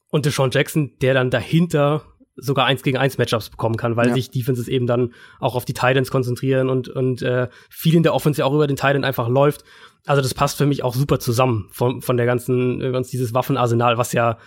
[0.09, 2.05] Und Deshaun Jackson, der dann dahinter
[2.37, 4.13] sogar eins gegen eins Matchups bekommen kann, weil ja.
[4.13, 8.13] sich Defenses eben dann auch auf die Titans konzentrieren und und äh, viel in der
[8.13, 9.63] Offense ja auch über den Titan einfach läuft.
[10.05, 13.33] Also das passt für mich auch super zusammen von von der ganzen äh, ganz dieses
[13.33, 14.37] Waffenarsenal, was ja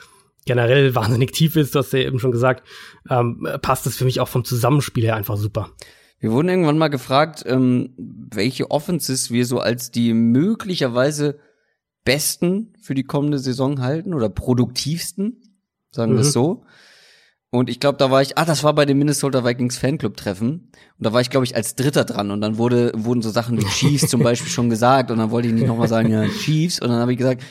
[0.47, 2.67] generell wahnsinnig tief ist, du hast ja eben schon gesagt,
[3.09, 5.71] ähm, passt es für mich auch vom Zusammenspiel her einfach super.
[6.19, 11.39] Wir wurden irgendwann mal gefragt, ähm, welche Offenses wir so als die möglicherweise
[12.05, 15.41] besten für die kommende Saison halten oder produktivsten,
[15.91, 16.27] sagen wir mhm.
[16.27, 16.65] es so.
[17.53, 20.51] Und ich glaube, da war ich, ah, das war bei dem Minnesota Vikings Fanclub-Treffen.
[20.51, 22.31] Und da war ich, glaube ich, als Dritter dran.
[22.31, 25.11] Und dann wurde, wurden so Sachen wie Chiefs zum Beispiel schon gesagt.
[25.11, 26.81] Und dann wollte ich nicht nochmal sagen, ja, Chiefs.
[26.81, 27.43] Und dann habe ich gesagt,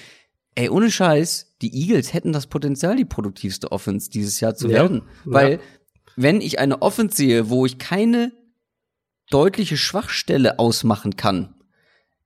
[0.56, 4.76] ey, ohne Scheiß, die Eagles hätten das Potenzial, die produktivste Offense dieses Jahr zu Ja,
[4.76, 5.02] werden.
[5.26, 5.60] Weil, ja.
[6.16, 8.32] wenn ich eine Offense sehe, wo ich keine
[9.30, 11.56] deutliche Schwachstelle ausmachen kann,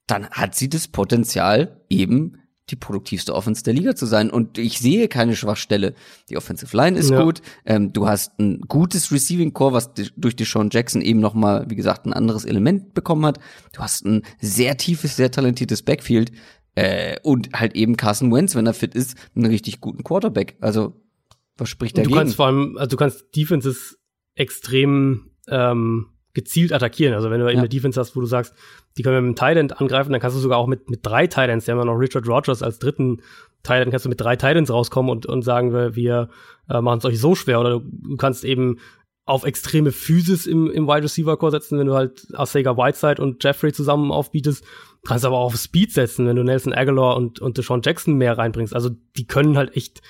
[0.06, 2.38] dann hat sie das Potenzial, eben
[2.70, 4.30] die produktivste Offense der Liga zu sein.
[4.30, 5.94] Und ich sehe keine Schwachstelle.
[6.30, 7.22] Die Offensive Line ist Ja.
[7.24, 7.42] gut.
[7.66, 11.76] Ähm, du hast ein gutes Receiving Core, was durch Deshaun Jackson eben noch mal, wie
[11.76, 13.40] gesagt, ein anderes Element bekommen hat.
[13.74, 16.32] Du hast ein sehr tiefes, sehr talentiertes Backfield.
[16.76, 20.58] Äh, und halt eben Carson Wentz, wenn er fit ist, einen richtig guten Quarterback.
[20.60, 21.00] Also,
[21.58, 22.18] was spricht Und du dagegen?
[22.20, 24.00] kannst vor allem, also du kannst Defenses
[24.34, 27.14] extrem ähm, gezielt attackieren.
[27.14, 27.60] Also wenn du eben Ja.
[27.62, 28.54] eine Defense hast, wo du sagst,
[28.98, 31.28] die können wir mit einem Tight angreifen, dann kannst du sogar auch mit, mit drei
[31.28, 33.22] Tight Ends, der haben ja noch Richard Rogers als dritten
[33.64, 36.30] Tight kannst du mit drei Tight rauskommen und, und sagen, wir, wir
[36.70, 37.62] äh, machen es euch so schwer.
[37.62, 37.80] Oder du,
[38.10, 38.80] du kannst eben
[39.26, 43.42] auf extreme Physis im, im Wide Receiver Core setzen, wenn du halt Asega Whiteside und
[43.42, 44.64] Jeffrey zusammen aufbietest.
[44.66, 48.16] Du kannst aber auch auf Speed setzen, wenn du Nelson Aguilar und, und Deshaun Jackson
[48.16, 48.76] mehr reinbringst.
[48.76, 50.02] Also die können halt echt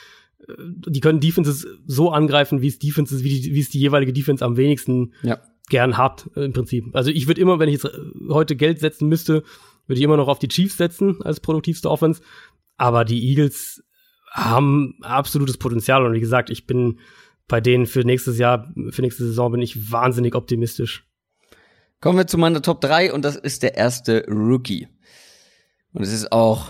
[0.47, 4.13] äh, die können Defenses so angreifen, wie es Defenses, wie, die, wie es die jeweilige
[4.13, 5.39] Defense am wenigsten Ja.
[5.73, 6.95] Gern hat, äh, im Prinzip.
[6.95, 9.43] Also ich würde immer, wenn ich jetzt äh, heute Geld setzen müsste,
[9.87, 12.21] würde ich immer noch auf die Chiefs setzen als produktivste Offense.
[12.77, 13.83] Aber die Eagles
[14.29, 16.99] haben absolutes Potenzial und wie gesagt, ich bin
[17.47, 21.07] bei denen für nächstes Jahr, für nächste Saison bin ich wahnsinnig optimistisch.
[22.01, 24.87] Kommen wir zu meiner Top 3 und das ist der erste Rookie.
[25.91, 26.69] Und es ist auch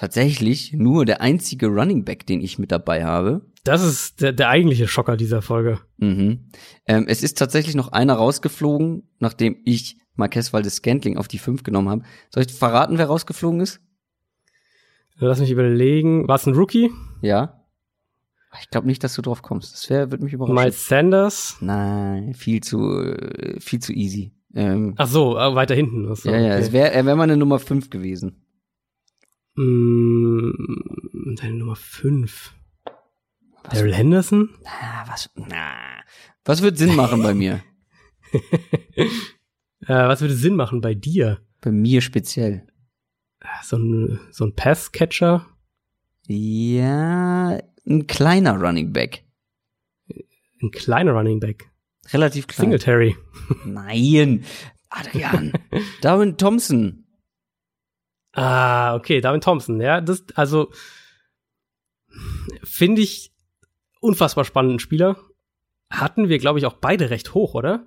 [0.00, 3.42] tatsächlich nur der einzige Running Back, den ich mit dabei habe.
[3.64, 5.78] Das ist der, der eigentliche Schocker dieser Folge.
[5.98, 6.48] Mhm.
[6.86, 11.64] Ähm, es ist tatsächlich noch einer rausgeflogen, nachdem ich Marquez Valdes Scantling auf die 5
[11.64, 12.02] genommen habe.
[12.30, 13.82] Soll ich verraten, wer rausgeflogen ist?
[15.18, 16.26] Lass mich überlegen.
[16.26, 16.90] War es ein Rookie?
[17.20, 17.66] Ja.
[18.58, 19.74] Ich glaube nicht, dass du drauf kommst.
[19.74, 20.54] Das wär, würde mich überraschen.
[20.54, 21.58] Miles Sanders?
[21.60, 23.14] Nein, viel zu,
[23.58, 24.32] viel zu easy.
[24.54, 26.12] Ähm, Ach so, äh, weiter hinten.
[26.14, 26.62] So, ja, ja, okay.
[26.62, 28.39] es wäre, er wäre meine Nummer 5 gewesen.
[29.56, 32.54] Mm, deine Nummer 5.
[33.70, 34.50] Daryl Henderson?
[34.64, 36.00] Ah, was, na,
[36.44, 37.62] was wird Sinn machen bei mir?
[39.86, 41.40] Äh, was würde Sinn machen bei dir?
[41.62, 42.66] Bei mir speziell.
[43.62, 45.46] So ein, so ein Passcatcher?
[46.26, 49.24] Ja, ein kleiner Running Back.
[50.62, 51.70] Ein kleiner Running Back.
[52.12, 52.64] Relativ klein.
[52.66, 53.16] Singletary.
[53.64, 54.44] Nein,
[54.90, 55.52] Adrian.
[56.02, 57.06] Darwin Thompson.
[58.32, 59.80] Ah, okay, Darwin Thompson.
[59.80, 60.70] Ja, das, also,
[62.62, 63.32] finde ich
[64.00, 65.16] unfassbar spannenden Spieler.
[65.90, 67.86] Hatten wir, glaube ich, auch beide recht hoch, oder?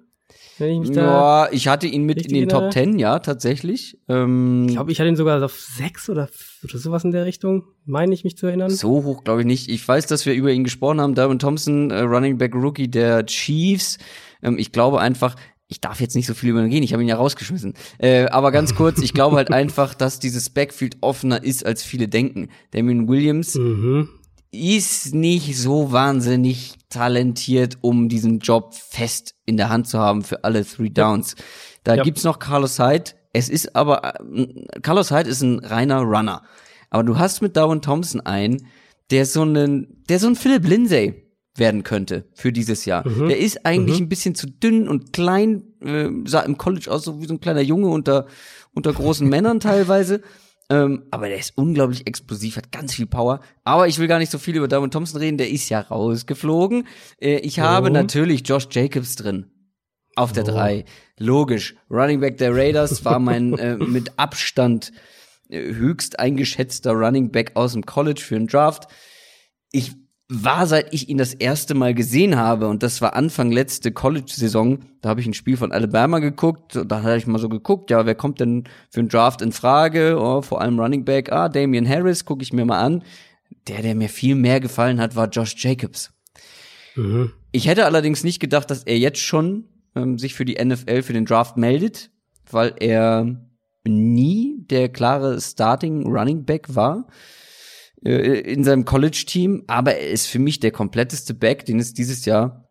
[0.60, 2.72] Ich mich da, Ja, ich hatte ihn mit in den Top?
[2.72, 4.00] 10, ja, tatsächlich.
[4.08, 6.30] Ähm, ich glaube, ich hatte ihn sogar auf sechs oder,
[6.64, 8.70] oder sowas in der Richtung, meine ich mich zu erinnern.
[8.70, 9.70] so hoch glaube ich nicht.
[9.70, 11.16] Ich weiß, dass wir über ihn gesprochen haben.
[11.16, 13.98] Darwin Thompson, äh, Running Back Rookie der Chiefs.
[14.42, 15.36] Ähm, ich glaube einfach,
[15.74, 17.74] ich darf jetzt nicht so viel über ihn gehen, ich habe ihn ja rausgeschmissen.
[17.98, 22.08] Äh, aber ganz kurz, ich glaube halt einfach, dass dieses Backfield offener ist, als viele
[22.08, 22.50] denken.
[22.72, 24.08] Damien Williams Mhm.
[24.52, 30.44] ist nicht so wahnsinnig talentiert, um diesen Job fest in der Hand zu haben für
[30.44, 31.36] alle Three Downs.
[31.84, 32.04] Da Ja.
[32.04, 33.12] gibt's noch Carlos Hyde.
[33.34, 34.48] Es ist aber, äh,
[34.84, 36.44] Carlos Hyde ist ein reiner Runner.
[36.92, 38.68] Aber du hast mit Darwin Thompson einen,
[39.10, 41.16] der so einen, der so ein Philip Lindsay
[41.56, 43.08] werden könnte für dieses Jahr.
[43.08, 43.28] Mhm.
[43.28, 47.22] Der ist eigentlich ein bisschen zu dünn und klein, äh, sah im College aus so
[47.22, 48.28] wie so ein kleiner Junge unter,
[48.74, 50.22] unter großen Männern teilweise.
[50.70, 53.42] Ähm, aber der ist unglaublich explosiv, hat ganz viel Power.
[53.64, 56.88] Aber ich will gar nicht so viel über Darwin Thompson reden, der ist ja rausgeflogen.
[57.22, 57.94] Äh, ich habe Oh.
[57.94, 59.52] natürlich Josh Jacobs drin.
[60.16, 60.48] Auf der Oh.
[60.48, 60.86] drei.
[61.20, 61.76] Logisch.
[61.92, 64.92] Running Back der Raiders war mein äh, mit Abstand
[65.50, 68.88] äh, höchst eingeschätzter Running Back aus dem College für einen Draft.
[69.72, 69.92] Ich
[70.30, 74.80] war, seit ich ihn das erste Mal gesehen habe, und das war Anfang letzte College-Saison,
[75.02, 77.92] da habe ich ein Spiel von Alabama geguckt, und da habe ich mal so geguckt,
[77.92, 80.18] ja, wer kommt denn für einen Draft in Frage?
[80.20, 83.04] Oh, vor allem Running Back, ah, Damian Harris, gucke ich mir mal an.
[83.68, 86.12] Der, der mir viel mehr gefallen hat, war Josh Jacobs.
[86.96, 87.32] Mhm.
[87.52, 91.14] Ich hätte allerdings nicht gedacht, dass er jetzt schon ähm, sich für die NFL für
[91.14, 92.10] den Draft meldet,
[92.50, 93.40] weil er
[93.86, 97.08] nie der klare Starting Running Back war
[98.04, 102.68] in seinem College-Team, aber er ist für mich der kompletteste Back, den es dieses Jahr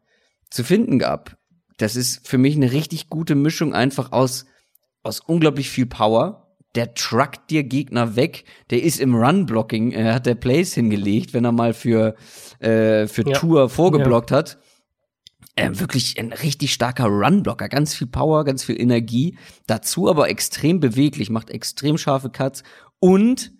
[0.51, 1.37] zu finden gab.
[1.79, 4.45] Das ist für mich eine richtig gute Mischung einfach aus,
[5.03, 6.55] aus unglaublich viel Power.
[6.75, 8.45] Der truckt dir Gegner weg.
[8.71, 12.15] Der ist im Run-Blocking, er hat der Plays hingelegt, wenn er mal für,
[12.61, 13.39] äh, für Ja.
[13.39, 14.59] Tour vorgeblockt hat.
[15.55, 19.37] Äh, wirklich ein richtig starker Run-Blocker, ganz viel Power, ganz viel Energie.
[19.67, 22.63] Dazu aber extrem beweglich, macht extrem scharfe Cuts
[23.01, 23.53] und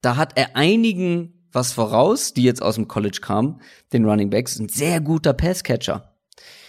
[0.00, 3.60] da hat er einigen was voraus, die jetzt aus dem College kamen,
[3.92, 6.14] den Running Backs, ein sehr guter Passcatcher.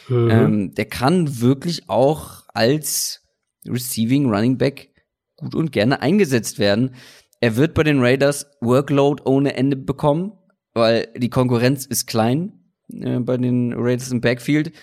[0.07, 0.29] Mhm.
[0.29, 3.27] Ähm, der kann wirklich auch als
[3.67, 4.93] Receiving Running Back
[5.35, 6.95] gut und gerne eingesetzt werden.
[7.39, 10.33] Er wird bei den Raiders Workload ohne Ende bekommen,
[10.73, 14.73] weil die Konkurrenz ist klein äh, bei den Raiders im Backfield.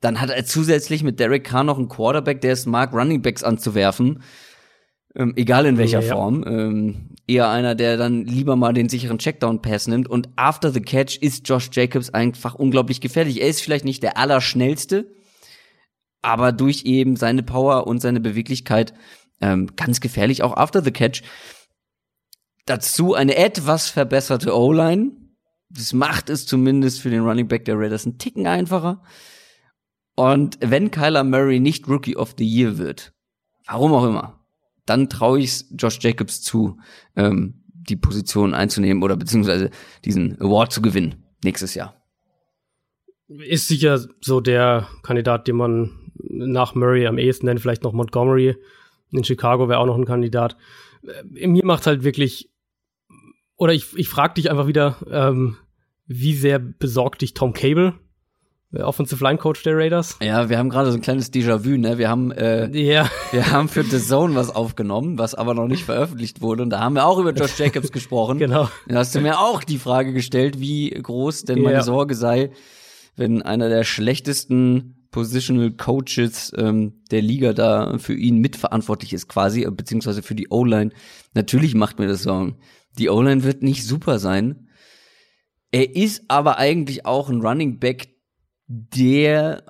[0.00, 3.42] Dann hat er zusätzlich mit Derek Carr noch einen Quarterback, der es mag, Running Backs
[3.42, 4.22] anzuwerfen.
[5.14, 6.44] Ähm, egal in welcher ja, Form.
[6.46, 10.08] Ähm, eher einer, der dann lieber mal den sicheren Checkdown-Pass nimmt.
[10.08, 13.40] Und after the catch ist Josh Jacobs einfach unglaublich gefährlich.
[13.40, 15.12] Er ist vielleicht nicht der allerschnellste,
[16.22, 18.94] aber durch eben seine Power und seine Beweglichkeit
[19.40, 21.22] ähm, ganz gefährlich auch after the catch.
[22.64, 25.12] Dazu eine etwas verbesserte O-Line.
[25.68, 29.02] Das macht es zumindest für den Running Back der Raiders einen Ticken einfacher.
[30.14, 33.12] Und wenn Kyler Murray nicht Rookie of the Year wird,
[33.66, 34.35] warum auch immer,
[34.86, 36.78] dann traue ich Josh Jacobs zu,
[37.16, 39.70] ähm, die Position einzunehmen oder beziehungsweise
[40.04, 41.94] diesen Award zu gewinnen nächstes Jahr.
[43.28, 48.56] Ist sicher so der Kandidat, den man nach Murray am ehesten nennt, vielleicht noch Montgomery.
[49.10, 50.56] In Chicago wäre auch noch ein Kandidat.
[51.34, 52.50] Äh, mir macht halt wirklich,
[53.56, 55.56] oder ich, ich frage dich einfach wieder, ähm,
[56.06, 57.94] wie sehr besorgt dich Tom Cable?
[58.72, 60.18] Offensive Line Coach der Raiders.
[60.20, 61.98] Ja, wir haben gerade so ein kleines Déjà-vu, ne?
[61.98, 63.08] Wir haben, äh, ja.
[63.30, 66.64] wir haben für The Zone was aufgenommen, was aber noch nicht veröffentlicht wurde.
[66.64, 68.38] Und da haben wir auch über Josh Jacobs gesprochen.
[68.40, 68.68] genau.
[68.88, 71.82] Da hast du mir auch die Frage gestellt, wie groß denn meine.
[71.82, 72.50] Sorge sei,
[73.14, 79.66] wenn einer der schlechtesten Positional Coaches ähm, der Liga da für ihn mitverantwortlich ist, quasi,
[79.70, 80.90] beziehungsweise für die O-Line.
[81.32, 82.56] Natürlich macht mir das Sorgen.
[82.98, 84.68] Die O-Line wird nicht super sein.
[85.70, 88.15] Er ist aber eigentlich auch ein Running Back,
[88.66, 89.62] der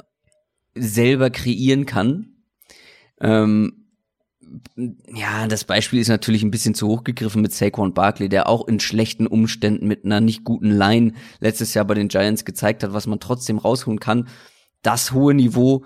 [0.74, 2.36] selber kreieren kann.
[3.20, 3.86] Ähm,
[5.12, 8.68] ja, das Beispiel ist natürlich ein bisschen zu hoch gegriffen mit Saquon Barkley, der auch
[8.68, 12.92] in schlechten Umständen mit einer nicht guten Line letztes Jahr bei den Giants gezeigt hat,
[12.92, 14.28] was man trotzdem rausholen kann.
[14.82, 15.84] Das hohe Niveau,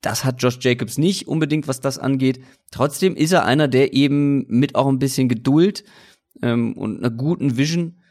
[0.00, 2.40] das hat Josh Jacobs nicht unbedingt, was das angeht.
[2.70, 5.84] Trotzdem ist er einer, der eben mit auch ein bisschen Geduld
[6.42, 8.02] ähm, und einer guten Vision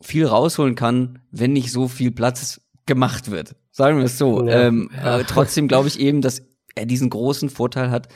[0.00, 3.56] viel rausholen kann, wenn nicht so viel Platz gemacht wird.
[3.76, 4.46] Sagen wir es so.
[4.46, 4.88] Ja, ähm.
[5.02, 6.42] Äh, trotzdem glaube ich eben, dass
[6.76, 8.08] er diesen großen Vorteil hat,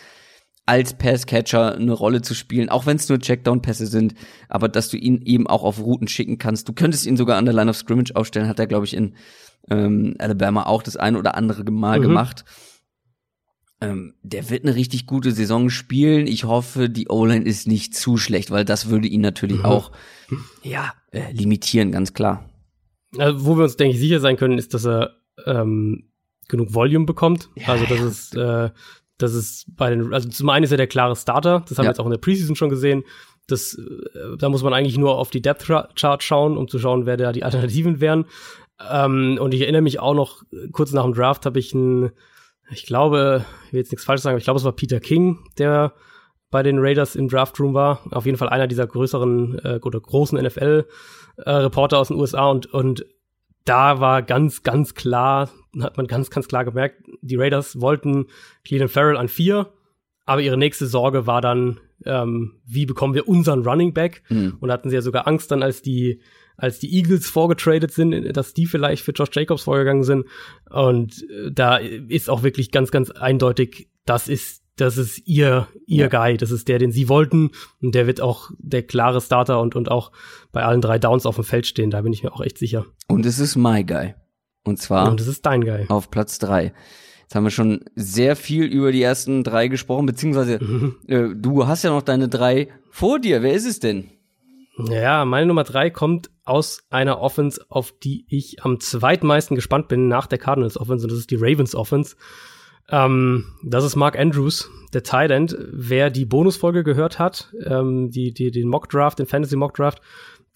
[0.67, 4.15] als Passcatcher eine Rolle zu spielen, auch wenn es nur Checkdown-Pässe sind,
[4.49, 6.69] aber dass du ihn eben auch auf Routen schicken kannst.
[6.69, 9.17] Du könntest ihn sogar an der Line of Scrimmage aufstellen, hat er, glaube ich, in
[9.69, 12.03] ähm, Alabama auch das eine oder andere Mal mhm.
[12.03, 12.45] gemacht.
[13.81, 16.29] Ähm, der wird eine richtig gute Saison spielen.
[16.29, 19.65] Ich hoffe, die O-Line ist nicht zu schlecht, weil das würde ihn natürlich mhm.
[19.65, 19.91] auch
[20.63, 22.49] ja äh, limitieren, ganz klar.
[23.17, 25.18] Also, wo wir uns, denke ich, sicher sein können, ist, dass er
[25.49, 26.11] ähm,
[26.49, 27.51] genug Volume bekommt.
[27.57, 28.07] Ja, also das ja.
[28.07, 28.71] ist, äh,
[29.19, 31.89] das ist bei den, also zum einen ist er der klare Starter, das haben ja.
[31.89, 33.05] wir jetzt auch in der Preseason schon gesehen.
[33.47, 37.07] Das, äh, da muss man eigentlich nur auf die Depth Chart schauen, um zu schauen,
[37.07, 38.27] wer da die Alternativen wären.
[38.91, 40.43] Ähm, und ich erinnere mich auch noch,
[40.73, 42.13] kurz nach dem Draft habe ich einen,
[42.71, 45.39] ich glaube, ich will jetzt nichts falsch sagen, aber ich glaube, es war Peter King,
[45.59, 45.95] der
[46.51, 48.01] bei den Raiders im Draft Room war.
[48.11, 52.67] Auf jeden Fall einer dieser größeren äh, oder großen NFL-Reporter äh, aus den USA und,
[52.67, 53.05] und
[53.69, 55.51] da war ganz, ganz klar,
[55.81, 58.27] hat man ganz, ganz klar gemerkt, die Raiders wollten
[58.65, 59.73] Cleveland Farrell an vier,
[60.25, 64.23] aber ihre nächste Sorge war dann, ähm, wie bekommen wir unseren Running Back?
[64.29, 64.57] Mhm.
[64.61, 66.21] Und hatten sie ja sogar Angst dann, als die,
[66.57, 70.27] als die Eagles vorgetradet sind, dass die vielleicht für Josh Jacobs vorgegangen sind.
[70.71, 76.09] Und äh, da ist auch wirklich ganz, ganz eindeutig, das ist das ist ihr, ihr
[76.13, 76.27] ja.
[76.27, 77.51] Guy, das ist der, den sie wollten
[77.83, 80.13] und der wird auch der klare Starter und, und auch
[80.53, 82.87] bei allen drei Downs auf dem Feld stehen, da bin ich mir auch echt sicher.
[83.07, 84.15] Und es ist my Guy.
[84.65, 85.87] Und zwar und es ist dein Guy.
[85.89, 86.73] auf Platz drei.
[87.23, 90.97] Jetzt haben wir schon sehr viel über die ersten drei gesprochen, beziehungsweise mhm.
[91.07, 93.43] äh, du hast ja noch deine drei vor dir.
[93.43, 94.11] Wer ist es denn?
[94.79, 100.09] Ja, meine Nummer drei kommt aus einer Offense, auf die ich am zweitmeisten gespannt bin
[100.09, 102.17] nach der Cardinals Offense und das ist die Ravens Offense.
[102.91, 105.57] Ähm, das ist Mark Andrews, der Tight End.
[105.71, 110.01] Wer die Bonusfolge gehört hat, ähm, die, die, den Mock Draft, den Fantasy Mock Draft,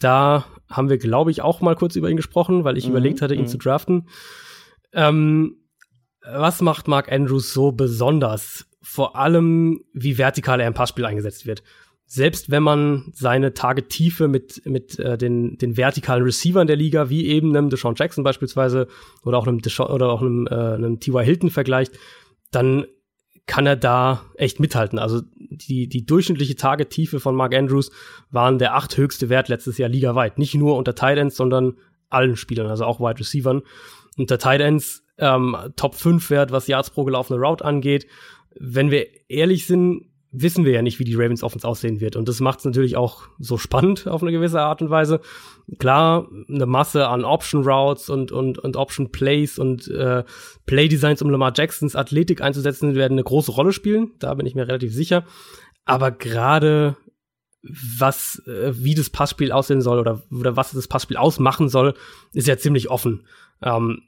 [0.00, 3.22] da haben wir, glaube ich, auch mal kurz über ihn gesprochen, weil ich mhm, überlegt
[3.22, 3.48] hatte, ihn mhm.
[3.48, 4.08] zu draften.
[4.92, 5.56] Ähm,
[6.24, 8.66] was macht Mark Andrews so besonders?
[8.80, 11.62] Vor allem, wie vertikal er im Passspiel eingesetzt wird.
[12.04, 17.26] Selbst wenn man seine Targettiefe mit, mit äh, den, den vertikalen Receivern der Liga, wie
[17.26, 18.86] eben einem Deshaun Jackson beispielsweise
[19.24, 21.24] oder auch einem, Deshaun, oder auch einem, äh, einem T.Y.
[21.24, 21.98] Hilton vergleicht,
[22.52, 22.86] dann
[23.46, 24.98] kann er da echt mithalten.
[24.98, 27.90] Also die, die durchschnittliche Tagetiefe von Mark Andrews
[28.30, 30.38] waren der acht höchste Wert letztes Jahr ligaweit.
[30.38, 31.76] Nicht nur unter Tight Ends, sondern
[32.08, 33.62] allen Spielern, also auch Wide Receivern.
[34.16, 38.06] Unter Tight Ends ähm, Top 5 Wert, was Yards pro gelaufene Route angeht.
[38.54, 42.16] Wenn wir ehrlich sind, wissen wir ja nicht, wie die Ravens Offense aussehen wird.
[42.16, 45.20] Und das macht es natürlich auch so spannend auf eine gewisse Art und Weise.
[45.78, 50.24] Klar, eine Masse an Option Routes und, und, und Option Plays und äh,
[50.64, 54.12] Play Designs, um Lamar Jacksons Athletik einzusetzen, werden eine große Rolle spielen.
[54.18, 55.24] Da bin ich mir relativ sicher.
[55.84, 56.96] Aber gerade
[57.62, 61.94] was, äh, wie das Passspiel aussehen soll oder, oder was das Passspiel ausmachen soll,
[62.32, 63.26] ist ja ziemlich offen.
[63.62, 64.02] Ähm,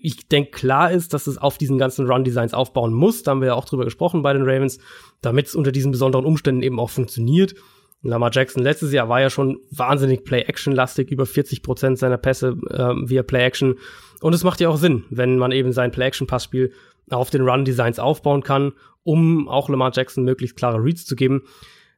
[0.00, 3.22] ich denke, klar ist, dass es auf diesen ganzen Run-Designs aufbauen muss.
[3.22, 4.78] Da haben wir ja auch drüber gesprochen bei den Ravens,
[5.20, 7.54] damit es unter diesen besonderen Umständen eben auch funktioniert.
[8.02, 13.08] Lamar Jackson letztes Jahr war ja schon wahnsinnig Play-Action-lastig, über 40 Prozent seiner Pässe äh,
[13.08, 13.76] via Play-Action.
[14.20, 16.72] Und es macht ja auch Sinn, wenn man eben sein Play-Action-Passspiel
[17.10, 18.72] auf den Run-Designs aufbauen kann,
[19.02, 21.44] um auch Lamar Jackson möglichst klare Reads zu geben.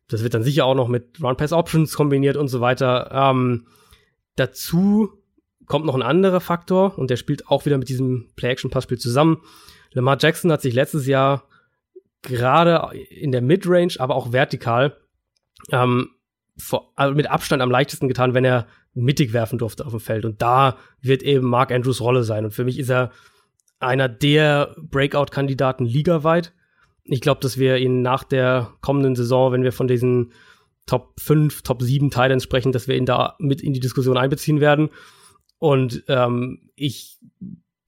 [0.09, 3.11] Das wird dann sicher auch noch mit Run-Pass-Options kombiniert und so weiter.
[3.13, 3.67] Ähm,
[4.37, 5.11] dazu
[5.67, 9.43] kommt noch ein anderer Faktor und der spielt auch wieder mit diesem Play-Action-Passspiel zusammen.
[9.93, 11.45] Lamar Jackson hat sich letztes Jahr
[12.23, 14.97] gerade in der Midrange, aber auch vertikal
[15.73, 16.11] ähm,
[16.57, 20.25] vor, also mit Abstand am leichtesten getan, wenn er mittig werfen durfte auf dem Feld.
[20.25, 22.45] Und da wird eben Mark Andrews Rolle sein.
[22.45, 23.11] Und für mich ist er
[23.79, 26.53] einer der Breakout-Kandidaten ligaweit.
[27.05, 30.33] Ich glaube, dass wir ihn nach der kommenden Saison, wenn wir von diesen
[30.87, 34.61] Top 5, Top 7 Titans sprechen, dass wir ihn da mit in die Diskussion einbeziehen
[34.61, 34.89] werden.
[35.67, 37.19] Und ähm, ich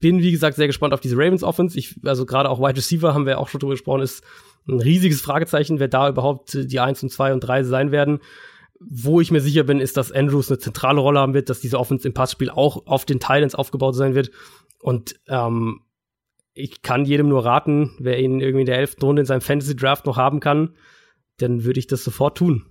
[0.01, 1.79] bin, wie gesagt, sehr gespannt auf diese Ravens Offense.
[1.79, 4.21] Ich, also gerade auch Wide Receiver haben wir auch schon drüber gesprochen, ist
[4.67, 8.19] ein riesiges Fragezeichen, wer da überhaupt die 1 und 2 und 3 sein werden.
[8.81, 11.79] Wo ich mir sicher bin, ist, dass Andrews eine zentrale Rolle haben wird, dass diese
[11.79, 14.29] Offense im Passspiel auch auf den Titans aufgebaut sein wird.
[14.81, 15.79] Und ähm,
[16.53, 19.73] ich kann jedem nur raten, wer ihn irgendwie in der elften Runde in seinem Fantasy
[19.73, 20.75] Draft noch haben kann,
[21.37, 22.65] dann würde ich das sofort tun.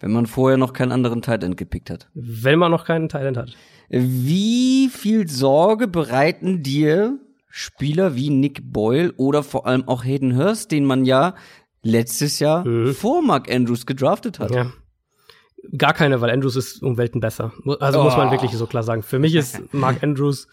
[0.00, 2.08] Wenn man vorher noch keinen anderen Titan gepickt hat.
[2.14, 3.56] Wenn man noch keinen Titan hat.
[3.88, 7.18] Wie viel Sorge bereiten dir
[7.48, 11.34] Spieler wie Nick Boyle oder vor allem auch Hayden Hurst, den man ja
[11.82, 12.94] letztes Jahr mhm.
[12.94, 14.50] vor Mark Andrews gedraftet hat?
[14.50, 14.72] Ja.
[15.78, 17.52] Gar keine, weil Andrews ist um Welten besser.
[17.80, 18.04] Also oh.
[18.04, 18.30] muss man oh.
[18.32, 19.02] wirklich so klar sagen.
[19.02, 20.48] Für mich ist Mark Andrews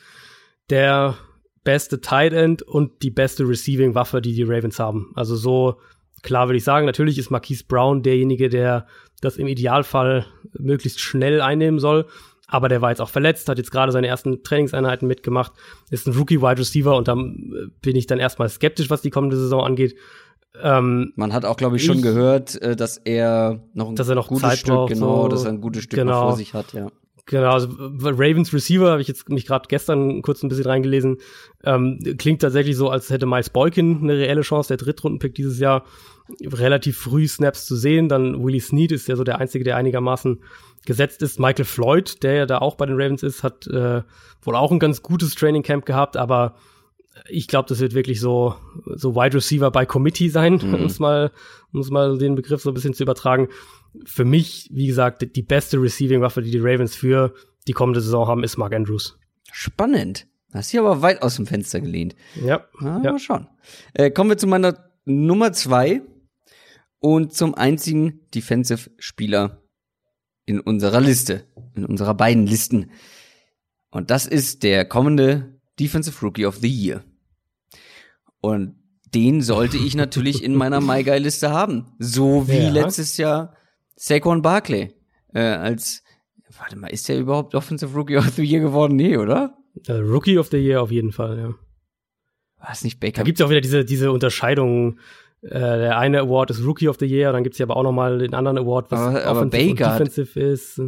[0.70, 1.18] der
[1.64, 5.12] beste Tight End und die beste Receiving Waffe, die die Ravens haben.
[5.16, 5.80] Also so
[6.22, 6.86] klar würde ich sagen.
[6.86, 8.88] Natürlich ist Marquise Brown derjenige, der
[9.22, 10.26] das im Idealfall
[10.58, 12.08] möglichst schnell einnehmen soll
[12.52, 15.54] aber der war jetzt auch verletzt, hat jetzt gerade seine ersten Trainingseinheiten mitgemacht,
[15.90, 19.38] ist ein Rookie-Wide Receiver und dann äh, bin ich dann erstmal skeptisch, was die kommende
[19.38, 19.96] Saison angeht.
[20.62, 24.10] Ähm, Man hat auch, glaube ich, schon ich, gehört, äh, dass er noch ein dass
[24.10, 26.24] er noch gutes Zeit Stück, braucht, genau, so, dass er ein gutes Stück genau.
[26.24, 26.92] vor sich hat, ja.
[27.26, 31.20] Genau, also Ravens Receiver habe ich jetzt mich gerade gestern kurz ein bisschen reingelesen.
[31.64, 35.86] Ähm, klingt tatsächlich so, als hätte Miles Boykin eine reelle Chance, der Drittrundenpick dieses Jahr,
[36.42, 38.10] relativ früh Snaps zu sehen.
[38.10, 40.42] Dann Willie Snead ist ja so der einzige, der einigermaßen
[40.86, 41.40] gesetzt ist.
[41.40, 44.02] Michael Floyd, der ja da auch bei den Ravens ist, hat äh,
[44.42, 46.56] wohl auch ein ganz gutes Training Camp gehabt, aber
[47.30, 50.74] ich glaube, das wird wirklich so so Wide Receiver by Committee sein, mhm.
[50.76, 51.32] um es mal
[51.74, 53.50] um es mal den Begriff so ein bisschen zu übertragen.
[54.06, 57.34] Für mich, wie gesagt, die beste Receiving Waffe, die die Ravens für
[57.68, 59.20] die kommende Saison haben, ist Mark Andrews.
[59.52, 60.28] Spannend.
[60.54, 62.16] Hast hier aber weit aus dem Fenster gelehnt.
[62.42, 62.66] Ja.
[62.82, 63.20] Ja.
[63.20, 63.48] Schauen.
[63.94, 66.02] Äh, kommen wir zu meiner Nummer zwei
[67.02, 69.62] und zum einzigen Defensive-Spieler
[70.46, 72.92] in unserer Liste, in unserer beiden Listen.
[73.90, 77.04] Und das ist der kommende Defensive Rookie of the Year.
[78.40, 78.76] Und
[79.14, 81.88] den sollte ich natürlich in meiner My Guy Liste haben.
[82.00, 82.70] So wie ja.
[82.70, 83.56] letztes Jahr
[83.96, 84.94] Saquon Barkley.
[85.34, 86.04] Äh, als,
[86.58, 88.96] warte mal, ist der überhaupt Offensive Rookie of the Year geworden?
[88.96, 89.58] Nee, oder?
[89.90, 91.54] Uh, Rookie of the Year auf jeden Fall, ja.
[92.58, 93.18] War es nicht Baker?
[93.18, 95.00] Da gibt's auch wieder diese, diese Unterscheidung
[95.42, 97.92] äh, der eine Award ist Rookie of the Year, dann gibt's hier aber auch noch
[97.92, 100.82] mal den anderen Award, was aber, aber Baker und defensive ist.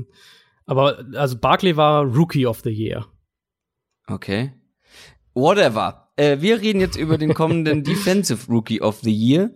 [0.66, 3.06] Aber also Barkley war Rookie of the Year.
[4.08, 4.54] Okay.
[5.34, 6.12] Whatever.
[6.16, 9.52] Äh, wir reden jetzt über den kommenden Defensive Rookie of the Year.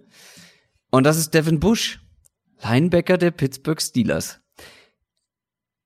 [0.89, 1.99] Und das ist Devin Bush,
[2.63, 4.41] Linebacker der Pittsburgh Steelers.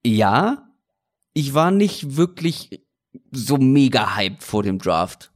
[0.06, 0.70] Ja,
[1.34, 2.86] ich war nicht wirklich
[3.32, 5.31] so mega hyped vor dem Draft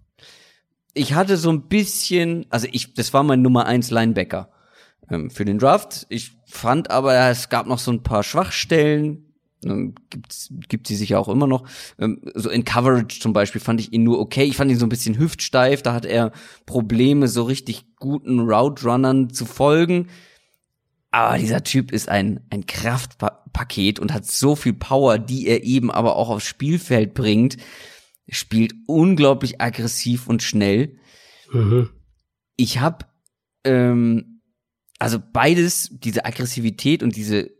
[0.95, 4.49] ich hatte so ein bisschen, also ich, das war mein Nummer eins Linebacker
[5.11, 6.07] ähm, für den Draft.
[6.09, 9.33] Ich fand aber, es gab noch so ein paar Schwachstellen.
[9.63, 11.67] Ähm, gibt's, gibt sie sicher auch immer noch.
[11.99, 14.45] Ähm, so in Coverage zum Beispiel fand ich ihn nur okay.
[14.45, 15.81] Ich fand ihn so ein bisschen hüftsteif.
[15.81, 16.31] Da hat er
[16.65, 20.07] Probleme, so richtig guten Route Runnern zu folgen.
[21.11, 25.91] Aber dieser Typ ist ein, ein Kraftpaket und hat so viel Power, die er eben
[25.91, 27.57] aber auch aufs Spielfeld bringt
[28.29, 30.97] spielt unglaublich aggressiv und schnell.
[31.51, 31.89] Mhm.
[32.57, 33.05] Ich habe
[33.63, 34.35] ähm,
[34.99, 37.51] also beides, diese Aggressivität und diese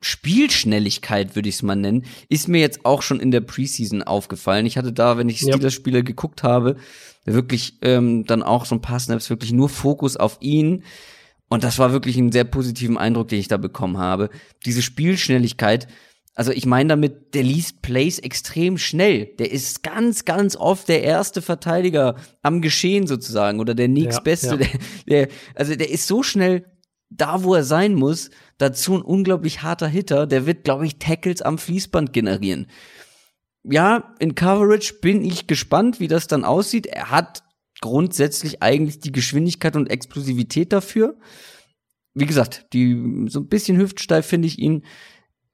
[0.00, 4.66] Spielschnelligkeit, würde ich es mal nennen, ist mir jetzt auch schon in der Preseason aufgefallen.
[4.66, 6.76] Ich hatte da, wenn ich Steelers-Spieler geguckt habe,
[7.24, 10.84] wirklich ähm, dann auch so ein paar Snaps wirklich nur Fokus auf ihn.
[11.48, 14.28] Und das war wirklich ein sehr positiven Eindruck, den ich da bekommen habe.
[14.66, 15.88] Diese Spielschnelligkeit,
[16.34, 19.26] also ich meine damit, der liest Plays extrem schnell.
[19.38, 24.56] Der ist ganz, ganz oft der erste Verteidiger am Geschehen sozusagen oder der nächstbeste.
[24.56, 24.66] Ja, ja.
[25.06, 26.64] Der, der, also der ist so schnell
[27.08, 28.30] da, wo er sein muss.
[28.58, 30.26] Dazu ein unglaublich harter Hitter.
[30.26, 32.66] Der wird, glaube ich, Tackles am Fließband generieren.
[33.62, 36.86] Ja, in Coverage bin ich gespannt, wie das dann aussieht.
[36.86, 37.44] Er hat
[37.80, 41.16] grundsätzlich eigentlich die Geschwindigkeit und Explosivität dafür.
[42.14, 44.84] Wie gesagt, die so ein bisschen hüftsteif finde ich ihn.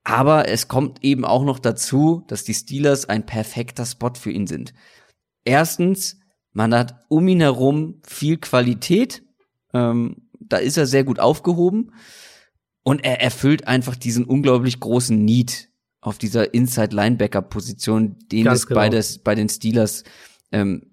[0.05, 4.47] Aber es kommt eben auch noch dazu, dass die Steelers ein perfekter Spot für ihn
[4.47, 4.73] sind.
[5.45, 6.19] Erstens,
[6.53, 9.23] man hat um ihn herum viel Qualität.
[9.73, 11.93] Ähm, da ist er sehr gut aufgehoben.
[12.83, 15.69] Und er erfüllt einfach diesen unglaublich großen Need
[16.01, 18.81] auf dieser Inside-Linebacker-Position, den Ganz es genau.
[18.81, 20.03] bei, des, bei den Steelers
[20.51, 20.91] ähm,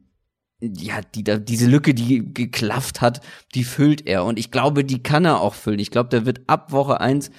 [0.59, 3.21] ja, die da, diese Lücke, die geklafft hat,
[3.53, 4.25] die füllt er.
[4.25, 5.79] Und ich glaube, die kann er auch füllen.
[5.79, 7.29] Ich glaube, der wird ab Woche eins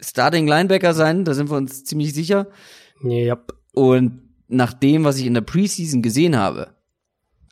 [0.00, 2.48] Starting Linebacker sein, da sind wir uns ziemlich sicher.
[3.02, 3.54] Yep.
[3.72, 6.74] Und nach dem, was ich in der Preseason gesehen habe,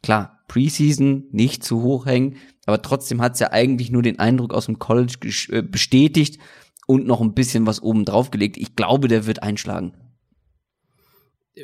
[0.02, 2.36] klar, Preseason nicht zu hoch hängen,
[2.66, 5.14] aber trotzdem hat es ja eigentlich nur den Eindruck aus dem College
[5.51, 6.39] äh, bestätigt
[6.86, 8.56] und noch ein bisschen was oben drauf gelegt.
[8.56, 9.94] Ich glaube, der wird einschlagen.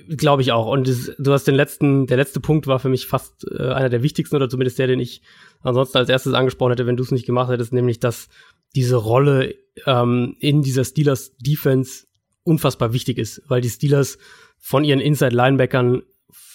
[0.09, 0.67] Glaube ich auch.
[0.67, 3.89] Und das, du hast den letzten, der letzte Punkt war für mich fast äh, einer
[3.89, 5.23] der wichtigsten oder zumindest der, den ich
[5.63, 8.29] ansonsten als erstes angesprochen hätte, wenn du es nicht gemacht hättest, nämlich dass
[8.75, 9.55] diese Rolle
[9.87, 12.07] ähm, in dieser Steelers Defense
[12.43, 14.19] unfassbar wichtig ist, weil die Steelers
[14.59, 16.03] von ihren Inside Linebackern,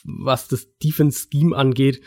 [0.04, 2.02] was das Defense Scheme angeht,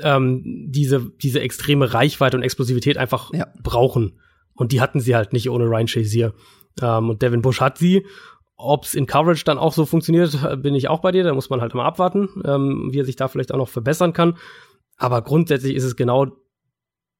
[0.00, 3.46] ähm, diese diese extreme Reichweite und Explosivität einfach ja.
[3.62, 4.20] brauchen.
[4.54, 6.34] Und die hatten sie halt nicht ohne Ryan Shazier.
[6.80, 8.04] Ähm, und Devin Bush hat sie
[8.56, 11.24] ob es in Coverage dann auch so funktioniert, bin ich auch bei dir.
[11.24, 14.12] Da muss man halt mal abwarten, ähm, wie er sich da vielleicht auch noch verbessern
[14.12, 14.36] kann.
[14.96, 16.26] Aber grundsätzlich ist es genau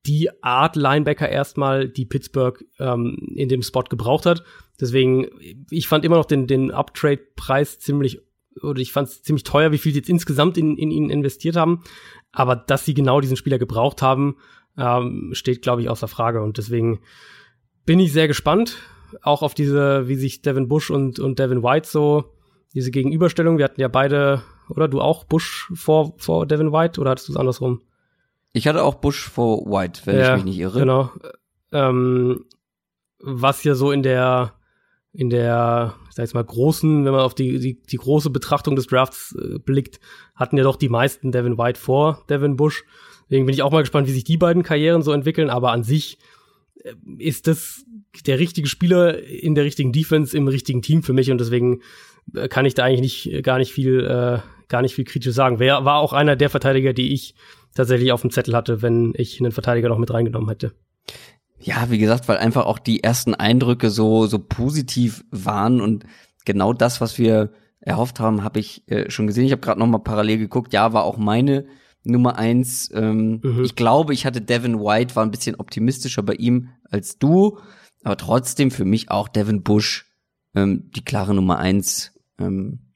[0.06, 4.44] die Art Linebacker erstmal, die Pittsburgh ähm, in dem Spot gebraucht hat.
[4.80, 5.28] Deswegen,
[5.70, 8.20] ich fand immer noch den, den Uptrade-Preis ziemlich,
[8.62, 11.56] oder ich fand es ziemlich teuer, wie viel sie jetzt insgesamt in, in ihn investiert
[11.56, 11.82] haben.
[12.32, 14.36] Aber dass sie genau diesen Spieler gebraucht haben,
[14.76, 16.42] ähm, steht, glaube ich, außer Frage.
[16.42, 17.00] Und deswegen
[17.86, 18.78] bin ich sehr gespannt
[19.22, 22.24] auch auf diese, wie sich Devin Bush und, und Devin White so,
[22.74, 23.58] diese Gegenüberstellung.
[23.58, 27.32] Wir hatten ja beide, oder du auch Bush vor, vor Devin White oder hattest du
[27.32, 27.82] es andersrum?
[28.54, 30.78] Ich hatte auch Bush vor White, wenn ja, ich mich nicht irre.
[30.78, 31.10] Genau.
[31.72, 32.44] Ähm,
[33.18, 34.54] was ja so in der,
[35.12, 38.76] in der, ich sag jetzt mal, großen, wenn man auf die, die, die große Betrachtung
[38.76, 39.98] des Drafts äh, blickt,
[40.36, 42.84] hatten ja doch die meisten Devin White vor Devin Bush.
[43.24, 45.82] Deswegen bin ich auch mal gespannt, wie sich die beiden Karrieren so entwickeln, aber an
[45.82, 46.18] sich
[46.84, 47.84] äh, ist das
[48.24, 51.82] der richtige Spieler in der richtigen Defense im richtigen Team für mich und deswegen
[52.34, 55.58] äh, kann ich da eigentlich nicht gar nicht viel äh, gar nicht viel kritisch sagen.
[55.58, 57.34] Wer war auch einer der Verteidiger, die ich
[57.74, 60.72] tatsächlich auf dem Zettel hatte, wenn ich einen Verteidiger noch mit reingenommen hätte.
[61.60, 66.04] Ja, wie gesagt, weil einfach auch die ersten Eindrücke so so positiv waren und
[66.44, 69.44] genau das, was wir erhofft haben, habe ich äh, schon gesehen.
[69.44, 70.72] Ich habe gerade noch mal parallel geguckt.
[70.72, 71.66] Ja, war auch meine
[72.02, 72.90] Nummer eins.
[72.94, 73.64] Ähm, mhm.
[73.64, 77.58] Ich glaube, ich hatte Devin White, war ein bisschen optimistischer bei ihm als du.
[78.02, 80.06] Aber trotzdem für mich auch Devin Bush
[80.54, 82.92] ähm, die klare Nummer eins ähm,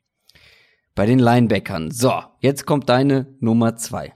[0.95, 1.91] bei den Linebackern.
[1.91, 4.15] So, jetzt kommt deine Nummer zwei.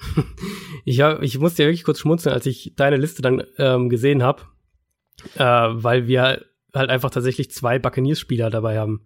[0.84, 4.22] ich, hab, ich musste ja wirklich kurz schmunzeln, als ich deine Liste dann ähm, gesehen
[4.22, 4.42] habe,
[5.36, 6.44] äh, weil wir
[6.74, 9.02] halt einfach tatsächlich zwei Buccaneers-Spieler dabei haben.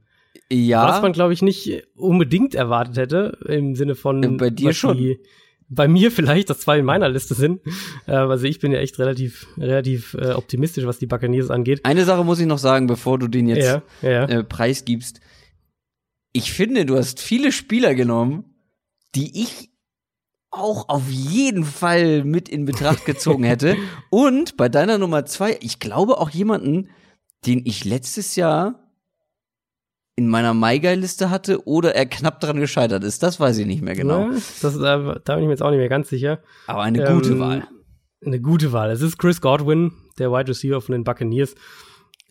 [0.50, 0.88] Ja.
[0.88, 4.36] Was man, glaube ich, nicht unbedingt erwartet hätte, im Sinne von.
[4.36, 4.96] Bei dir schon.
[4.96, 5.20] Die,
[5.68, 7.60] bei mir vielleicht, dass zwei in meiner Liste sind.
[8.06, 11.84] Äh, also ich bin ja echt relativ, relativ äh, optimistisch, was die Buccaneers angeht.
[11.84, 14.24] Eine Sache muss ich noch sagen, bevor du den jetzt ja, ja.
[14.24, 15.20] Äh, preisgibst.
[16.32, 18.44] Ich finde, du hast viele Spieler genommen,
[19.14, 19.70] die ich
[20.58, 23.76] auch auf jeden Fall mit in Betracht gezogen hätte.
[24.10, 26.88] Und bei deiner Nummer zwei, ich glaube auch jemanden,
[27.46, 28.80] den ich letztes Jahr
[30.16, 33.22] in meiner MyGuy-Liste hatte oder er knapp daran gescheitert ist.
[33.22, 34.30] Das weiß ich nicht mehr genau.
[34.30, 34.30] Ja,
[34.62, 36.40] das, da, da bin ich mir jetzt auch nicht mehr ganz sicher.
[36.66, 37.66] Aber eine ähm, gute Wahl.
[38.24, 38.90] Eine gute Wahl.
[38.90, 41.54] Es ist Chris Godwin, der Wide Receiver von den Buccaneers.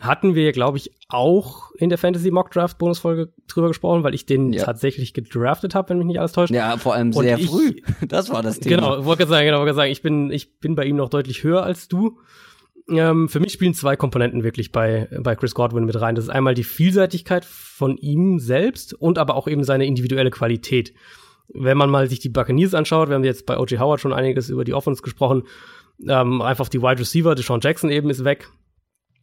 [0.03, 4.25] Hatten wir, glaube ich, auch in der Fantasy Mock Draft Bonusfolge drüber gesprochen, weil ich
[4.25, 4.63] den ja.
[4.63, 6.53] tatsächlich gedraftet habe, wenn mich nicht alles täuscht.
[6.53, 7.81] Ja, vor allem sehr ich, früh.
[8.07, 8.75] Das war das Thema.
[8.75, 11.63] Genau, wollte sagen, genau, wollte sagen, ich bin, ich bin bei ihm noch deutlich höher
[11.63, 12.19] als du
[12.89, 16.15] ähm, für mich spielen zwei Komponenten wirklich bei, bei Chris Godwin mit rein.
[16.15, 20.93] Das ist einmal die Vielseitigkeit von ihm selbst und aber auch eben seine individuelle Qualität.
[21.47, 23.79] Wenn man mal sich die Buccaneers anschaut, wir haben jetzt bei O.J.
[23.79, 25.43] Howard schon einiges über die Offense gesprochen,
[26.07, 28.49] ähm, einfach die Wide Receiver, Deshaun Jackson eben ist weg.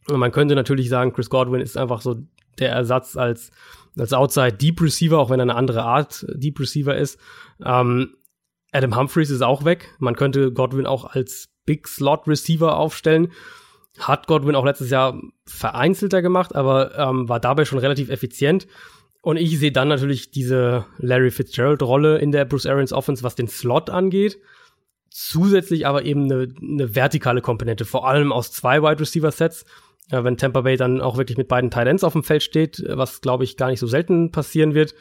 [0.07, 2.17] Man könnte natürlich sagen, Chris Godwin ist einfach so
[2.59, 3.51] der Ersatz als,
[3.97, 7.19] als Outside Deep Receiver, auch wenn er eine andere Art Deep Receiver ist.
[7.63, 8.15] Ähm,
[8.71, 9.93] Adam Humphreys ist auch weg.
[9.99, 13.31] Man könnte Godwin auch als Big Slot Receiver aufstellen.
[13.99, 18.67] Hat Godwin auch letztes Jahr vereinzelter gemacht, aber ähm, war dabei schon relativ effizient.
[19.21, 23.47] Und ich sehe dann natürlich diese Larry Fitzgerald-Rolle in der Bruce Arians Offense, was den
[23.47, 24.39] Slot angeht.
[25.09, 29.65] Zusätzlich aber eben eine, eine vertikale Komponente, vor allem aus zwei Wide Receiver Sets.
[30.11, 32.83] Ja, wenn Tampa Bay dann auch wirklich mit beiden Tight Ends auf dem Feld steht,
[32.87, 34.93] was glaube ich gar nicht so selten passieren wird.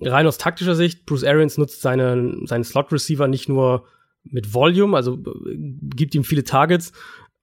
[0.00, 3.86] Rein aus taktischer Sicht, Bruce Arians nutzt seine, seinen Slot Receiver nicht nur
[4.24, 5.56] mit Volume, also äh,
[5.94, 6.92] gibt ihm viele Targets.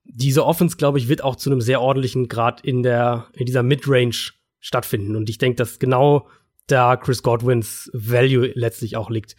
[0.06, 3.64] Diese Offense, glaube ich, wird auch zu einem sehr ordentlichen Grad in der, in dieser
[3.64, 5.16] Midrange stattfinden.
[5.16, 6.28] Und ich denke, dass genau
[6.68, 9.36] da Chris Godwins Value letztlich auch liegt.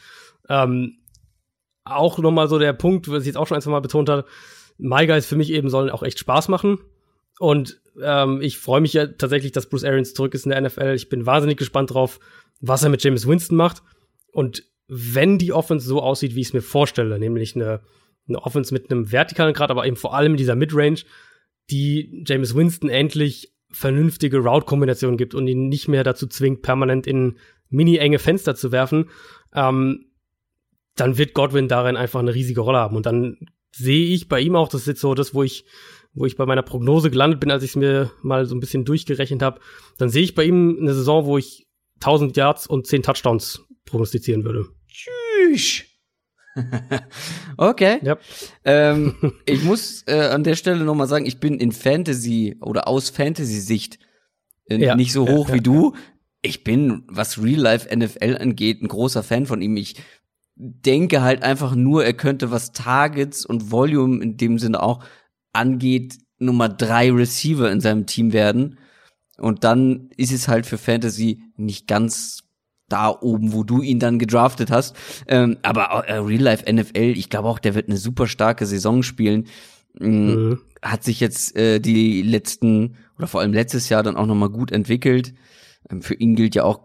[0.49, 0.99] Ähm,
[1.85, 4.27] auch nochmal so der Punkt, was ich jetzt auch schon ein, zwei Mal betont habe,
[4.77, 6.79] My Guys für mich eben sollen auch echt Spaß machen.
[7.39, 10.95] Und ähm, ich freue mich ja tatsächlich, dass Bruce Arians zurück ist in der NFL.
[10.95, 12.21] Ich bin wahnsinnig gespannt drauf,
[12.61, 13.83] was er mit James Winston macht.
[14.33, 17.81] Und wenn die Offense so aussieht, wie ich es mir vorstelle, nämlich eine,
[18.29, 21.01] eine Offense mit einem vertikalen Grad, aber eben vor allem in dieser Midrange,
[21.71, 27.39] die James Winston endlich vernünftige Route-Kombinationen gibt und ihn nicht mehr dazu zwingt, permanent in
[27.69, 29.11] mini-enge Fenster zu werfen,
[29.55, 30.07] ähm,
[30.97, 32.97] dann wird Godwin darin einfach eine riesige Rolle haben.
[32.97, 33.39] Und dann
[33.73, 35.65] sehe ich bei ihm auch, das ist jetzt so das, wo ich,
[36.15, 38.85] wo ich bei meiner Prognose gelandet bin, als ich es mir mal so ein bisschen
[38.85, 39.61] durchgerechnet habe,
[39.99, 41.67] dann sehe ich bei ihm eine Saison, wo ich
[41.97, 44.67] 1000 Yards und 10 Touchdowns prognostizieren würde.
[44.89, 45.85] Tschüss.
[47.57, 47.99] okay.
[48.03, 48.19] Ja.
[48.65, 49.15] Ähm,
[49.47, 53.11] ich muss äh, an der Stelle noch mal sagen, ich bin in Fantasy oder aus
[53.11, 53.99] Fantasy-Sicht
[54.69, 54.95] äh, Ja.
[54.95, 55.95] nicht so hoch ja, wie du.
[56.43, 59.77] Ich bin, was Real-Life NFL angeht, ein großer Fan von ihm.
[59.77, 59.97] Ich
[60.55, 65.05] denke halt einfach nur, er könnte, was Targets und Volume in dem Sinne auch
[65.59, 68.79] angeht, Nummer drei Receiver in seinem Team werden.
[69.39, 72.41] Und dann ist es halt für Fantasy nicht ganz
[72.89, 74.97] da oben, wo du ihn dann gedraftet hast.
[75.27, 79.03] Ähm, aber äh, Real Life NFL, ich glaube auch, der wird eine super starke Saison
[79.03, 79.47] spielen.
[79.99, 80.59] Mm, Mhm.
[80.81, 84.49] Hat sich jetzt äh, die letzten oder vor allem letztes Jahr dann auch noch mal
[84.49, 85.35] gut entwickelt.
[85.91, 86.81] Ähm, für ihn gilt ja auch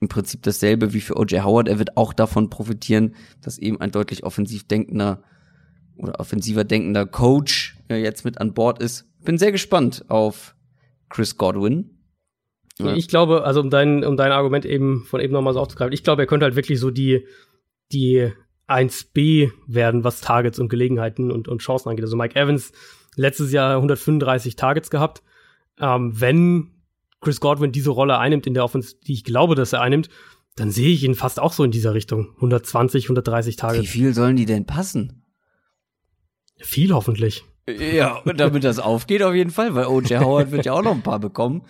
[0.00, 1.42] im Prinzip dasselbe wie für O.J.
[1.44, 1.66] Howard.
[1.68, 5.22] Er wird auch davon profitieren, dass eben ein deutlich offensiv denkender
[5.98, 9.06] oder offensiver denkender Coach äh, jetzt mit an Bord ist.
[9.24, 10.54] Bin sehr gespannt auf
[11.08, 11.98] Chris Godwin.
[12.78, 12.94] Ja.
[12.94, 16.04] Ich glaube, also um dein, um dein Argument eben von eben nochmal so aufzugreifen, ich
[16.04, 17.26] glaube, er könnte halt wirklich so die,
[17.92, 18.30] die
[18.68, 22.04] 1B werden, was Targets und Gelegenheiten und, und Chancen angeht.
[22.04, 22.72] Also Mike Evans
[23.16, 25.22] letztes Jahr 135 Targets gehabt.
[25.80, 26.70] Ähm, wenn
[27.20, 30.08] Chris Godwin diese Rolle einnimmt in der Offense, die ich glaube, dass er einnimmt,
[30.54, 32.30] dann sehe ich ihn fast auch so in dieser Richtung.
[32.36, 33.88] 120, 130 Wie Targets.
[33.88, 35.24] viel sollen die denn passen?
[36.58, 37.44] Viel hoffentlich.
[37.68, 40.20] Ja, und damit das aufgeht auf jeden Fall, weil O.J.
[40.20, 41.62] Howard wird ja auch noch ein paar bekommen.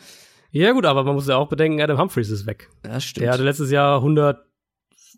[0.51, 2.71] Ja gut, aber man muss ja auch bedenken, Adam Humphreys ist weg.
[2.83, 3.25] Das stimmt.
[3.25, 4.39] Der hatte letztes Jahr 100,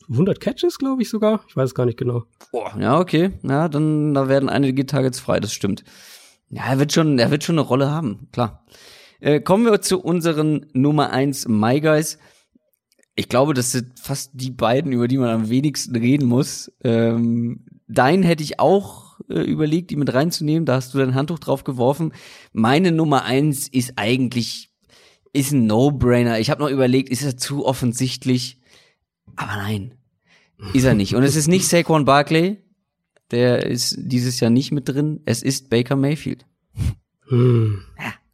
[0.08, 1.44] 100 Catches, glaube ich sogar.
[1.48, 2.24] Ich weiß es gar nicht genau.
[2.50, 3.32] Boah, ja, okay.
[3.42, 5.84] Ja, dann da werden einige Targets frei, das stimmt.
[6.48, 8.64] Ja, er wird schon, er wird schon eine Rolle haben, klar.
[9.20, 12.18] Äh, kommen wir zu unseren Nummer eins My Guys.
[13.14, 16.72] Ich glaube, das sind fast die beiden, über die man am wenigsten reden muss.
[16.82, 20.66] Ähm, dein hätte ich auch äh, überlegt, die mit reinzunehmen.
[20.66, 22.12] Da hast du dein Handtuch drauf geworfen.
[22.52, 24.70] Meine Nummer eins ist eigentlich,
[25.32, 26.40] ist ein No-Brainer.
[26.40, 28.60] Ich habe noch überlegt, ist er zu offensichtlich?
[29.36, 29.94] Aber nein,
[30.74, 31.14] ist er nicht.
[31.14, 32.58] Und es ist nicht Saquon Barkley.
[33.30, 35.20] Der ist dieses Jahr nicht mit drin.
[35.24, 36.46] Es ist Baker Mayfield.
[37.28, 37.84] Hm.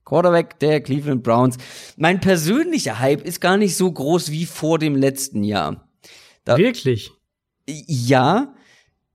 [0.06, 1.58] Quarterback der Cleveland Browns.
[1.96, 5.88] Mein persönlicher Hype ist gar nicht so groß wie vor dem letzten Jahr.
[6.44, 7.10] Da, Wirklich?
[7.68, 8.54] ja,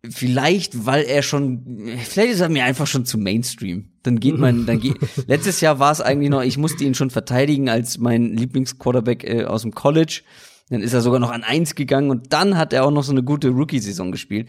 [0.10, 3.92] vielleicht, weil er schon, vielleicht ist er mir einfach schon zu Mainstream.
[4.04, 4.98] Dann geht man, dann geht,
[5.28, 9.44] letztes Jahr war es eigentlich noch, ich musste ihn schon verteidigen als mein Lieblingsquarterback äh,
[9.46, 10.24] aus dem College.
[10.70, 13.12] Dann ist er sogar noch an eins gegangen und dann hat er auch noch so
[13.12, 14.48] eine gute Rookie-Saison gespielt.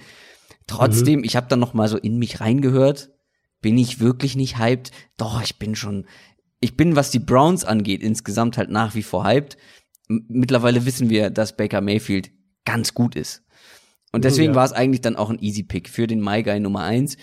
[0.66, 3.11] Trotzdem, ich habe dann noch mal so in mich reingehört.
[3.61, 4.91] Bin ich wirklich nicht hyped?
[5.16, 6.07] Doch, ich bin schon,
[6.61, 9.57] ich bin, was die Browns angeht, insgesamt halt nach wie vor hyped.
[10.09, 12.31] Mittlerweile wissen wir, dass Baker Mayfield
[12.65, 13.41] ganz gut ist.
[14.13, 14.57] Und deswegen Ja.
[14.57, 17.17] war es eigentlich dann auch ein Easy Pick für den My Guy Nummer eins.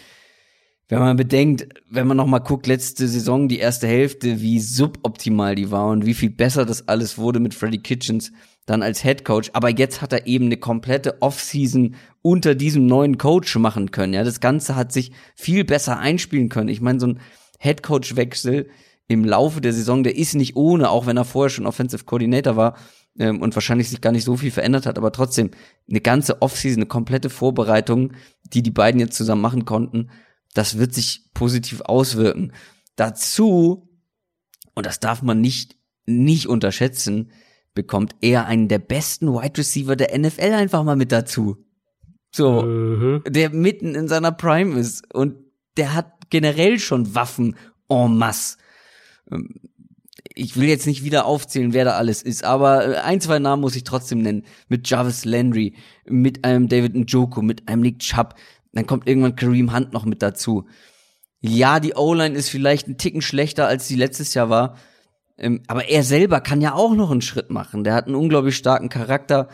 [0.87, 5.53] Wenn man bedenkt, wenn man noch mal guckt, letzte Saison, die erste Hälfte, wie suboptimal
[5.53, 8.31] die war und wie viel besser das alles wurde mit Freddie Kitchens
[8.65, 9.51] dann als Head Coach.
[9.53, 11.93] Aber jetzt hat er eben eine komplette Offseason
[12.23, 14.13] unter diesem neuen Coach machen können.
[14.13, 16.69] Ja, das Ganze hat sich viel besser einspielen können.
[16.69, 17.19] Ich meine, so ein
[17.59, 18.67] Head Coach Wechsel
[19.07, 22.55] im Laufe der Saison, der ist nicht ohne, auch wenn er vorher schon Offensive Coordinator
[22.55, 22.75] war
[23.19, 25.51] ähm, und wahrscheinlich sich gar nicht so viel verändert hat, aber trotzdem
[25.87, 28.13] eine ganze Offseason, eine komplette Vorbereitung,
[28.43, 30.09] die die beiden jetzt zusammen machen konnten,
[30.53, 32.53] das wird sich positiv auswirken.
[32.95, 33.89] Dazu,
[34.73, 37.31] und das darf man nicht, nicht unterschätzen,
[37.75, 41.57] bekommt er einen der besten Wide Receiver der NFL einfach mal mit dazu.
[42.31, 43.23] So, mhm.
[43.27, 45.35] der mitten in seiner Prime ist und
[45.77, 47.55] der hat generell schon Waffen
[47.89, 48.57] en masse.
[50.39, 53.61] Ich will jetzt nicht wieder aufzählen, wer da alles ist, aber äh, ein, zwei Namen
[53.61, 54.45] muss ich trotzdem nennen.
[54.69, 55.75] Mit Jarvis Landry,
[56.05, 58.35] mit einem David Njoku, mit einem Nick Chubb.
[58.71, 60.65] Dann kommt irgendwann Kareem Hunt noch mit dazu.
[61.41, 64.77] Ja, die O-Line ist vielleicht ein Ticken schlechter, als sie letztes Jahr war.
[65.37, 67.83] Ähm, aber er selber kann ja auch noch einen Schritt machen.
[67.83, 69.49] Der hat einen unglaublich starken Charakter.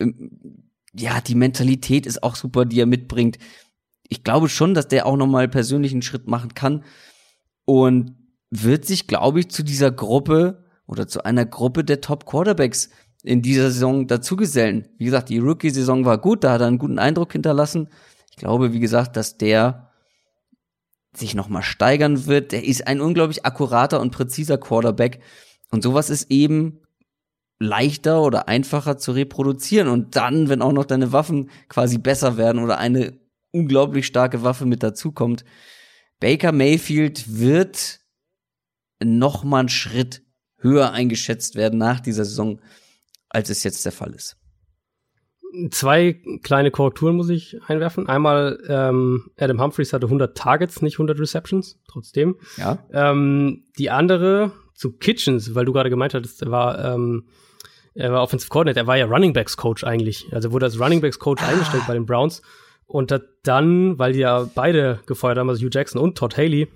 [0.00, 3.38] Ähm, ja, die Mentalität ist auch super, die er mitbringt.
[4.08, 6.84] Ich glaube schon, dass der auch noch mal persönlich einen Schritt machen kann
[7.64, 8.16] und
[8.50, 12.90] wird sich, glaube ich, zu dieser Gruppe oder zu einer Gruppe der Top Quarterbacks
[13.22, 14.88] in dieser Saison dazugesellen.
[14.96, 17.88] Wie gesagt, die Rookie-Saison war gut, da hat er einen guten Eindruck hinterlassen.
[18.30, 19.90] Ich glaube, wie gesagt, dass der
[21.12, 22.52] sich noch mal steigern wird.
[22.52, 25.20] Der ist ein unglaublich akkurater und präziser Quarterback
[25.70, 26.80] und sowas ist eben
[27.58, 29.88] leichter oder einfacher zu reproduzieren.
[29.88, 33.18] Und dann, wenn auch noch deine Waffen quasi besser werden oder eine
[33.50, 35.44] unglaublich starke Waffe mit dazukommt,
[36.20, 37.97] Baker Mayfield wird
[39.02, 40.22] noch mal einen Schritt
[40.58, 42.60] höher eingeschätzt werden nach dieser Saison,
[43.28, 44.36] als es jetzt der Fall ist.
[45.70, 48.06] Zwei kleine Korrekturen muss ich einwerfen.
[48.06, 52.36] Einmal, ähm, Adam Humphreys hatte 100 Targets, nicht 100 Receptions, trotzdem.
[52.56, 52.84] Ja.
[52.92, 57.28] Ähm, die andere zu Kitchens, weil du gerade gemeint hattest, er war ähm,
[57.98, 60.26] er war Offensive Coordinator, er war ja Running Backs Coach eigentlich.
[60.32, 61.48] Also wurde als Running Backs Coach ah.
[61.48, 62.42] eingestellt bei den Browns
[62.86, 66.68] und hat dann, weil die ja beide gefeuert haben, also Hugh Jackson und Todd Haley,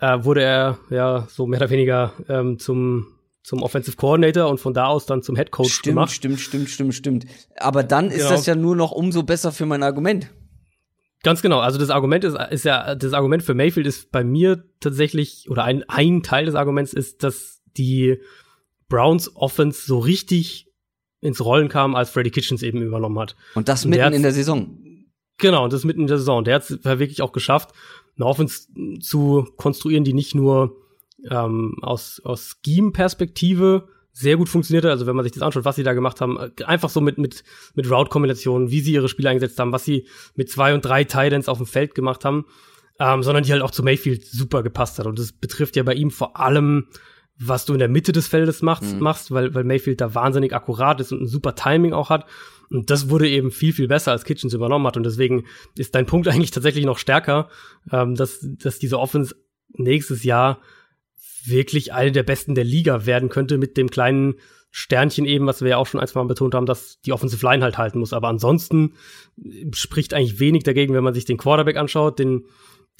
[0.00, 3.06] äh, wurde er ja so mehr oder weniger ähm, zum
[3.44, 6.10] zum Offensive Coordinator und von da aus dann zum Head Coach stimmt, gemacht.
[6.12, 7.26] Stimmt, stimmt, stimmt, stimmt.
[7.56, 8.30] Aber dann ist genau.
[8.30, 10.30] das ja nur noch umso besser für mein Argument.
[11.22, 11.60] Ganz genau.
[11.60, 15.64] Also das Argument ist, ist ja, das Argument für Mayfield ist bei mir tatsächlich, oder
[15.64, 18.18] ein, ein Teil des Arguments ist, dass die
[18.88, 20.70] Browns Offense so richtig
[21.20, 23.36] ins Rollen kam, als Freddy Kitchens eben übernommen hat.
[23.54, 24.78] Und das mitten in der Saison.
[25.38, 26.44] Genau, das mitten in der Saison.
[26.44, 27.72] Der hat es wirklich auch geschafft,
[28.16, 28.68] eine Offense
[29.00, 30.76] zu konstruieren, die nicht nur
[31.30, 34.90] ähm, aus, aus Scheme-Perspektive sehr gut funktionierte.
[34.90, 37.42] Also wenn man sich das anschaut, was sie da gemacht haben, einfach so mit, mit,
[37.74, 41.48] mit Route-Kombinationen, wie sie ihre Spiele eingesetzt haben, was sie mit zwei und drei Titans
[41.48, 42.46] auf dem Feld gemacht haben,
[43.00, 45.06] ähm, sondern die halt auch zu Mayfield super gepasst hat.
[45.06, 46.86] Und das betrifft ja bei ihm vor allem
[47.38, 49.00] was du in der Mitte des Feldes machst, mhm.
[49.00, 52.26] machst weil, weil Mayfield da wahnsinnig akkurat ist und ein super Timing auch hat.
[52.70, 54.96] Und das wurde eben viel, viel besser, als Kitchens übernommen hat.
[54.96, 55.44] Und deswegen
[55.76, 57.48] ist dein Punkt eigentlich tatsächlich noch stärker,
[57.90, 59.34] ähm, dass, dass diese Offense
[59.76, 60.60] nächstes Jahr
[61.46, 64.34] wirklich eine der besten der Liga werden könnte mit dem kleinen
[64.70, 67.44] Sternchen eben, was wir ja auch schon ein, zwei Mal betont haben, dass die Offensive
[67.46, 68.12] Line halt halten muss.
[68.12, 68.94] Aber ansonsten
[69.72, 72.44] spricht eigentlich wenig dagegen, wenn man sich den Quarterback anschaut, den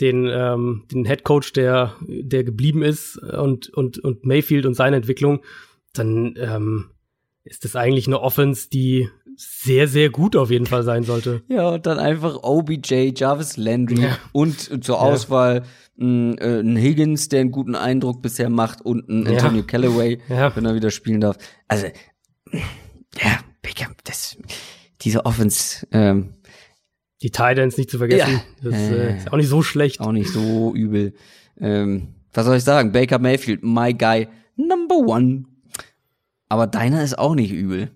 [0.00, 4.96] den, ähm, den Head Coach, der, der geblieben ist und, und, und Mayfield und seine
[4.96, 5.44] Entwicklung,
[5.92, 6.90] dann ähm,
[7.44, 11.42] ist das eigentlich eine Offense, die sehr, sehr gut auf jeden Fall sein sollte.
[11.48, 14.18] Ja, und dann einfach OBJ, Jarvis Landry ja.
[14.32, 15.62] und zur Auswahl
[15.96, 16.04] ja.
[16.04, 19.66] ein, äh, ein Higgins, der einen guten Eindruck bisher macht und ein Antonio ja.
[19.66, 21.36] Callaway, wenn er wieder spielen darf.
[21.68, 21.86] Also,
[22.52, 24.36] ja, Beckham, das,
[25.00, 26.34] diese Offense, ähm,
[27.22, 28.40] die Titans nicht zu vergessen.
[28.62, 28.70] Ja.
[28.70, 30.00] Das äh, ist auch nicht so schlecht.
[30.00, 31.14] Auch nicht so übel.
[31.58, 32.92] Ähm, was soll ich sagen?
[32.92, 35.44] Baker Mayfield, my guy, number one.
[36.48, 37.90] Aber deiner ist auch nicht übel.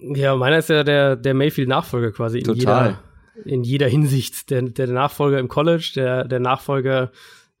[0.00, 2.42] Ja, meiner ist ja der, der Mayfield-Nachfolger quasi.
[2.42, 2.54] Total.
[2.54, 3.02] In jeder,
[3.44, 4.50] in jeder Hinsicht.
[4.50, 7.10] Der, der Nachfolger im College, der, der Nachfolger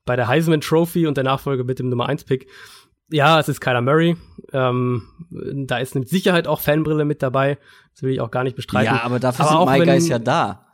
[0.04, 2.48] bei der Heisman Trophy und der Nachfolger mit dem Nummer 1 Pick.
[3.10, 4.16] Ja, es ist Kyler Murray.
[4.52, 7.58] Ähm, da ist mit Sicherheit auch Fanbrille mit dabei.
[7.92, 8.94] Das will ich auch gar nicht bestreiten.
[8.94, 10.66] Ja, aber dafür aber sind My Guys ja da.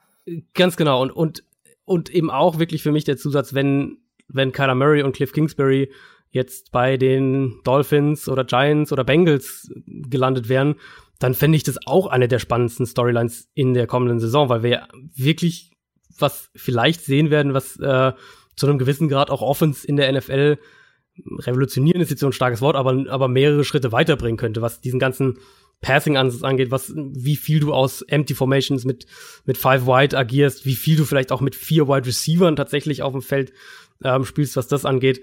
[0.54, 1.02] Ganz genau.
[1.02, 1.44] Und, und,
[1.84, 5.90] und eben auch wirklich für mich der Zusatz, wenn, wenn Kyler Murray und Cliff Kingsbury
[6.30, 10.74] jetzt bei den Dolphins oder Giants oder Bengals gelandet wären,
[11.18, 14.88] dann fände ich das auch eine der spannendsten Storylines in der kommenden Saison, weil wir
[15.14, 15.70] wirklich
[16.18, 18.12] was vielleicht sehen werden, was äh,
[18.56, 20.58] zu einem gewissen Grad auch Offens in der NFL
[21.38, 24.98] revolutionieren ist jetzt so ein starkes Wort, aber, aber mehrere Schritte weiterbringen könnte, was diesen
[24.98, 25.38] ganzen
[25.80, 29.06] Passing-Ansatz angeht, was, wie viel du aus Empty Formations mit,
[29.44, 33.12] mit Five Wide agierst, wie viel du vielleicht auch mit vier Wide Receivern tatsächlich auf
[33.12, 33.52] dem Feld
[34.02, 35.20] ähm, spielst, was das angeht,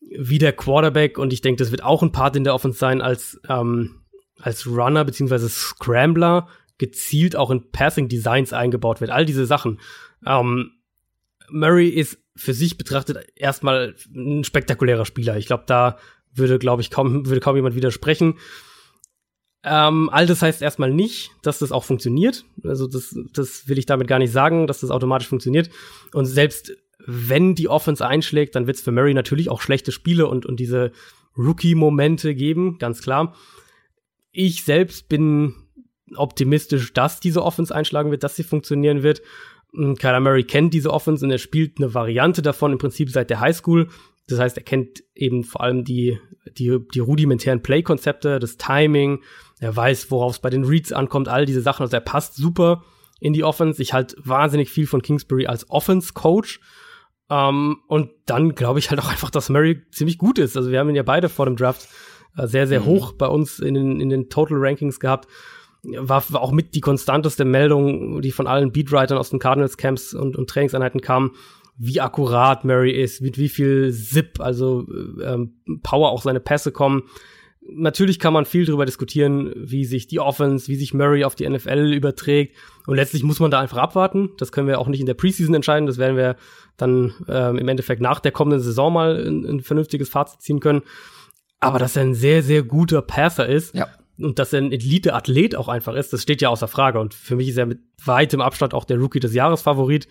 [0.00, 3.02] wie der Quarterback, und ich denke, das wird auch ein Part in der Offense sein,
[3.02, 4.02] als, ähm,
[4.40, 6.48] als Runner beziehungsweise Scrambler
[6.78, 9.10] gezielt auch in Passing Designs eingebaut wird.
[9.10, 9.80] All diese Sachen.
[10.24, 10.72] Ähm,
[11.50, 15.36] Murray ist für sich betrachtet erstmal ein spektakulärer Spieler.
[15.36, 15.98] Ich glaube, da
[16.32, 18.38] würde, glaube ich, kaum, würde kaum jemand widersprechen.
[19.64, 22.44] Ähm, all das heißt erstmal nicht, dass das auch funktioniert.
[22.62, 25.68] Also das, das will ich damit gar nicht sagen, dass das automatisch funktioniert.
[26.14, 30.26] Und selbst wenn die Offense einschlägt, dann wird es für Murray natürlich auch schlechte Spiele
[30.28, 30.92] und, und diese
[31.36, 33.34] Rookie-Momente geben, ganz klar.
[34.30, 35.54] Ich selbst bin
[36.14, 39.22] optimistisch, dass diese Offense einschlagen wird, dass sie funktionieren wird.
[39.72, 43.40] Kyler Murray kennt diese Offense und er spielt eine Variante davon im Prinzip seit der
[43.40, 43.88] Highschool.
[44.26, 46.18] Das heißt, er kennt eben vor allem die,
[46.56, 49.22] die, die rudimentären Play-Konzepte, das Timing.
[49.60, 51.82] Er weiß, worauf es bei den Reads ankommt, all diese Sachen.
[51.82, 52.84] Also er passt super
[53.20, 53.82] in die Offense.
[53.82, 56.60] Ich halt wahnsinnig viel von Kingsbury als Offense-Coach.
[57.30, 60.56] Um, und dann glaube ich halt auch einfach, dass Murray ziemlich gut ist.
[60.56, 61.86] Also wir haben ihn ja beide vor dem Draft
[62.36, 62.86] sehr, sehr mhm.
[62.86, 65.28] hoch bei uns in den, in den Total Rankings gehabt.
[65.82, 70.12] War, war auch mit die konstanteste Meldung, die von allen Beatwritern aus den Cardinals Camps
[70.12, 71.32] und, und Trainingseinheiten kam,
[71.78, 74.86] wie akkurat Murray ist, mit wie viel Zip, also
[75.22, 77.04] ähm, Power auch seine Pässe kommen.
[77.70, 81.48] Natürlich kann man viel darüber diskutieren, wie sich die Offense, wie sich Murray auf die
[81.48, 82.56] NFL überträgt.
[82.86, 84.30] Und letztlich muss man da einfach abwarten.
[84.38, 85.86] Das können wir auch nicht in der Preseason entscheiden.
[85.86, 86.36] Das werden wir
[86.76, 90.82] dann ähm, im Endeffekt nach der kommenden Saison mal ein, ein vernünftiges Fazit ziehen können.
[91.60, 93.88] Aber dass er ein sehr, sehr guter Passer ist ja.
[94.18, 97.00] und dass er ein Elite-Athlet auch einfach ist, das steht ja außer Frage.
[97.00, 100.08] Und für mich ist er mit weitem Abstand auch der Rookie des Jahres Favorit.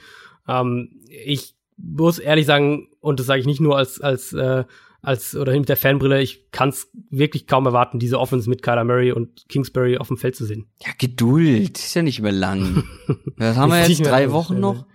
[0.48, 4.66] Ähm, ich muss ehrlich sagen, und das sage ich nicht nur als, als äh,
[5.02, 8.84] als oder mit der Fanbrille, ich kann es wirklich kaum erwarten, diese Offense mit Kyler
[8.84, 10.68] Murray und Kingsbury auf dem Feld zu sehen.
[10.82, 12.84] Ja, Geduld, ist ja nicht mehr lang.
[13.38, 14.06] Was haben wir jetzt?
[14.06, 14.86] Drei Wochen noch?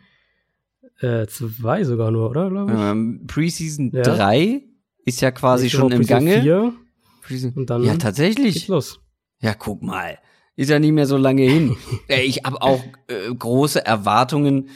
[1.01, 2.47] Äh, zwei sogar nur, oder?
[2.47, 4.03] Ähm, Preseason ja.
[4.03, 4.65] drei
[5.05, 6.43] ist ja quasi schon im Gange.
[6.43, 8.55] Vier, und dann ja, tatsächlich.
[8.55, 9.01] Geht's los.
[9.41, 10.19] Ja, guck mal.
[10.55, 11.77] Ist ja nicht mehr so lange hin.
[12.09, 14.69] ich habe auch äh, große Erwartungen.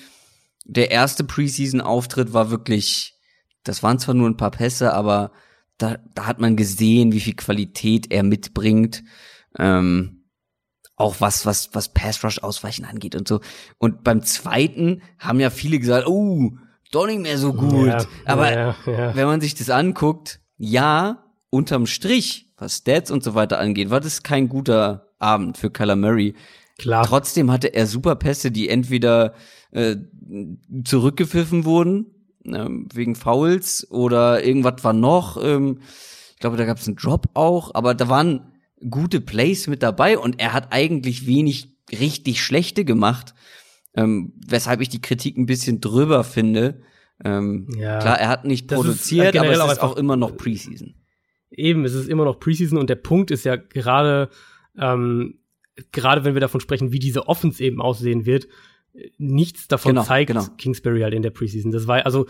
[0.65, 3.16] Der erste Preseason-Auftritt war wirklich
[3.66, 5.32] das waren zwar nur ein paar Pässe, aber
[5.78, 9.03] da, da hat man gesehen, wie viel Qualität er mitbringt.
[9.59, 10.24] Ähm,
[10.94, 13.40] auch was, was, was Pass Rush Ausweichen angeht und so.
[13.78, 16.53] Und beim zweiten haben ja viele gesagt, oh,
[16.97, 17.86] doch nicht mehr so gut.
[17.86, 19.14] Ja, aber ja, ja.
[19.14, 24.01] wenn man sich das anguckt, ja, unterm Strich, was Stats und so weiter angeht, war
[24.01, 26.35] das kein guter Abend für Kyler Murray.
[26.78, 27.06] Klar.
[27.06, 29.35] Trotzdem hatte er super Pässe, die entweder
[29.70, 29.97] äh,
[30.85, 32.06] zurückgepfiffen wurden
[32.47, 35.43] ähm, wegen Fouls oder irgendwas war noch.
[35.43, 35.81] Ähm,
[36.32, 38.52] ich glaube, da gab es einen Drop auch, aber da waren
[38.90, 43.35] gute Plays mit dabei und er hat eigentlich wenig richtig schlechte gemacht,
[43.97, 46.82] ähm, weshalb ich die Kritik ein bisschen drüber finde.
[47.24, 50.94] Ähm, ja, klar, er hat nicht produziert, ist aber es ist auch immer noch Preseason.
[51.51, 54.28] Eben, es ist immer noch Preseason und der Punkt ist ja gerade,
[54.78, 55.39] ähm,
[55.93, 58.48] gerade wenn wir davon sprechen, wie diese Offense eben aussehen wird,
[59.18, 60.44] nichts davon genau, zeigt genau.
[60.59, 61.70] Kingsbury halt in der Preseason.
[61.70, 62.27] Das war also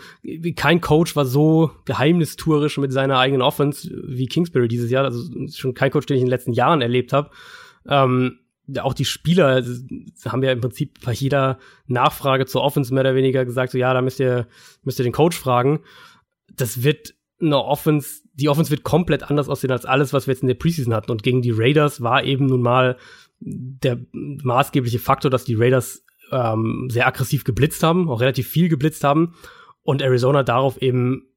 [0.55, 5.05] kein Coach war so geheimnistuerisch mit seiner eigenen Offense wie Kingsbury dieses Jahr.
[5.05, 5.23] Also
[5.53, 7.31] schon kein Coach, den ich in den letzten Jahren erlebt habe.
[7.87, 8.39] Ähm,
[8.79, 9.63] auch die Spieler
[10.25, 11.57] haben ja im Prinzip bei jeder
[11.87, 14.47] Nachfrage zur Offense mehr oder weniger gesagt, so ja, da müsst ihr
[14.83, 15.79] müsst ihr den Coach fragen.
[16.53, 20.41] Das wird eine Offense, die Offense wird komplett anders aussehen als alles, was wir jetzt
[20.41, 21.11] in der Preseason hatten.
[21.11, 22.97] Und gegen die Raiders war eben nun mal
[23.39, 29.03] der maßgebliche Faktor, dass die Raiders ähm, sehr aggressiv geblitzt haben, auch relativ viel geblitzt
[29.03, 29.35] haben
[29.83, 31.29] und Arizona darauf eben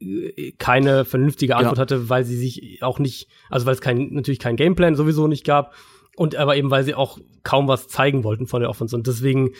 [0.00, 1.82] äh, keine vernünftige Antwort ja.
[1.82, 5.44] hatte, weil sie sich auch nicht, also weil es kein, natürlich kein Gameplan sowieso nicht
[5.44, 5.72] gab
[6.16, 9.52] und aber eben weil sie auch kaum was zeigen wollten von der Offense und deswegen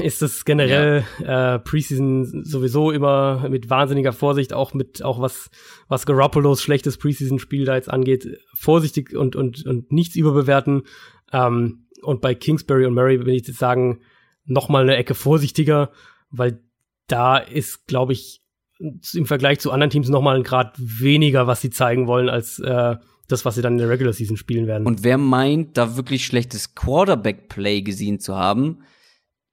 [0.00, 1.54] ist es generell ja.
[1.54, 5.50] äh, Preseason sowieso immer mit wahnsinniger Vorsicht, auch mit auch was
[5.88, 10.82] was Garoppolos schlechtes Preseason-Spiel da jetzt angeht, vorsichtig und und und nichts überbewerten.
[11.32, 14.00] Ähm, und bei Kingsbury und Murray will ich jetzt sagen,
[14.44, 15.90] noch mal eine Ecke vorsichtiger,
[16.30, 16.60] weil
[17.06, 18.42] da ist, glaube ich,
[18.78, 22.58] im Vergleich zu anderen Teams noch mal ein Grad weniger, was sie zeigen wollen, als
[22.58, 22.96] äh,
[23.28, 24.86] das, was sie dann in der Regular Season spielen werden.
[24.86, 28.80] Und wer meint, da wirklich schlechtes Quarterback-Play gesehen zu haben,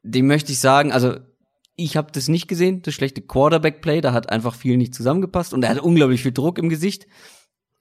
[0.03, 1.15] dem möchte ich sagen, also
[1.76, 5.64] ich habe das nicht gesehen, das schlechte Quarterback-Play, da hat einfach viel nicht zusammengepasst und
[5.64, 7.07] er hat unglaublich viel Druck im Gesicht.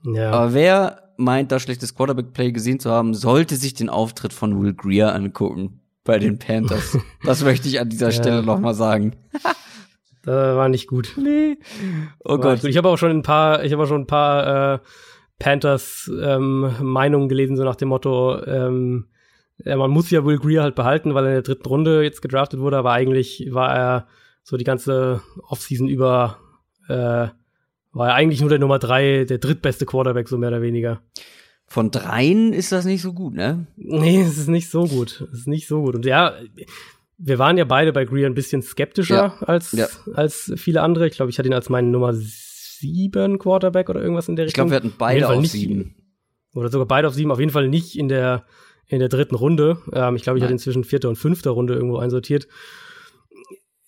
[0.05, 0.31] Ja.
[0.31, 4.75] Aber wer meint, da schlechtes Quarterback-Play gesehen zu haben, sollte sich den Auftritt von Will
[4.75, 6.99] Greer angucken bei den Panthers.
[7.25, 8.13] das möchte ich an dieser ja.
[8.13, 9.17] Stelle noch mal sagen.
[10.23, 11.15] das war nicht gut.
[11.17, 11.59] Nee.
[12.25, 12.65] Oh war Gott.
[12.65, 14.79] Ich habe auch schon ein paar, ich habe auch schon ein paar äh,
[15.41, 19.07] Panthers ähm, Meinungen gelesen, so nach dem Motto, ähm,
[19.59, 22.23] ja, man muss ja Will Greer halt behalten, weil er in der dritten Runde jetzt
[22.23, 24.07] gedraftet wurde, aber eigentlich war er
[24.45, 26.39] so die ganze Offseason über
[26.89, 27.29] äh,
[27.93, 31.03] war er eigentlich nur der Nummer drei, der drittbeste Quarterback, so mehr oder weniger.
[31.67, 33.67] Von dreien ist das nicht so gut, ne?
[33.77, 35.27] Nee, es ist nicht so gut.
[35.33, 35.95] Es ist nicht so gut.
[35.95, 36.35] Und ja,
[37.19, 39.47] wir waren ja beide bei Greer ein bisschen skeptischer ja.
[39.47, 39.87] als, ja.
[40.15, 41.07] als viele andere.
[41.07, 42.13] Ich glaube, ich hatte ihn als meinen Nummer
[42.81, 44.67] sieben Quarterback oder irgendwas in der Richtung.
[44.67, 45.95] Ich glaube, wir hatten beide auf, auf sieben.
[46.55, 47.31] Oder sogar beide auf sieben.
[47.31, 48.45] Auf jeden Fall nicht in der,
[48.87, 49.79] in der dritten Runde.
[49.93, 50.49] Ähm, ich glaube, ich Nein.
[50.49, 52.49] hatte inzwischen vierte und fünfte Runde irgendwo einsortiert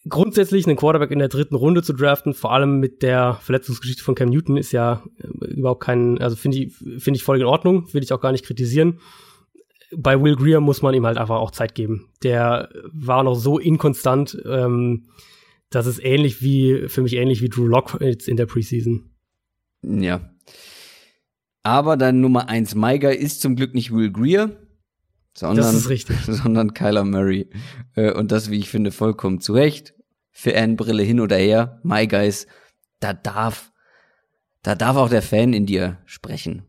[0.09, 4.15] grundsätzlich einen Quarterback in der dritten Runde zu draften, vor allem mit der Verletzungsgeschichte von
[4.15, 7.93] Cam Newton, ist ja äh, überhaupt kein, also finde ich, finde ich voll in Ordnung,
[7.93, 8.99] will ich auch gar nicht kritisieren.
[9.95, 12.09] bei Will Greer muss man ihm halt einfach auch Zeit geben.
[12.23, 15.05] Der war noch so inkonstant, ähm,
[15.75, 19.11] das ist ähnlich wie, für mich ähnlich wie Drew Lock jetzt in der Preseason.
[19.83, 20.31] Ja.
[21.63, 24.51] Aber dein Nummer eins Maiger ist zum Glück nicht Will Greer,
[25.35, 25.75] sondern,
[26.27, 27.49] sondern Kyler Murray.
[27.95, 29.95] Äh, Und das, wie ich finde, vollkommen zu Recht.
[30.31, 32.47] Fanbrille hin oder her, My Guys,
[33.01, 33.71] da darf,
[34.63, 36.65] da darf auch der Fan in dir sprechen.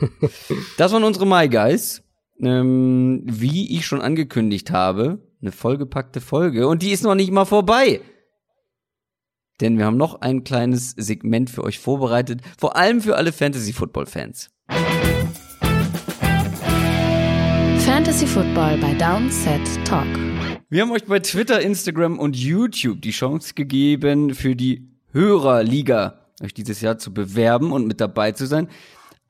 [0.78, 2.02] das waren unsere My Guys.
[2.40, 7.44] Ähm, wie ich schon angekündigt habe, eine vollgepackte Folge und die ist noch nicht mal
[7.44, 8.00] vorbei.
[9.60, 14.50] Denn wir haben noch ein kleines Segment für euch vorbereitet, vor allem für alle Fantasy-Football-Fans.
[17.84, 20.06] Fantasy Football bei Downset Talk.
[20.70, 26.54] Wir haben euch bei Twitter, Instagram und YouTube die Chance gegeben, für die Hörerliga euch
[26.54, 28.68] dieses Jahr zu bewerben und mit dabei zu sein.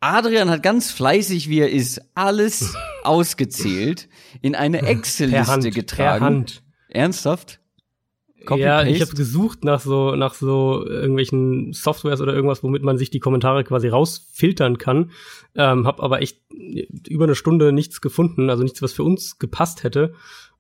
[0.01, 2.75] Adrian hat ganz fleißig, wie er ist, alles
[3.05, 4.09] ausgezählt,
[4.41, 6.19] in eine Excel-Liste getragen.
[6.19, 6.63] per Hand.
[6.89, 7.61] Ernsthaft?
[8.57, 13.11] Ja, ich habe gesucht nach so nach so irgendwelchen Softwares oder irgendwas, womit man sich
[13.11, 15.11] die Kommentare quasi rausfiltern kann.
[15.55, 16.39] Ähm, habe aber echt
[17.09, 20.15] über eine Stunde nichts gefunden, also nichts, was für uns gepasst hätte.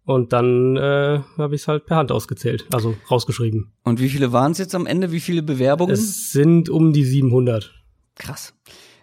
[0.05, 3.73] Und dann äh, habe ich es halt per Hand ausgezählt, also rausgeschrieben.
[3.85, 5.13] Und wie viele waren es jetzt am Ende?
[5.13, 5.93] Wie viele Bewerbungen?
[5.93, 7.73] Es sind um die 700.
[8.17, 8.55] Krass.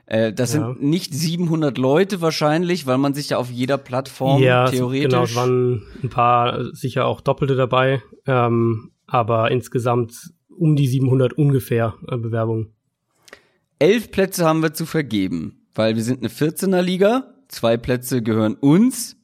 [0.10, 0.66] Äh, das Ja.
[0.74, 5.10] sind nicht 700 Leute wahrscheinlich, weil man sich ja auf jeder Plattform ja, theoretisch.
[5.12, 10.88] genau, es waren ein paar äh, sicher auch Doppelte dabei, ähm, aber insgesamt um die
[10.88, 12.74] 700 ungefähr äh, Bewerbungen.
[13.78, 17.36] Elf Plätze haben wir zu vergeben, weil wir sind eine 14er Liga.
[17.48, 19.16] Zwei Plätze gehören uns.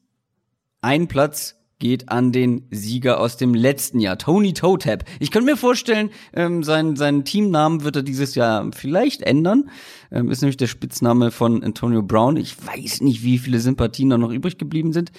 [0.81, 5.03] Ein Platz geht an den Sieger aus dem letzten Jahr, Tony Totap.
[5.19, 9.69] Ich könnte mir vorstellen, ähm, seinen, seinen Teamnamen wird er dieses Jahr vielleicht ändern.
[10.11, 12.37] Ähm, ist nämlich der Spitzname von Antonio Brown.
[12.37, 15.11] Ich weiß nicht, wie viele Sympathien da noch übrig geblieben sind.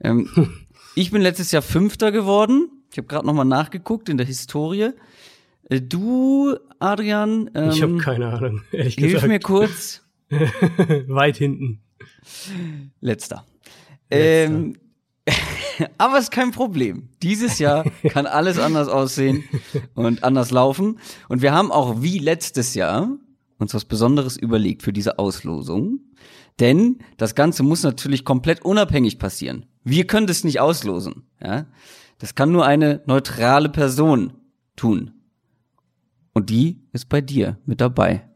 [0.00, 0.28] Ähm,
[0.94, 2.70] ich bin letztes Jahr Fünfter geworden.
[2.92, 4.90] Ich habe gerade noch mal nachgeguckt in der Historie.
[5.68, 9.28] Äh, Du, Adrian, ähm, Ich habe keine Ahnung, ehrlich hilf gesagt.
[9.28, 10.02] mir kurz.
[11.08, 11.80] Weit hinten.
[13.00, 13.44] Letzter.
[14.10, 14.76] Ähm,
[15.98, 17.08] aber ist kein Problem.
[17.22, 19.44] Dieses Jahr kann alles anders aussehen
[19.94, 20.98] und anders laufen.
[21.28, 23.10] Und wir haben auch wie letztes Jahr
[23.58, 26.00] uns was Besonderes überlegt für diese Auslosung.
[26.60, 29.66] Denn das Ganze muss natürlich komplett unabhängig passieren.
[29.84, 31.24] Wir können das nicht auslosen.
[31.42, 31.66] Ja?
[32.18, 34.32] Das kann nur eine neutrale Person
[34.74, 35.12] tun.
[36.32, 38.28] Und die ist bei dir mit dabei.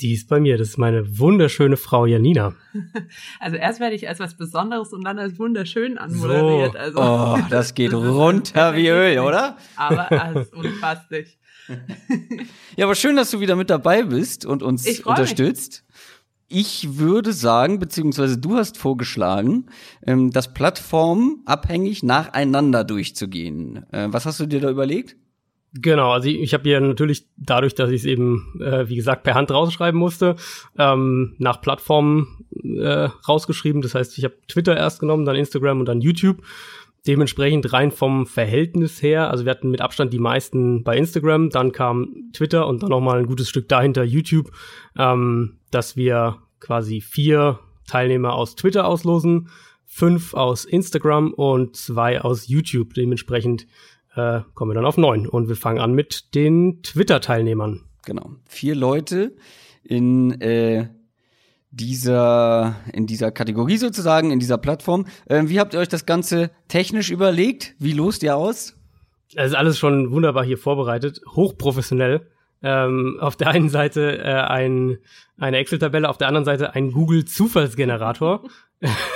[0.00, 0.58] Die ist bei mir.
[0.58, 2.54] Das ist meine wunderschöne Frau Janina.
[3.40, 6.72] Also erst werde ich als was Besonderes und dann als wunderschön anmoderiert.
[6.72, 6.78] So.
[6.78, 9.56] Also, Oh, das geht runter wie Öl, oder?
[9.76, 11.38] Aber als unfasslich.
[12.76, 15.20] Ja, aber schön, dass du wieder mit dabei bist und uns Ich freu mich.
[15.20, 15.84] unterstützt.
[16.48, 19.66] Ich würde sagen, beziehungsweise du hast vorgeschlagen,
[20.06, 23.84] ähm, das plattformabhängig nacheinander durchzugehen.
[23.92, 25.16] Äh, was hast du dir da überlegt?
[25.76, 29.24] Genau, also ich, ich habe ja natürlich dadurch, dass ich es eben, äh, wie gesagt,
[29.24, 30.36] per Hand rausschreiben musste,
[30.78, 33.82] ähm, nach Plattformen äh, rausgeschrieben.
[33.82, 36.42] Das heißt, ich habe Twitter erst genommen, dann Instagram und dann YouTube.
[37.08, 41.70] Dementsprechend rein vom Verhältnis her, also wir hatten mit Abstand die meisten bei Instagram, dann
[41.72, 44.52] kam Twitter und dann noch mal ein gutes Stück dahinter YouTube,
[44.96, 49.50] ähm, dass wir quasi vier Teilnehmer aus Twitter auslosen,
[49.84, 52.94] fünf aus Instagram und zwei aus YouTube.
[52.94, 53.66] Dementsprechend
[54.16, 55.28] äh, kommen wir dann auf neun.
[55.28, 57.82] Und wir fangen an mit den Twitter-Teilnehmern.
[58.04, 58.30] Genau.
[58.46, 59.36] Vier Leute
[59.82, 60.88] in äh,
[61.70, 65.06] dieser in dieser Kategorie sozusagen, in dieser Plattform.
[65.28, 67.74] Ähm, wie habt ihr euch das Ganze technisch überlegt?
[67.78, 68.76] Wie lost ihr aus?
[69.34, 72.28] Es ist alles schon wunderbar hier vorbereitet, hochprofessionell.
[72.62, 74.98] Ähm, auf der einen Seite äh, ein,
[75.36, 78.48] eine Excel-Tabelle, auf der anderen Seite ein Google-Zufallsgenerator,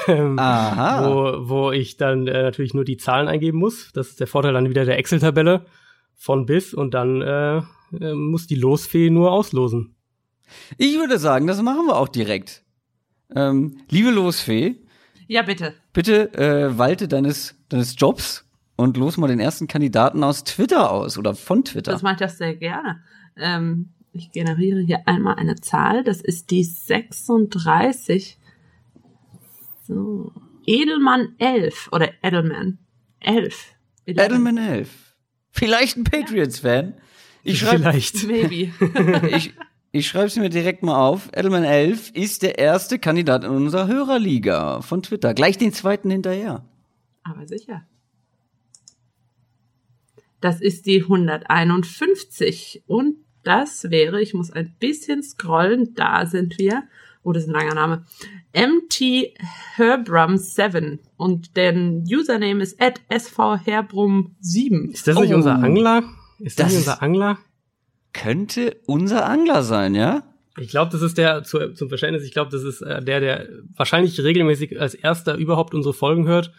[0.07, 1.11] Aha.
[1.11, 3.91] wo, wo ich dann äh, natürlich nur die Zahlen eingeben muss.
[3.93, 5.67] Das ist der Vorteil dann wieder der Excel-Tabelle
[6.15, 9.95] von bis und dann äh, äh, muss die Losfee nur auslosen.
[10.79, 12.65] Ich würde sagen, das machen wir auch direkt.
[13.35, 14.77] Ähm, liebe Losfee,
[15.27, 15.75] Ja, bitte.
[15.93, 21.19] bitte äh, walte deines, deines Jobs und los mal den ersten Kandidaten aus Twitter aus
[21.19, 21.93] oder von Twitter.
[21.93, 23.03] Das mache ich das sehr gerne.
[23.37, 26.03] Ähm, ich generiere hier einmal eine Zahl.
[26.03, 28.39] Das ist die 36.
[29.89, 30.33] So.
[30.67, 32.79] Edelmann 11 oder Edelman
[33.21, 33.75] 11.
[34.05, 35.17] Edelman 11.
[35.51, 36.95] Vielleicht ein Patriots-Fan.
[37.43, 38.23] Ich schreibe Vielleicht.
[38.29, 38.71] Maybe.
[39.35, 39.55] ich,
[39.91, 41.31] ich schreibe es mir direkt mal auf.
[41.35, 45.33] Edelman 11 ist der erste Kandidat in unserer Hörerliga von Twitter.
[45.33, 46.67] Gleich den zweiten hinterher.
[47.23, 47.87] Aber sicher.
[50.43, 52.85] Das ist die 151.
[52.87, 56.85] Und das wäre, ich muss ein bisschen scrollen, da sind wir,
[57.23, 58.05] oh, das ist ein langer Name,
[58.55, 59.35] MT
[59.77, 64.91] Herbrum7 und der Username ist at svherbrum7.
[64.93, 65.37] Ist das nicht Oh.
[65.37, 66.03] unser Angler?
[66.39, 67.39] Ist das, Das nicht unser Angler?
[68.13, 70.23] Könnte unser Angler sein, ja?
[70.59, 73.49] Ich glaube, das ist der, zu, zum Verständnis, ich glaube, das ist äh, der, der
[73.77, 76.53] wahrscheinlich regelmäßig als erster überhaupt unsere Folgen hört,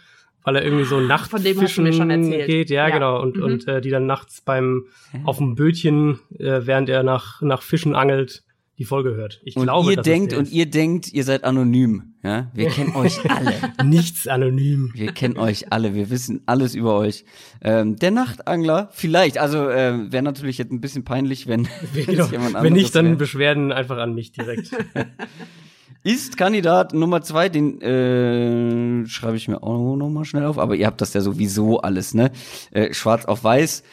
[0.43, 2.47] weil er irgendwie so von dem hast du mir schon erzählt.
[2.47, 2.69] geht.
[2.69, 2.93] Ja, Ja.
[2.93, 3.21] genau.
[3.21, 3.43] Und, Mhm.
[3.43, 4.85] und äh, die dann nachts beim
[5.25, 8.43] auf dem Bötchen, äh, während er nach, nach Fischen angelt,
[8.79, 9.41] die Folge hört.
[9.43, 12.49] Ich Und glaube, ihr denkt und ihr denkt, ihr seid anonym, ja?
[12.53, 13.53] Wir kennen euch alle.
[13.83, 14.91] nichts anonym.
[14.95, 17.25] Wir kennen euch alle, wir wissen alles über euch.
[17.61, 22.29] Ähm, der Nachtangler, vielleicht, also äh, wäre natürlich jetzt ein bisschen peinlich, wenn Genau.
[22.31, 23.15] Wenn nicht, dann wär.
[23.17, 24.71] Beschwerden einfach an mich direkt.
[26.03, 30.75] Ist Kandidat Nummer zwei, den äh, schreibe ich mir auch noch mal schnell auf, aber
[30.75, 32.31] ihr habt das ja sowieso alles, ne?
[32.71, 33.83] Äh, schwarz auf weiß.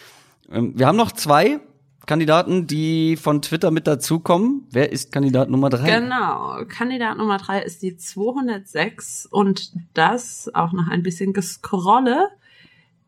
[0.52, 1.58] Ähm, wir haben noch zwei
[2.06, 4.66] Kandidaten, die von Twitter mit dazukommen.
[4.70, 6.00] Wer ist Kandidat Nummer drei?
[6.00, 12.28] Genau, Kandidat Nummer drei ist die 206 und das auch noch ein bisschen gescrolle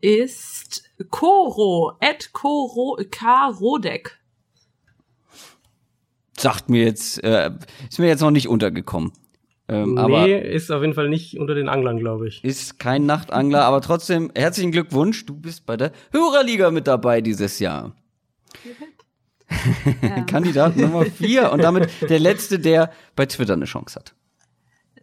[0.01, 3.49] ist Koro, at Koro, K.
[3.49, 4.17] Rodek.
[6.37, 7.51] Sagt mir jetzt, äh,
[7.89, 9.11] ist mir jetzt noch nicht untergekommen.
[9.67, 12.43] Ähm, aber nee, ist auf jeden Fall nicht unter den Anglern, glaube ich.
[12.43, 17.59] ist kein Nachtangler, aber trotzdem herzlichen Glückwunsch, du bist bei der Hörerliga mit dabei dieses
[17.59, 17.93] Jahr.
[20.01, 24.13] Ähm, Kandidat Nummer vier und damit der letzte, der bei Twitter eine Chance hat.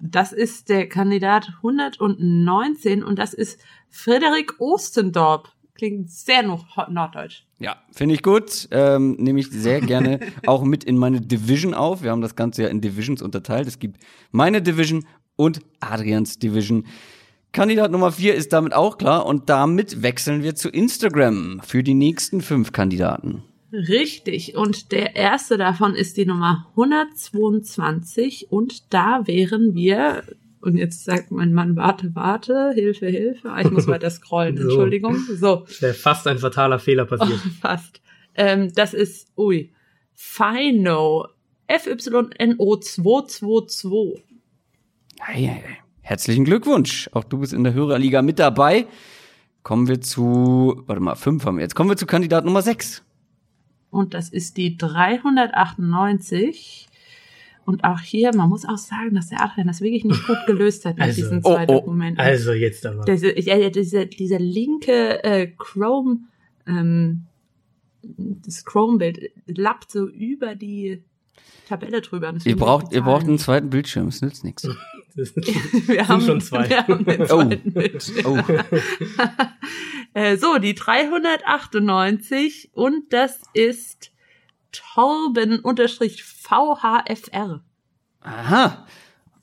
[0.01, 3.61] Das ist der Kandidat 119 und das ist
[3.91, 5.49] Frederik Ostendorp.
[5.75, 7.45] Klingt sehr noch norddeutsch.
[7.59, 8.69] Ja, finde ich gut.
[8.71, 12.03] Ähm, Nehme ich sehr gerne auch mit in meine Division auf.
[12.03, 13.69] Wir haben das Ganze ja in Divisions unterteilt.
[13.69, 15.07] Es gibt meine Division
[15.37, 16.87] und Adrians Division.
[17.57, 21.95] Kandidat Nummer vier ist damit auch klar und damit wechseln wir zu Instagram für die
[21.95, 23.45] nächsten fünf Kandidaten.
[23.73, 24.57] Richtig.
[24.57, 30.25] Und der erste davon ist die Nummer 122 und da wären wir,
[30.61, 33.51] und jetzt sagt mein Mann, warte, warte, Hilfe, Hilfe.
[33.51, 34.65] Ah, Ich muss weiter scrollen, So.
[34.65, 35.17] Entschuldigung.
[35.39, 37.41] So, Ist ja fast ein fataler Fehler passiert.
[37.63, 38.03] fast.
[38.35, 39.73] Ähm, das ist, ui,
[40.13, 41.27] Fino,
[41.67, 44.23] FYNO 222.
[45.23, 45.77] Hey, hey, hey.
[46.07, 47.11] Herzlichen Glückwunsch.
[47.15, 48.87] Auch du bist in der Hörerliga mit dabei.
[49.65, 51.75] Kommen wir zu, warte mal, fünf haben wir jetzt.
[51.75, 53.03] Kommen wir zu Kandidat Nummer sechs.
[53.91, 56.87] Und das ist die 398.
[57.65, 60.85] Und auch hier, man muss auch sagen, dass der Adrian das wirklich nicht gut gelöst
[60.85, 62.21] hat mit Also, diesen oh, zwei oh, Dokumenten.
[62.21, 63.05] Also jetzt aber.
[63.13, 66.21] Ja, ja, dieser, dieser linke äh, Chrome,
[66.69, 67.25] ähm,
[68.05, 71.03] das Chrome-Bild lappt so über die
[71.69, 72.33] Tabelle drüber.
[72.45, 74.69] Ihr braucht, ihr braucht einen zweiten Bildschirm, es nützt nichts.
[75.17, 76.69] Wir haben, schon zwei.
[76.69, 77.45] Wir haben Oh.
[77.71, 78.27] Bildschirm.
[78.27, 78.39] Oh,
[80.15, 84.13] Äh, so, die 398 und das ist
[86.53, 87.61] Torben-VHFR.
[88.21, 88.87] aha.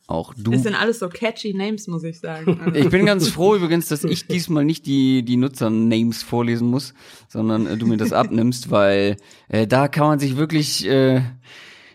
[0.06, 0.52] Auch du.
[0.52, 2.60] Das sind alles so catchy Names, muss ich sagen.
[2.60, 6.94] Also, Ich bin ganz froh übrigens, dass ich diesmal nicht die, die Nutzer-Names vorlesen muss,
[7.30, 9.16] sondern äh, du mir das abnimmst, weil
[9.48, 11.22] äh, da kann man sich wirklich äh,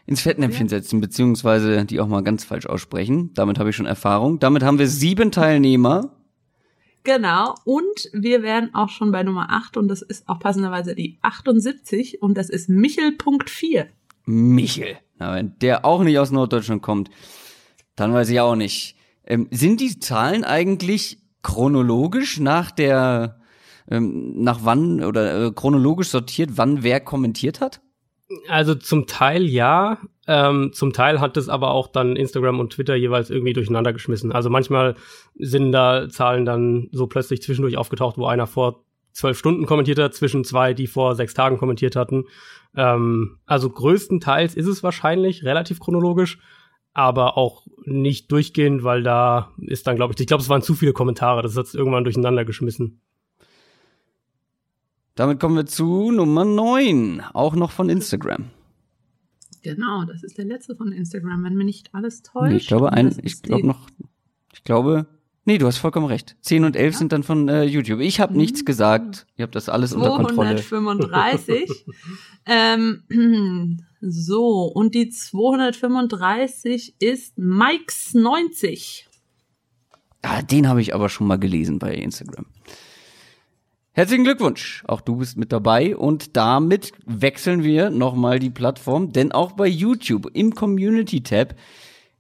[0.09, 3.31] ins Fettnäpfchen setzen, beziehungsweise die auch mal ganz falsch aussprechen.
[3.35, 4.39] Damit habe ich schon Erfahrung.
[4.39, 6.17] Damit haben wir sieben Teilnehmer.
[7.05, 11.19] Genau, und wir wären auch schon bei Nummer 8 und das ist auch passenderweise die
[11.21, 13.87] 78 und das ist Michel.4.
[14.25, 14.97] Michel.
[15.19, 17.11] Na, wenn der auch nicht aus Norddeutschland kommt,
[17.95, 18.97] dann weiß ich auch nicht.
[19.27, 23.41] Ähm, sind die Zahlen eigentlich chronologisch nach der,
[23.91, 27.83] ähm, nach wann oder äh, chronologisch sortiert, wann wer kommentiert hat?
[28.49, 32.95] Also zum Teil ja, ähm, zum Teil hat es aber auch dann Instagram und Twitter
[32.95, 34.33] jeweils irgendwie durcheinander geschmissen.
[34.33, 34.97] Also manchmal
[35.39, 40.15] sind da Zahlen dann so plötzlich zwischendurch aufgetaucht, wo einer vor zwölf Stunden kommentiert hat,
[40.15, 42.25] zwischen zwei, die vor sechs Tagen kommentiert hatten.
[42.77, 46.39] Ähm, also größtenteils ist es wahrscheinlich relativ chronologisch,
[46.93, 50.75] aber auch nicht durchgehend, weil da ist dann, glaube ich, ich glaube, es waren zu
[50.75, 53.01] viele Kommentare, das hat es irgendwann durcheinander geschmissen.
[55.19, 58.51] Damit kommen wir zu Nummer 9, auch noch von Instagram.
[59.63, 62.53] Genau, das ist der letzte von Instagram, wenn mir nicht alles täuscht.
[62.53, 63.89] Nee, ich glaube, ein, ich glaube noch,
[64.53, 65.09] ich glaube,
[65.45, 66.37] nee, du hast vollkommen recht.
[66.43, 67.99] 10 und 11 sind dann von äh, YouTube.
[67.99, 69.27] Ich habe nichts gesagt.
[69.37, 70.55] Ihr habt das alles unter Kontrolle.
[70.55, 71.69] 235.
[72.47, 79.09] ähm, so, und die 235 ist Mikes 90.
[80.23, 82.47] Ah, den habe ich aber schon mal gelesen bei Instagram.
[83.99, 89.33] Herzlichen Glückwunsch, auch du bist mit dabei und damit wechseln wir nochmal die Plattform, denn
[89.33, 91.57] auch bei YouTube im Community Tab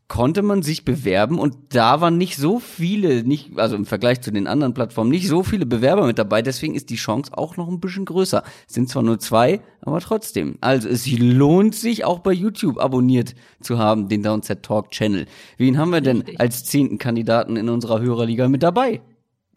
[0.08, 4.32] konnte man sich bewerben und da waren nicht so viele, nicht, also im Vergleich zu
[4.32, 7.68] den anderen Plattformen, nicht so viele Bewerber mit dabei, deswegen ist die Chance auch noch
[7.68, 8.42] ein bisschen größer.
[8.66, 10.58] Es sind zwar nur zwei, aber trotzdem.
[10.60, 15.26] Also es lohnt sich auch bei YouTube abonniert zu haben, den Downset Talk Channel.
[15.58, 19.00] Wen haben wir denn als zehnten Kandidaten in unserer Hörerliga mit dabei?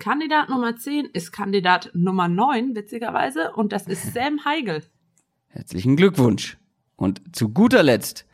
[0.02, 4.82] Kandidat Nummer 10 ist Kandidat Nummer 9, witzigerweise, und das ist Sam Heigel.
[5.46, 6.58] Herzlichen Glückwunsch.
[6.96, 8.26] Und zu guter Letzt,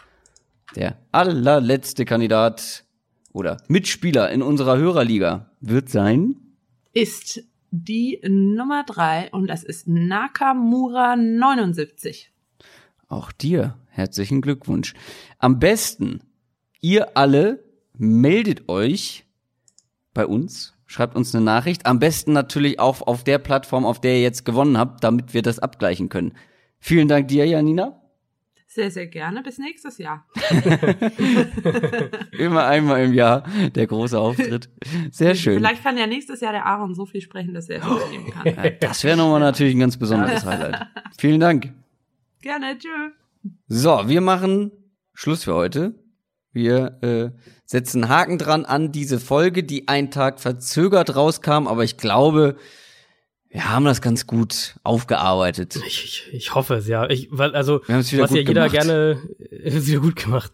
[0.77, 2.85] der allerletzte Kandidat
[3.34, 6.38] oder Mitspieler in unserer Hörerliga wird sein
[6.94, 12.31] Ist die Nummer 3 und das ist Nakamura 79.
[13.10, 14.94] Auch dir herzlichen Glückwunsch.
[15.38, 16.22] Am besten,
[16.80, 17.61] ihr alle
[17.91, 19.26] meldet euch
[20.14, 21.85] bei uns, schreibt uns eine Nachricht.
[21.85, 25.43] Am besten natürlich auch auf der Plattform, auf der ihr jetzt gewonnen habt, damit wir
[25.43, 26.34] das abgleichen können.
[26.80, 28.01] Vielen Dank dir, Janina.
[28.69, 29.41] Sehr, sehr gerne.
[29.41, 30.27] Bis nächstes Jahr.
[32.38, 33.43] Immer einmal im Jahr
[33.73, 34.69] der große Auftritt.
[35.09, 35.57] Sehr schön.
[35.57, 38.45] Vielleicht kann ja nächstes Jahr der Aaron so viel sprechen, dass er es übernehmen kann.
[38.45, 40.85] Ja, das wäre nochmal natürlich ein ganz besonderes Highlight.
[41.18, 41.73] Vielen Dank.
[42.41, 42.89] Gerne, tschö.
[43.68, 44.72] So, wir machen
[45.14, 45.95] Schluss für heute.
[46.51, 47.31] Wir äh,
[47.68, 52.56] setzen Haken dran an diese Folge, die einen Tag verzögert rauskam, aber ich glaube,
[53.49, 55.76] wir haben das ganz gut aufgearbeitet.
[55.85, 57.10] Ich, ich, ich hoffe es, ja.
[57.10, 58.72] Ich, weil, also, was ja jeder gemacht.
[58.72, 59.18] gerne,
[59.49, 60.52] ist wieder gut gemacht.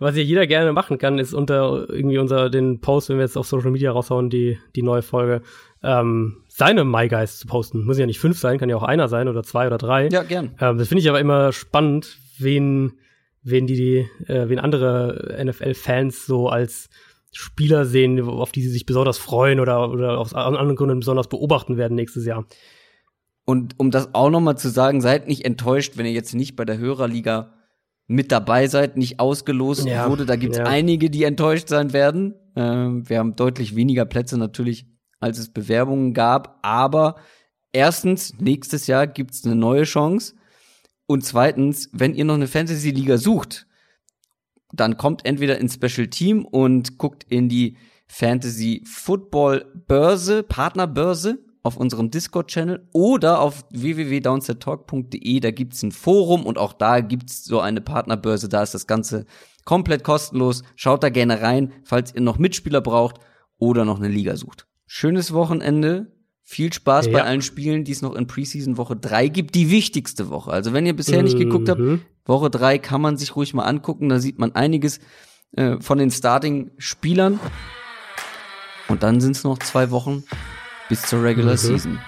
[0.00, 3.36] Was ja jeder gerne machen kann, ist unter irgendwie unter den Post, wenn wir jetzt
[3.36, 5.42] auf Social Media raushauen, die, die neue Folge,
[5.82, 7.84] ähm, seine My Guys zu posten.
[7.84, 10.08] Muss ja nicht fünf sein, kann ja auch einer sein oder zwei oder drei.
[10.08, 10.54] Ja, gern.
[10.60, 12.94] Ähm, das finde ich aber immer spannend, wen,
[13.46, 16.88] wen die, äh, wen andere NFL-Fans so als
[17.32, 21.76] Spieler sehen, auf die sie sich besonders freuen oder, oder aus anderen Gründen besonders beobachten
[21.76, 22.46] werden nächstes Jahr.
[23.44, 26.64] Und um das auch nochmal zu sagen, seid nicht enttäuscht, wenn ihr jetzt nicht bei
[26.64, 27.52] der Hörerliga
[28.08, 30.26] mit dabei seid, nicht ausgelost Ja, wurde.
[30.26, 30.64] Da gibt's ja.
[30.64, 32.34] einige, die enttäuscht sein werden.
[32.56, 34.86] Ähm, wir haben deutlich weniger Plätze natürlich,
[35.20, 36.58] als es Bewerbungen gab.
[36.62, 37.16] Aber
[37.72, 40.34] erstens, nächstes Jahr gibt's eine neue Chance.
[41.06, 43.66] Und zweitens, wenn ihr noch eine Fantasy-Liga sucht,
[44.72, 47.76] dann kommt entweder ins Special Team und guckt in die
[48.08, 55.40] Fantasy Football Börse, Partnerbörse auf unserem Discord-Channel oder auf www.downsettalk.de.
[55.40, 58.48] Da gibt's ein Forum und auch da gibt's so eine Partnerbörse.
[58.48, 59.26] Da ist das Ganze
[59.64, 60.62] komplett kostenlos.
[60.76, 63.18] Schaut da gerne rein, falls ihr noch Mitspieler braucht
[63.58, 64.66] oder noch eine Liga sucht.
[64.86, 66.15] Schönes Wochenende.
[66.48, 67.24] Viel Spaß bei Ja.
[67.24, 69.56] allen Spielen, die es noch in Preseason Woche 3 gibt.
[69.56, 70.52] Die wichtigste Woche.
[70.52, 72.02] Also wenn ihr bisher nicht geguckt habt, Mhm.
[72.24, 74.08] Woche 3 kann man sich ruhig mal angucken.
[74.08, 75.00] Da sieht man einiges
[75.56, 77.40] äh, von den Starting-Spielern.
[78.88, 80.22] Und dann sind es noch zwei Wochen
[80.88, 81.56] bis zur Regular Mhm.
[81.58, 81.98] Season.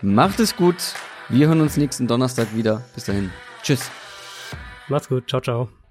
[0.00, 0.76] Macht es gut.
[1.28, 2.82] Wir hören uns nächsten Donnerstag wieder.
[2.94, 3.30] Bis dahin.
[3.62, 3.90] Tschüss.
[4.88, 5.28] Macht's gut.
[5.28, 5.81] Ciao, ciao.